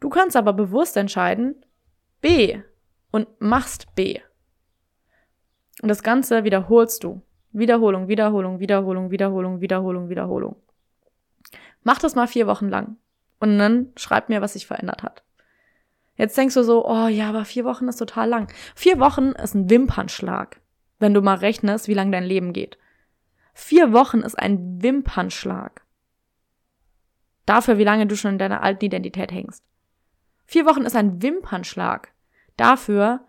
Du 0.00 0.08
kannst 0.08 0.36
aber 0.36 0.52
bewusst 0.52 0.96
entscheiden 0.96 1.64
B 2.20 2.60
und 3.10 3.28
machst 3.40 3.94
B. 3.94 4.20
Und 5.82 5.88
das 5.88 6.02
Ganze 6.02 6.44
wiederholst 6.44 7.04
du. 7.04 7.22
Wiederholung, 7.52 8.08
Wiederholung, 8.08 8.60
Wiederholung, 8.60 9.10
Wiederholung, 9.10 9.60
Wiederholung, 9.60 10.08
Wiederholung. 10.08 10.56
Mach 11.82 11.98
das 11.98 12.14
mal 12.14 12.28
vier 12.28 12.46
Wochen 12.46 12.68
lang. 12.68 12.96
Und 13.40 13.58
dann 13.58 13.92
schreib 13.96 14.28
mir, 14.28 14.42
was 14.42 14.52
sich 14.52 14.66
verändert 14.66 15.02
hat. 15.02 15.24
Jetzt 16.16 16.36
denkst 16.36 16.54
du 16.54 16.62
so, 16.62 16.86
oh 16.86 17.08
ja, 17.08 17.30
aber 17.30 17.46
vier 17.46 17.64
Wochen 17.64 17.88
ist 17.88 17.96
total 17.96 18.28
lang. 18.28 18.52
Vier 18.74 19.00
Wochen 19.00 19.30
ist 19.30 19.54
ein 19.54 19.70
Wimpernschlag, 19.70 20.60
wenn 20.98 21.14
du 21.14 21.22
mal 21.22 21.36
rechnest, 21.36 21.88
wie 21.88 21.94
lang 21.94 22.12
dein 22.12 22.24
Leben 22.24 22.52
geht. 22.52 22.76
Vier 23.62 23.92
Wochen 23.92 24.20
ist 24.20 24.36
ein 24.36 24.82
Wimpernschlag. 24.82 25.86
Dafür, 27.44 27.76
wie 27.76 27.84
lange 27.84 28.06
du 28.06 28.16
schon 28.16 28.32
in 28.32 28.38
deiner 28.38 28.62
alten 28.62 28.86
Identität 28.86 29.30
hängst. 29.30 29.62
Vier 30.46 30.64
Wochen 30.64 30.82
ist 30.82 30.96
ein 30.96 31.22
Wimpernschlag. 31.22 32.12
Dafür, 32.56 33.28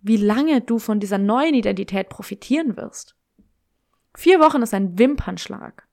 wie 0.00 0.16
lange 0.16 0.60
du 0.60 0.78
von 0.80 0.98
dieser 0.98 1.18
neuen 1.18 1.54
Identität 1.54 2.08
profitieren 2.08 2.76
wirst. 2.76 3.16
Vier 4.16 4.40
Wochen 4.40 4.60
ist 4.60 4.74
ein 4.74 4.98
Wimpernschlag. 4.98 5.86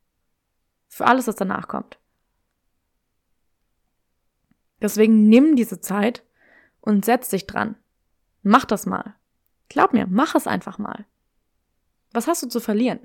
Für 0.89 1.05
alles, 1.05 1.27
was 1.27 1.35
danach 1.35 1.67
kommt. 1.67 1.99
Deswegen 4.81 5.29
nimm 5.29 5.55
diese 5.55 5.79
Zeit 5.79 6.25
und 6.81 7.05
setz 7.05 7.29
dich 7.29 7.45
dran. 7.45 7.75
Mach 8.41 8.65
das 8.65 8.85
mal. 8.87 9.15
Glaub 9.69 9.93
mir, 9.93 10.07
mach 10.07 10.33
es 10.33 10.47
einfach 10.47 10.79
mal. 10.79 11.05
Was 12.11 12.27
hast 12.27 12.43
du 12.43 12.47
zu 12.47 12.59
verlieren? 12.59 12.99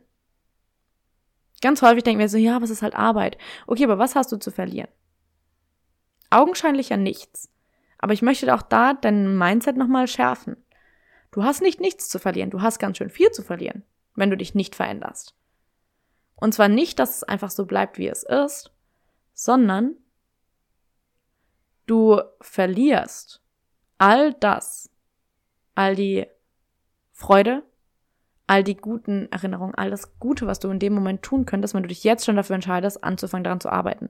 Ganz 1.60 1.82
häufig 1.82 2.04
denken 2.04 2.20
wir 2.20 2.28
so, 2.28 2.38
ja, 2.38 2.62
was 2.62 2.70
ist 2.70 2.82
halt 2.82 2.94
Arbeit? 2.94 3.36
Okay, 3.66 3.84
aber 3.84 3.98
was 3.98 4.14
hast 4.14 4.30
du 4.30 4.36
zu 4.36 4.50
verlieren? 4.50 4.88
Augenscheinlich 6.30 6.90
ja 6.90 6.96
nichts. 6.96 7.50
Aber 7.98 8.12
ich 8.12 8.22
möchte 8.22 8.54
auch 8.54 8.62
da 8.62 8.94
dein 8.94 9.36
Mindset 9.36 9.76
nochmal 9.76 10.06
schärfen. 10.06 10.56
Du 11.30 11.42
hast 11.42 11.60
nicht 11.60 11.80
nichts 11.80 12.08
zu 12.08 12.18
verlieren, 12.18 12.50
du 12.50 12.62
hast 12.62 12.78
ganz 12.78 12.98
schön 12.98 13.10
viel 13.10 13.30
zu 13.30 13.42
verlieren, 13.42 13.82
wenn 14.14 14.30
du 14.30 14.36
dich 14.36 14.54
nicht 14.54 14.74
veränderst. 14.74 15.34
Und 16.36 16.54
zwar 16.54 16.68
nicht, 16.68 16.98
dass 16.98 17.16
es 17.16 17.24
einfach 17.24 17.50
so 17.50 17.66
bleibt, 17.66 17.98
wie 17.98 18.08
es 18.08 18.22
ist, 18.22 18.72
sondern 19.34 19.96
du 21.86 22.20
verlierst 22.40 23.42
all 23.98 24.32
das, 24.34 24.90
all 25.74 25.96
die 25.96 26.26
Freude, 27.12 27.64
all 28.48 28.64
die 28.64 28.76
guten 28.76 29.28
Erinnerungen, 29.30 29.74
all 29.74 29.90
das 29.90 30.18
Gute, 30.18 30.46
was 30.46 30.58
du 30.58 30.70
in 30.70 30.78
dem 30.78 30.94
Moment 30.94 31.22
tun 31.22 31.44
könntest, 31.44 31.74
wenn 31.74 31.82
du 31.82 31.88
dich 31.88 32.02
jetzt 32.02 32.24
schon 32.24 32.36
dafür 32.36 32.54
entscheidest, 32.54 33.04
anzufangen 33.04 33.44
daran 33.44 33.60
zu 33.60 33.70
arbeiten. 33.70 34.08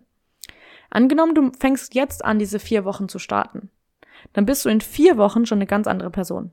Angenommen, 0.90 1.34
du 1.34 1.52
fängst 1.58 1.94
jetzt 1.94 2.24
an, 2.24 2.38
diese 2.38 2.58
vier 2.58 2.84
Wochen 2.84 3.08
zu 3.08 3.18
starten. 3.18 3.68
Dann 4.32 4.46
bist 4.46 4.64
du 4.64 4.68
in 4.68 4.80
vier 4.80 5.18
Wochen 5.18 5.44
schon 5.44 5.58
eine 5.58 5.66
ganz 5.66 5.86
andere 5.86 6.10
Person. 6.10 6.52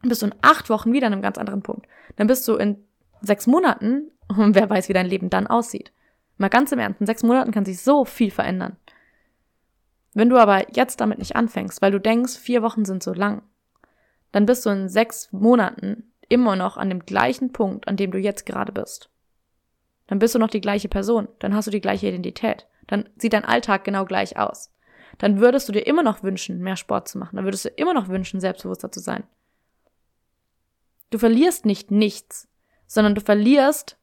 Dann 0.00 0.08
bist 0.08 0.22
du 0.22 0.26
in 0.26 0.34
acht 0.40 0.70
Wochen 0.70 0.92
wieder 0.92 1.06
an 1.06 1.12
einem 1.12 1.22
ganz 1.22 1.38
anderen 1.38 1.62
Punkt. 1.62 1.86
Dann 2.16 2.26
bist 2.26 2.48
du 2.48 2.56
in 2.56 2.82
sechs 3.20 3.46
Monaten, 3.46 4.10
und 4.28 4.54
wer 4.54 4.68
weiß, 4.68 4.88
wie 4.88 4.94
dein 4.94 5.06
Leben 5.06 5.30
dann 5.30 5.46
aussieht. 5.46 5.92
Mal 6.38 6.48
ganz 6.48 6.72
im 6.72 6.78
Ernst, 6.78 7.00
in 7.00 7.06
sechs 7.06 7.22
Monaten 7.22 7.52
kann 7.52 7.66
sich 7.66 7.82
so 7.82 8.06
viel 8.06 8.30
verändern. 8.30 8.76
Wenn 10.14 10.30
du 10.30 10.38
aber 10.38 10.74
jetzt 10.74 11.00
damit 11.00 11.18
nicht 11.18 11.36
anfängst, 11.36 11.82
weil 11.82 11.92
du 11.92 12.00
denkst, 12.00 12.38
vier 12.38 12.62
Wochen 12.62 12.86
sind 12.86 13.02
so 13.02 13.12
lang, 13.12 13.42
dann 14.32 14.46
bist 14.46 14.64
du 14.64 14.70
in 14.70 14.88
sechs 14.88 15.30
Monaten 15.32 16.10
immer 16.30 16.56
noch 16.56 16.78
an 16.78 16.88
dem 16.88 17.04
gleichen 17.04 17.52
Punkt, 17.52 17.86
an 17.86 17.96
dem 17.96 18.10
du 18.10 18.18
jetzt 18.18 18.46
gerade 18.46 18.72
bist. 18.72 19.10
Dann 20.06 20.18
bist 20.18 20.34
du 20.34 20.38
noch 20.38 20.48
die 20.48 20.62
gleiche 20.62 20.88
Person, 20.88 21.28
dann 21.38 21.54
hast 21.54 21.66
du 21.66 21.70
die 21.70 21.82
gleiche 21.82 22.08
Identität, 22.08 22.66
dann 22.86 23.08
sieht 23.16 23.34
dein 23.34 23.44
Alltag 23.44 23.84
genau 23.84 24.06
gleich 24.06 24.38
aus. 24.38 24.72
Dann 25.18 25.40
würdest 25.40 25.68
du 25.68 25.72
dir 25.72 25.86
immer 25.86 26.02
noch 26.02 26.22
wünschen, 26.22 26.60
mehr 26.60 26.76
Sport 26.76 27.08
zu 27.08 27.18
machen, 27.18 27.36
dann 27.36 27.44
würdest 27.44 27.66
du 27.66 27.68
immer 27.68 27.92
noch 27.92 28.08
wünschen, 28.08 28.40
selbstbewusster 28.40 28.90
zu 28.90 29.00
sein. 29.00 29.24
Du 31.10 31.18
verlierst 31.18 31.66
nicht 31.66 31.90
nichts, 31.90 32.48
sondern 32.86 33.14
du 33.14 33.20
verlierst 33.20 33.98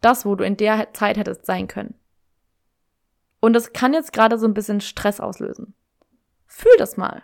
das, 0.00 0.24
wo 0.24 0.34
du 0.36 0.44
in 0.44 0.56
der 0.56 0.92
Zeit 0.94 1.16
hättest 1.16 1.44
sein 1.44 1.66
können. 1.66 1.94
Und 3.40 3.52
das 3.52 3.72
kann 3.72 3.94
jetzt 3.94 4.12
gerade 4.12 4.38
so 4.38 4.46
ein 4.46 4.54
bisschen 4.54 4.80
Stress 4.80 5.20
auslösen. 5.20 5.74
Fühl 6.46 6.76
das 6.78 6.96
mal. 6.96 7.22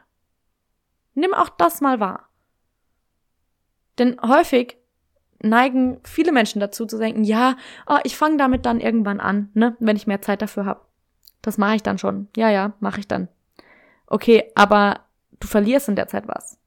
Nimm 1.15 1.35
auch 1.35 1.49
das 1.49 1.81
mal 1.81 2.01
wahr. 2.01 2.29
Denn 3.99 4.17
häufig 4.23 4.77
neigen 5.41 6.01
viele 6.05 6.33
Menschen 6.33 6.61
dazu 6.61 6.87
zu 6.87 6.99
denken, 6.99 7.25
ja, 7.25 7.57
oh, 7.87 7.99
ich 8.05 8.17
fange 8.17 8.37
damit 8.37 8.67
dann 8.67 8.81
irgendwann 8.81 9.21
an, 9.21 9.51
ne, 9.55 9.77
wenn 9.79 9.97
ich 9.97 10.07
mehr 10.07 10.23
Zeit 10.23 10.43
dafür 10.43 10.65
habe. 10.65 10.81
Das 11.43 11.59
mache 11.59 11.77
ich 11.77 11.83
dann 11.83 11.99
schon. 11.99 12.29
Ja, 12.37 12.51
ja, 12.51 12.73
mache 12.81 13.01
ich 13.01 13.09
dann. 13.09 13.29
Okay, 14.07 14.51
aber 14.55 15.01
du 15.41 15.47
verlierst 15.47 15.89
in 15.89 15.97
der 15.97 16.09
Zeit 16.09 16.27
was. 16.27 16.59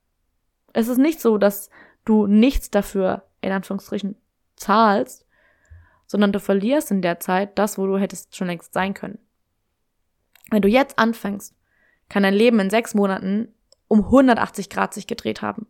Es 0.74 0.88
ist 0.88 1.00
nicht 1.00 1.20
so, 1.20 1.38
dass 1.38 1.70
du 2.06 2.28
nichts 2.28 2.70
dafür 2.70 3.24
in 3.42 3.52
Anführungsstrichen 3.52 4.16
zahlst, 4.56 5.26
sondern 6.06 6.32
du 6.32 6.40
verlierst 6.40 6.92
in 6.92 7.02
der 7.02 7.20
Zeit 7.20 7.58
das, 7.58 7.78
wo 7.78 7.86
du 7.88 7.98
hättest 7.98 8.36
schon 8.36 8.48
längst 8.48 8.74
sein 8.74 8.94
können. 8.94 9.20
Wenn 10.50 10.62
du 10.62 10.70
jetzt 10.70 10.98
anfängst, 10.98 11.56
kann 12.10 12.24
dein 12.24 12.34
Leben 12.34 12.60
in 12.60 12.70
sechs 12.70 12.94
Monaten 12.94 13.54
um 13.88 14.06
180 14.06 14.70
Grad 14.70 14.94
sich 14.94 15.08
gedreht 15.08 15.42
haben. 15.42 15.68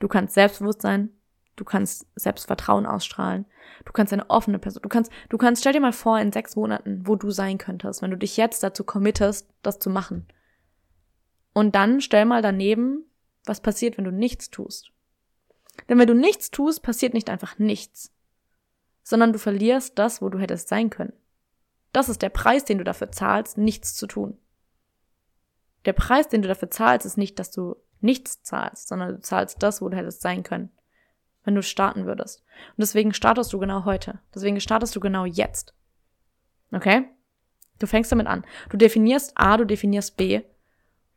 Du 0.00 0.08
kannst 0.08 0.34
selbstbewusst 0.34 0.82
sein, 0.82 1.10
du 1.56 1.64
kannst 1.64 2.06
Selbstvertrauen 2.16 2.86
ausstrahlen, 2.86 3.46
du 3.84 3.92
kannst 3.92 4.12
eine 4.12 4.28
offene 4.28 4.58
Person, 4.58 4.82
du 4.82 4.88
kannst, 4.88 5.12
du 5.28 5.38
kannst, 5.38 5.62
stell 5.62 5.74
dir 5.74 5.80
mal 5.80 5.92
vor, 5.92 6.18
in 6.18 6.32
sechs 6.32 6.56
Monaten, 6.56 7.06
wo 7.06 7.14
du 7.14 7.30
sein 7.30 7.58
könntest, 7.58 8.02
wenn 8.02 8.10
du 8.10 8.16
dich 8.16 8.36
jetzt 8.36 8.62
dazu 8.62 8.82
committest, 8.82 9.48
das 9.62 9.78
zu 9.78 9.90
machen. 9.90 10.26
Und 11.52 11.74
dann 11.74 12.00
stell 12.00 12.24
mal 12.24 12.42
daneben, 12.42 13.04
was 13.44 13.60
passiert, 13.60 13.98
wenn 13.98 14.04
du 14.04 14.12
nichts 14.12 14.50
tust. 14.50 14.90
Denn 15.88 15.98
wenn 15.98 16.06
du 16.06 16.14
nichts 16.14 16.50
tust, 16.50 16.82
passiert 16.82 17.14
nicht 17.14 17.30
einfach 17.30 17.58
nichts, 17.58 18.12
sondern 19.02 19.32
du 19.32 19.38
verlierst 19.38 19.98
das, 19.98 20.22
wo 20.22 20.28
du 20.28 20.38
hättest 20.38 20.68
sein 20.68 20.90
können. 20.90 21.12
Das 21.92 22.08
ist 22.08 22.22
der 22.22 22.28
Preis, 22.30 22.64
den 22.64 22.78
du 22.78 22.84
dafür 22.84 23.10
zahlst, 23.10 23.58
nichts 23.58 23.94
zu 23.94 24.06
tun. 24.06 24.38
Der 25.84 25.92
Preis, 25.92 26.28
den 26.28 26.42
du 26.42 26.48
dafür 26.48 26.70
zahlst, 26.70 27.06
ist 27.06 27.18
nicht, 27.18 27.38
dass 27.38 27.50
du 27.50 27.76
nichts 28.00 28.42
zahlst, 28.42 28.88
sondern 28.88 29.16
du 29.16 29.20
zahlst 29.20 29.62
das, 29.62 29.80
wo 29.82 29.88
du 29.88 29.96
hättest 29.96 30.22
sein 30.22 30.42
können, 30.42 30.70
wenn 31.44 31.54
du 31.54 31.62
starten 31.62 32.06
würdest. 32.06 32.42
Und 32.70 32.78
deswegen 32.78 33.14
startest 33.14 33.52
du 33.52 33.58
genau 33.58 33.84
heute. 33.84 34.20
Deswegen 34.34 34.60
startest 34.60 34.94
du 34.96 35.00
genau 35.00 35.24
jetzt. 35.24 35.74
Okay? 36.72 37.04
Du 37.78 37.86
fängst 37.86 38.12
damit 38.12 38.26
an. 38.26 38.44
Du 38.68 38.76
definierst 38.76 39.32
A, 39.34 39.56
du 39.56 39.64
definierst 39.64 40.16
B. 40.16 40.42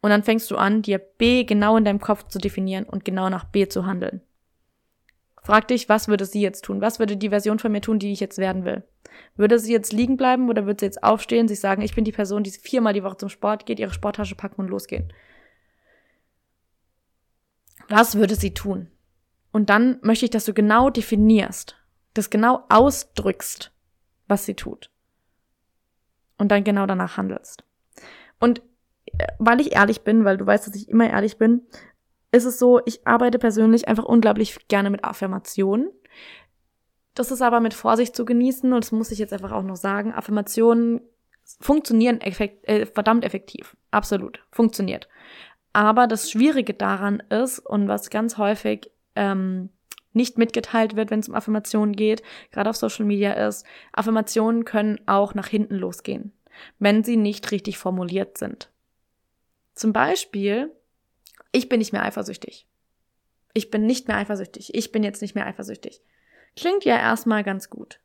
Und 0.01 0.09
dann 0.09 0.23
fängst 0.23 0.49
du 0.51 0.57
an, 0.57 0.81
dir 0.81 0.97
B 0.97 1.43
genau 1.43 1.77
in 1.77 1.85
deinem 1.85 1.99
Kopf 1.99 2.27
zu 2.27 2.39
definieren 2.39 2.85
und 2.85 3.05
genau 3.05 3.29
nach 3.29 3.45
B 3.45 3.67
zu 3.67 3.85
handeln. 3.85 4.21
Frag 5.41 5.67
dich, 5.67 5.89
was 5.89 6.07
würde 6.07 6.25
sie 6.25 6.41
jetzt 6.41 6.63
tun? 6.63 6.79
Was 6.79 6.99
würde 6.99 7.17
die 7.17 7.29
Version 7.29 7.59
von 7.59 7.71
mir 7.71 7.81
tun, 7.81 7.99
die 7.99 8.13
ich 8.13 8.21
jetzt 8.21 8.37
werden 8.37 8.63
will? 8.63 8.83
Würde 9.35 9.59
sie 9.59 9.73
jetzt 9.73 9.91
liegen 9.91 10.15
bleiben 10.15 10.49
oder 10.49 10.65
würde 10.65 10.79
sie 10.79 10.85
jetzt 10.85 11.03
aufstehen, 11.03 11.49
sich 11.49 11.59
sagen, 11.59 11.81
ich 11.81 11.93
bin 11.93 12.05
die 12.05 12.13
Person, 12.13 12.43
die 12.43 12.51
viermal 12.51 12.93
die 12.93 13.03
Woche 13.03 13.17
zum 13.17 13.29
Sport 13.29 13.65
geht, 13.65 13.79
ihre 13.79 13.93
Sporttasche 13.93 14.35
packen 14.35 14.61
und 14.61 14.69
losgehen? 14.69 15.11
Was 17.89 18.15
würde 18.15 18.35
sie 18.35 18.53
tun? 18.53 18.89
Und 19.51 19.69
dann 19.69 19.99
möchte 20.01 20.25
ich, 20.25 20.31
dass 20.31 20.45
du 20.45 20.53
genau 20.53 20.89
definierst, 20.89 21.75
das 22.13 22.29
genau 22.29 22.63
ausdrückst, 22.69 23.71
was 24.27 24.45
sie 24.45 24.55
tut. 24.55 24.89
Und 26.37 26.51
dann 26.51 26.63
genau 26.63 26.85
danach 26.85 27.17
handelst. 27.17 27.63
Und 28.39 28.61
äh, 29.05 29.27
weil 29.39 29.61
ich 29.61 29.73
ehrlich 29.73 30.01
bin, 30.01 30.25
weil 30.25 30.37
du 30.37 30.45
weißt, 30.45 30.67
dass 30.67 30.75
ich 30.75 30.89
immer 30.89 31.09
ehrlich 31.09 31.37
bin, 31.37 31.61
ist 32.31 32.45
es 32.45 32.57
so, 32.57 32.81
ich 32.85 33.05
arbeite 33.05 33.37
persönlich 33.37 33.87
einfach 33.87 34.05
unglaublich 34.05 34.67
gerne 34.67 34.89
mit 34.89 35.03
Affirmationen. 35.03 35.91
Das 37.13 37.29
ist 37.29 37.43
aber 37.43 37.59
mit 37.59 37.75
Vorsicht 37.75 38.15
zu 38.15 38.25
genießen 38.25 38.73
und 38.73 38.83
das 38.83 38.91
muss 38.91 39.11
ich 39.11 39.19
jetzt 39.19 39.33
einfach 39.33 39.51
auch 39.51 39.61
noch 39.61 39.75
sagen. 39.75 40.13
Affirmationen 40.13 41.01
funktionieren 41.59 42.21
effekt, 42.21 42.67
äh, 42.67 42.87
verdammt 42.87 43.23
effektiv. 43.23 43.77
Absolut. 43.91 44.43
Funktioniert. 44.51 45.07
Aber 45.73 46.07
das 46.07 46.29
Schwierige 46.29 46.73
daran 46.73 47.21
ist 47.29 47.59
und 47.59 47.87
was 47.87 48.09
ganz 48.09 48.37
häufig 48.37 48.91
ähm, 49.15 49.69
nicht 50.13 50.37
mitgeteilt 50.37 50.95
wird, 50.95 51.09
wenn 51.09 51.19
es 51.19 51.27
um 51.27 51.35
Affirmationen 51.35 51.95
geht, 51.95 52.21
gerade 52.51 52.69
auf 52.69 52.75
Social 52.75 53.05
Media 53.05 53.33
ist, 53.33 53.65
Affirmationen 53.91 54.65
können 54.65 55.01
auch 55.07 55.33
nach 55.33 55.47
hinten 55.47 55.75
losgehen, 55.75 56.31
wenn 56.77 57.03
sie 57.03 57.17
nicht 57.17 57.51
richtig 57.51 57.79
formuliert 57.79 58.37
sind. 58.37 58.69
Zum 59.73 59.91
Beispiel 59.91 60.71
ich 61.53 61.69
bin 61.69 61.79
nicht 61.79 61.93
mehr 61.93 62.03
eifersüchtig. 62.03 62.67
Ich 63.53 63.69
bin 63.69 63.85
nicht 63.85 64.07
mehr 64.07 64.17
eifersüchtig. 64.17 64.73
Ich 64.73 64.91
bin 64.91 65.03
jetzt 65.03 65.21
nicht 65.21 65.35
mehr 65.35 65.45
eifersüchtig. 65.45 66.01
Klingt 66.57 66.83
ja 66.83 66.97
erstmal 66.97 67.43
ganz 67.43 67.69
gut. 67.69 67.99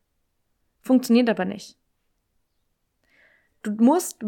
Funktioniert 0.81 1.31
aber 1.31 1.47
nicht. 1.47 1.77
Du 3.63 3.73
musst, 3.73 4.23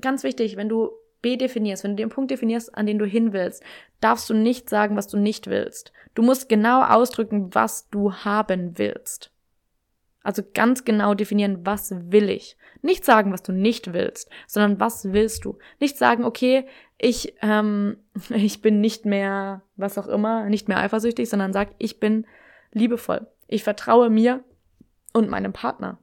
ganz 0.00 0.22
wichtig, 0.22 0.56
wenn 0.56 0.68
du 0.68 0.90
B 1.22 1.36
definierst, 1.36 1.84
wenn 1.84 1.92
du 1.92 2.02
den 2.02 2.08
Punkt 2.08 2.30
definierst, 2.30 2.74
an 2.76 2.86
den 2.86 2.98
du 2.98 3.04
hin 3.04 3.32
willst, 3.32 3.62
darfst 4.00 4.28
du 4.30 4.34
nicht 4.34 4.70
sagen, 4.70 4.96
was 4.96 5.08
du 5.08 5.16
nicht 5.16 5.46
willst. 5.48 5.92
Du 6.14 6.22
musst 6.22 6.48
genau 6.48 6.82
ausdrücken, 6.82 7.54
was 7.54 7.88
du 7.90 8.12
haben 8.12 8.78
willst. 8.78 9.30
Also 10.22 10.42
ganz 10.54 10.84
genau 10.84 11.14
definieren, 11.14 11.64
was 11.64 11.94
will 11.96 12.28
ich. 12.28 12.56
Nicht 12.82 13.04
sagen, 13.04 13.32
was 13.32 13.42
du 13.42 13.52
nicht 13.52 13.92
willst, 13.92 14.28
sondern 14.46 14.80
was 14.80 15.12
willst 15.12 15.44
du. 15.44 15.58
Nicht 15.78 15.96
sagen, 15.96 16.24
okay, 16.24 16.66
ich, 16.98 17.34
ähm, 17.42 17.96
ich 18.30 18.60
bin 18.60 18.80
nicht 18.80 19.06
mehr, 19.06 19.62
was 19.76 19.98
auch 19.98 20.08
immer, 20.08 20.48
nicht 20.48 20.68
mehr 20.68 20.78
eifersüchtig, 20.78 21.28
sondern 21.28 21.52
sag, 21.52 21.70
ich 21.78 22.00
bin 22.00 22.26
liebevoll. 22.72 23.26
Ich 23.48 23.64
vertraue 23.64 24.10
mir 24.10 24.44
und 25.12 25.28
meinem 25.28 25.52
Partner. 25.52 25.98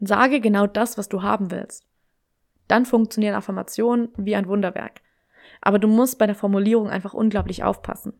Sage 0.00 0.40
genau 0.40 0.66
das, 0.66 0.96
was 0.96 1.08
du 1.08 1.22
haben 1.22 1.50
willst. 1.50 1.87
Dann 2.68 2.86
funktionieren 2.86 3.34
Affirmationen 3.34 4.10
wie 4.16 4.36
ein 4.36 4.46
Wunderwerk. 4.46 5.00
Aber 5.60 5.78
du 5.78 5.88
musst 5.88 6.18
bei 6.18 6.26
der 6.26 6.34
Formulierung 6.34 6.88
einfach 6.88 7.14
unglaublich 7.14 7.64
aufpassen. 7.64 8.12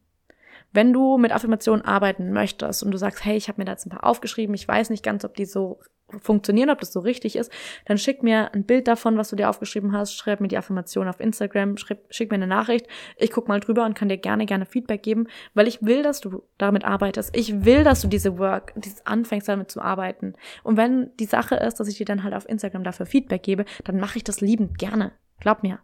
Wenn 0.73 0.93
du 0.93 1.17
mit 1.19 1.33
Affirmationen 1.33 1.85
arbeiten 1.85 2.33
möchtest 2.33 2.83
und 2.83 2.91
du 2.91 2.99
sagst, 2.99 3.25
hey, 3.25 3.37
ich 3.37 3.49
habe 3.49 3.61
mir 3.61 3.65
da 3.65 3.73
jetzt 3.73 3.87
ein 3.87 3.91
paar 3.91 4.05
aufgeschrieben, 4.05 4.55
ich 4.55 4.67
weiß 4.67 4.91
nicht 4.91 5.05
ganz, 5.05 5.25
ob 5.25 5.35
die 5.35 5.47
so 5.47 5.81
funktionieren, 6.21 6.71
ob 6.71 6.81
das 6.81 6.93
so 6.93 7.01
richtig 7.01 7.37
ist, 7.37 7.53
dann 7.85 7.99
schick 7.99 8.23
mir 8.23 8.53
ein 8.55 8.65
Bild 8.65 8.89
davon, 8.89 9.17
was 9.19 9.31
du 9.31 9.37
dir 9.37 9.51
aufgeschrieben 9.51 9.93
hast, 9.93 10.15
schreib 10.15 10.41
mir 10.41 10.49
die 10.49 10.57
Affirmation 10.57 11.09
auf 11.09 11.21
Instagram, 11.21 11.77
schreib, 11.77 12.07
schick 12.11 12.31
mir 12.31 12.37
eine 12.37 12.47
Nachricht, 12.47 12.87
ich 13.17 13.31
guck 13.31 13.49
mal 13.49 13.61
drüber 13.61 13.85
und 13.85 13.95
kann 13.95 14.09
dir 14.09 14.19
gerne, 14.19 14.47
gerne 14.47 14.67
Feedback 14.67 15.03
geben, 15.03 15.27
weil 15.55 15.69
ich 15.69 15.83
will, 15.83 16.03
dass 16.03 16.21
du 16.21 16.43
damit 16.57 16.85
arbeitest. 16.85 17.37
Ich 17.37 17.65
will, 17.65 17.85
dass 17.85 18.01
du 18.01 18.09
diese 18.09 18.39
Work, 18.39 18.73
dieses 18.77 19.07
anfängst 19.07 19.49
damit 19.49 19.71
zu 19.71 19.81
arbeiten. 19.81 20.35
Und 20.63 20.77
wenn 20.77 21.11
die 21.19 21.27
Sache 21.27 21.57
ist, 21.57 21.81
dass 21.81 21.89
ich 21.89 21.99
dir 21.99 22.07
dann 22.07 22.25
halt 22.25 22.35
auf 22.35 22.49
Instagram 22.49 22.85
dafür 22.85 23.07
Feedback 23.07 23.43
gebe, 23.43 23.65
dann 23.85 24.01
mache 24.01 24.19
ich 24.19 24.25
das 24.25 24.41
liebend 24.41 24.79
gerne. 24.79 25.13
Glaub 25.41 25.63
mir. 25.63 25.81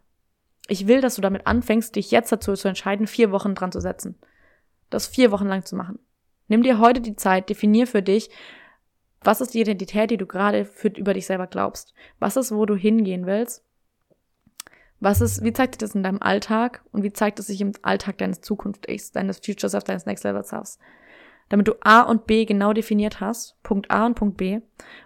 Ich 0.67 0.87
will, 0.87 1.01
dass 1.01 1.15
du 1.15 1.21
damit 1.21 1.45
anfängst, 1.45 1.95
dich 1.95 2.09
jetzt 2.09 2.31
dazu 2.31 2.53
zu 2.53 2.67
entscheiden, 2.67 3.05
vier 3.05 3.31
Wochen 3.31 3.53
dran 3.53 3.71
zu 3.71 3.79
setzen 3.79 4.17
das 4.89 5.07
vier 5.07 5.31
Wochen 5.31 5.47
lang 5.47 5.65
zu 5.65 5.75
machen. 5.75 5.99
Nimm 6.47 6.63
dir 6.63 6.79
heute 6.79 7.01
die 7.01 7.15
Zeit, 7.15 7.49
definier 7.49 7.87
für 7.87 8.01
dich, 8.01 8.29
was 9.25 9.41
ist 9.41 9.53
die 9.53 9.61
Identität, 9.61 10.11
die 10.11 10.17
du 10.17 10.25
gerade 10.25 10.65
für, 10.65 10.89
über 10.89 11.13
dich 11.13 11.25
selber 11.25 11.47
glaubst? 11.47 11.93
Was 12.19 12.37
ist, 12.37 12.51
wo 12.53 12.65
du 12.65 12.75
hingehen 12.75 13.25
willst? 13.25 13.63
Was 14.99 15.21
ist, 15.21 15.43
wie 15.43 15.53
zeigt 15.53 15.75
sich 15.75 15.79
das 15.79 15.95
in 15.95 16.03
deinem 16.03 16.21
Alltag 16.21 16.83
und 16.91 17.03
wie 17.03 17.11
zeigt 17.11 17.39
es 17.39 17.47
sich 17.47 17.59
im 17.61 17.73
Alltag 17.81 18.17
deines 18.17 18.41
Zukunfts, 18.41 19.11
deines 19.11 19.39
Future 19.39 19.69
Self, 19.69 19.83
deines 19.83 20.05
Next 20.05 20.23
Level 20.23 20.43
Selves? 20.43 20.79
Damit 21.49 21.67
du 21.67 21.73
A 21.81 22.01
und 22.01 22.25
B 22.25 22.45
genau 22.45 22.73
definiert 22.73 23.19
hast, 23.19 23.61
Punkt 23.61 23.91
A 23.91 24.05
und 24.05 24.15
Punkt 24.15 24.37
B, 24.37 24.61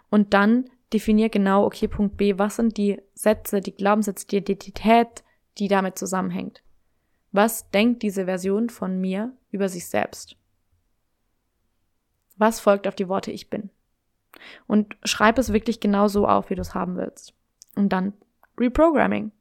und 0.09 0.33
dann 0.33 0.69
definier 0.93 1.29
genau, 1.29 1.65
okay, 1.65 1.87
Punkt 1.87 2.17
B, 2.17 2.37
was 2.37 2.57
sind 2.57 2.77
die 2.77 3.01
Sätze, 3.13 3.61
die 3.61 3.75
Glaubenssätze, 3.75 4.27
die 4.27 4.37
Identität, 4.37 5.23
die 5.57 5.67
damit 5.67 5.97
zusammenhängt? 5.97 6.61
Was 7.31 7.69
denkt 7.71 8.03
diese 8.03 8.25
Version 8.25 8.69
von 8.69 8.99
mir 8.99 9.33
über 9.51 9.69
sich 9.69 9.87
selbst? 9.87 10.35
Was 12.37 12.59
folgt 12.59 12.87
auf 12.87 12.95
die 12.95 13.09
Worte 13.09 13.31
ich 13.31 13.49
bin? 13.49 13.69
Und 14.67 14.97
schreib 15.03 15.37
es 15.37 15.53
wirklich 15.53 15.79
genau 15.79 16.07
so 16.07 16.27
auf, 16.27 16.49
wie 16.49 16.55
du 16.55 16.61
es 16.61 16.73
haben 16.73 16.97
willst. 16.97 17.33
Und 17.75 17.89
dann 17.89 18.13
Reprogramming. 18.57 19.31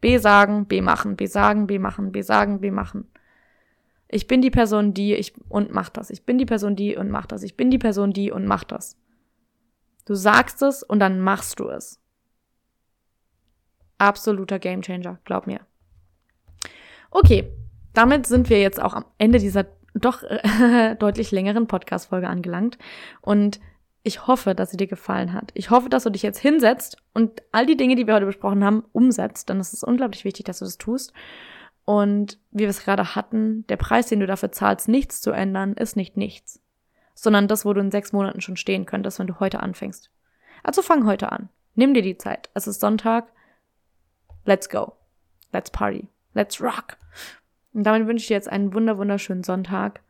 B 0.00 0.18
sagen, 0.18 0.66
B 0.66 0.80
machen, 0.80 1.16
B 1.16 1.26
sagen, 1.26 1.66
B 1.66 1.78
machen, 1.78 2.12
B 2.12 2.22
sagen, 2.22 2.60
B 2.60 2.70
machen. 2.70 3.08
Ich 4.08 4.26
bin 4.26 4.42
die 4.42 4.50
Person, 4.50 4.94
die 4.94 5.14
ich 5.14 5.32
und 5.48 5.72
mach 5.72 5.88
das. 5.88 6.10
Ich 6.10 6.24
bin 6.26 6.38
die 6.38 6.44
Person, 6.44 6.76
die 6.76 6.96
und 6.96 7.10
mach 7.10 7.26
das. 7.26 7.42
Ich 7.42 7.56
bin 7.56 7.70
die 7.70 7.78
Person, 7.78 8.12
die 8.12 8.30
und 8.30 8.46
mach 8.46 8.64
das. 8.64 8.98
Du 10.04 10.14
sagst 10.14 10.60
es 10.62 10.82
und 10.82 10.98
dann 10.98 11.20
machst 11.20 11.60
du 11.60 11.68
es. 11.68 12.00
Absoluter 13.98 14.58
Gamechanger, 14.58 15.18
glaub 15.24 15.46
mir. 15.46 15.60
Okay, 17.10 17.52
damit 17.92 18.26
sind 18.26 18.50
wir 18.50 18.60
jetzt 18.60 18.82
auch 18.82 18.94
am 18.94 19.04
Ende 19.18 19.38
dieser 19.38 19.66
doch 19.94 20.22
äh, 20.22 20.96
deutlich 20.98 21.30
längeren 21.30 21.66
Podcast-Folge 21.66 22.28
angelangt. 22.28 22.78
Und 23.20 23.60
ich 24.02 24.26
hoffe, 24.26 24.54
dass 24.54 24.70
sie 24.70 24.76
dir 24.76 24.88
gefallen 24.88 25.32
hat. 25.32 25.52
Ich 25.54 25.70
hoffe, 25.70 25.88
dass 25.88 26.02
du 26.02 26.10
dich 26.10 26.22
jetzt 26.22 26.40
hinsetzt 26.40 26.96
und 27.14 27.42
all 27.52 27.66
die 27.66 27.76
Dinge, 27.76 27.94
die 27.94 28.06
wir 28.06 28.14
heute 28.14 28.26
besprochen 28.26 28.64
haben, 28.64 28.84
umsetzt. 28.92 29.48
Denn 29.48 29.60
es 29.60 29.72
ist 29.72 29.84
unglaublich 29.84 30.24
wichtig, 30.24 30.44
dass 30.44 30.58
du 30.58 30.64
das 30.64 30.78
tust. 30.78 31.12
Und 31.84 32.38
wie 32.50 32.60
wir 32.60 32.68
es 32.68 32.84
gerade 32.84 33.14
hatten, 33.14 33.66
der 33.68 33.76
Preis, 33.76 34.06
den 34.06 34.20
du 34.20 34.26
dafür 34.26 34.50
zahlst, 34.50 34.88
nichts 34.88 35.20
zu 35.20 35.30
ändern, 35.30 35.74
ist 35.74 35.96
nicht 35.96 36.16
nichts. 36.16 36.60
Sondern 37.14 37.46
das, 37.46 37.64
wo 37.64 37.72
du 37.72 37.80
in 37.80 37.90
sechs 37.90 38.12
Monaten 38.12 38.40
schon 38.40 38.56
stehen 38.56 38.86
könntest, 38.86 39.18
wenn 39.18 39.26
du 39.28 39.38
heute 39.38 39.60
anfängst. 39.60 40.10
Also 40.64 40.82
fang 40.82 41.06
heute 41.06 41.30
an. 41.30 41.48
Nimm 41.74 41.94
dir 41.94 42.02
die 42.02 42.18
Zeit. 42.18 42.50
Es 42.54 42.66
ist 42.66 42.80
Sonntag. 42.80 43.32
Let's 44.44 44.68
go. 44.68 44.96
Let's 45.52 45.70
party. 45.70 46.08
Let's 46.34 46.60
rock. 46.60 46.96
Und 47.72 47.84
damit 47.84 48.08
wünsche 48.08 48.22
ich 48.22 48.28
dir 48.28 48.34
jetzt 48.34 48.50
einen 48.50 48.74
wunder 48.74 48.98
wunderschönen 48.98 49.44
Sonntag. 49.44 50.00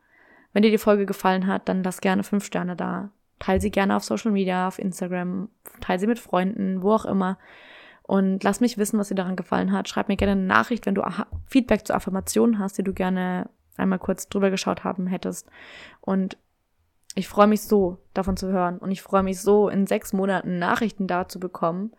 Wenn 0.51 0.63
dir 0.63 0.71
die 0.71 0.77
Folge 0.77 1.05
gefallen 1.05 1.45
hat, 1.47 1.69
dann 1.69 1.83
lass 1.83 2.01
gerne 2.01 2.23
fünf 2.23 2.45
Sterne 2.45 2.75
da. 2.75 3.11
Teil 3.43 3.59
sie 3.59 3.71
gerne 3.71 3.97
auf 3.97 4.05
Social 4.05 4.31
Media, 4.31 4.69
auf 4.69 4.79
Instagram, 4.79 5.49
teil 5.81 5.99
sie 5.99 6.07
mit 6.07 6.17
Freunden, 6.17 6.81
wo 6.81 6.93
auch 6.93 7.03
immer. 7.03 7.37
Und 8.03 8.41
lass 8.41 8.61
mich 8.61 8.77
wissen, 8.77 8.97
was 8.97 9.09
dir 9.09 9.15
daran 9.15 9.35
gefallen 9.35 9.73
hat. 9.73 9.89
Schreib 9.89 10.07
mir 10.07 10.15
gerne 10.15 10.31
eine 10.31 10.47
Nachricht, 10.47 10.85
wenn 10.85 10.95
du 10.95 11.03
Feedback 11.45 11.85
zu 11.85 11.93
Affirmationen 11.93 12.57
hast, 12.57 12.77
die 12.77 12.85
du 12.85 12.93
gerne 12.93 13.49
einmal 13.75 13.99
kurz 13.99 14.29
drüber 14.29 14.49
geschaut 14.49 14.85
haben 14.85 15.07
hättest. 15.07 15.49
Und 15.99 16.37
ich 17.15 17.27
freue 17.27 17.47
mich 17.47 17.63
so, 17.63 17.97
davon 18.13 18.37
zu 18.37 18.47
hören. 18.47 18.77
Und 18.77 18.91
ich 18.91 19.01
freue 19.01 19.23
mich 19.23 19.41
so, 19.41 19.67
in 19.67 19.87
sechs 19.87 20.13
Monaten 20.13 20.57
Nachrichten 20.57 21.07
da 21.07 21.27
zu 21.27 21.37
bekommen, 21.37 21.91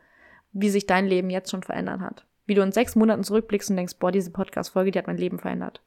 wie 0.53 0.71
sich 0.71 0.87
dein 0.87 1.05
Leben 1.05 1.29
jetzt 1.29 1.51
schon 1.51 1.63
verändert 1.63 2.01
hat. 2.01 2.25
Wie 2.47 2.55
du 2.55 2.63
in 2.63 2.73
sechs 2.73 2.97
Monaten 2.97 3.23
zurückblickst 3.23 3.69
und 3.69 3.77
denkst, 3.77 3.99
boah, 3.99 4.11
diese 4.11 4.31
Podcast-Folge, 4.31 4.93
die 4.93 4.99
hat 4.99 5.09
mein 5.09 5.19
Leben 5.19 5.39
verändert. 5.39 5.83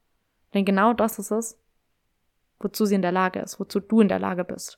Denn 0.53 0.66
genau 0.66 0.93
das 0.93 1.18
ist 1.18 1.32
es, 1.32 1.60
wozu 2.60 2.86
sie 2.86 2.93
in 2.93 3.01
der 3.01 3.12
Lage 3.12 3.39
ist, 3.39 3.60
wozu 3.60 3.80
du 3.80 4.01
in 4.01 4.08
der 4.08 4.20
Lage 4.20 4.43
bist. 4.43 4.78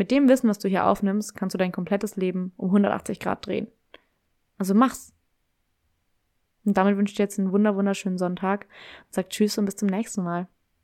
Mit 0.00 0.10
dem 0.10 0.30
Wissen, 0.30 0.48
was 0.48 0.58
du 0.58 0.66
hier 0.66 0.86
aufnimmst, 0.86 1.36
kannst 1.36 1.52
du 1.52 1.58
dein 1.58 1.72
komplettes 1.72 2.16
Leben 2.16 2.54
um 2.56 2.68
180 2.68 3.20
Grad 3.20 3.44
drehen. 3.44 3.66
Also 4.56 4.72
mach's. 4.72 5.12
Und 6.64 6.78
damit 6.78 6.96
wünsche 6.96 7.12
ich 7.12 7.16
dir 7.18 7.24
jetzt 7.24 7.38
einen 7.38 7.52
wunder 7.52 7.76
wunderschönen 7.76 8.16
Sonntag. 8.16 8.66
Sag 9.10 9.28
Tschüss 9.28 9.58
und 9.58 9.66
bis 9.66 9.76
zum 9.76 9.88
nächsten 9.88 10.22
Mal. 10.22 10.48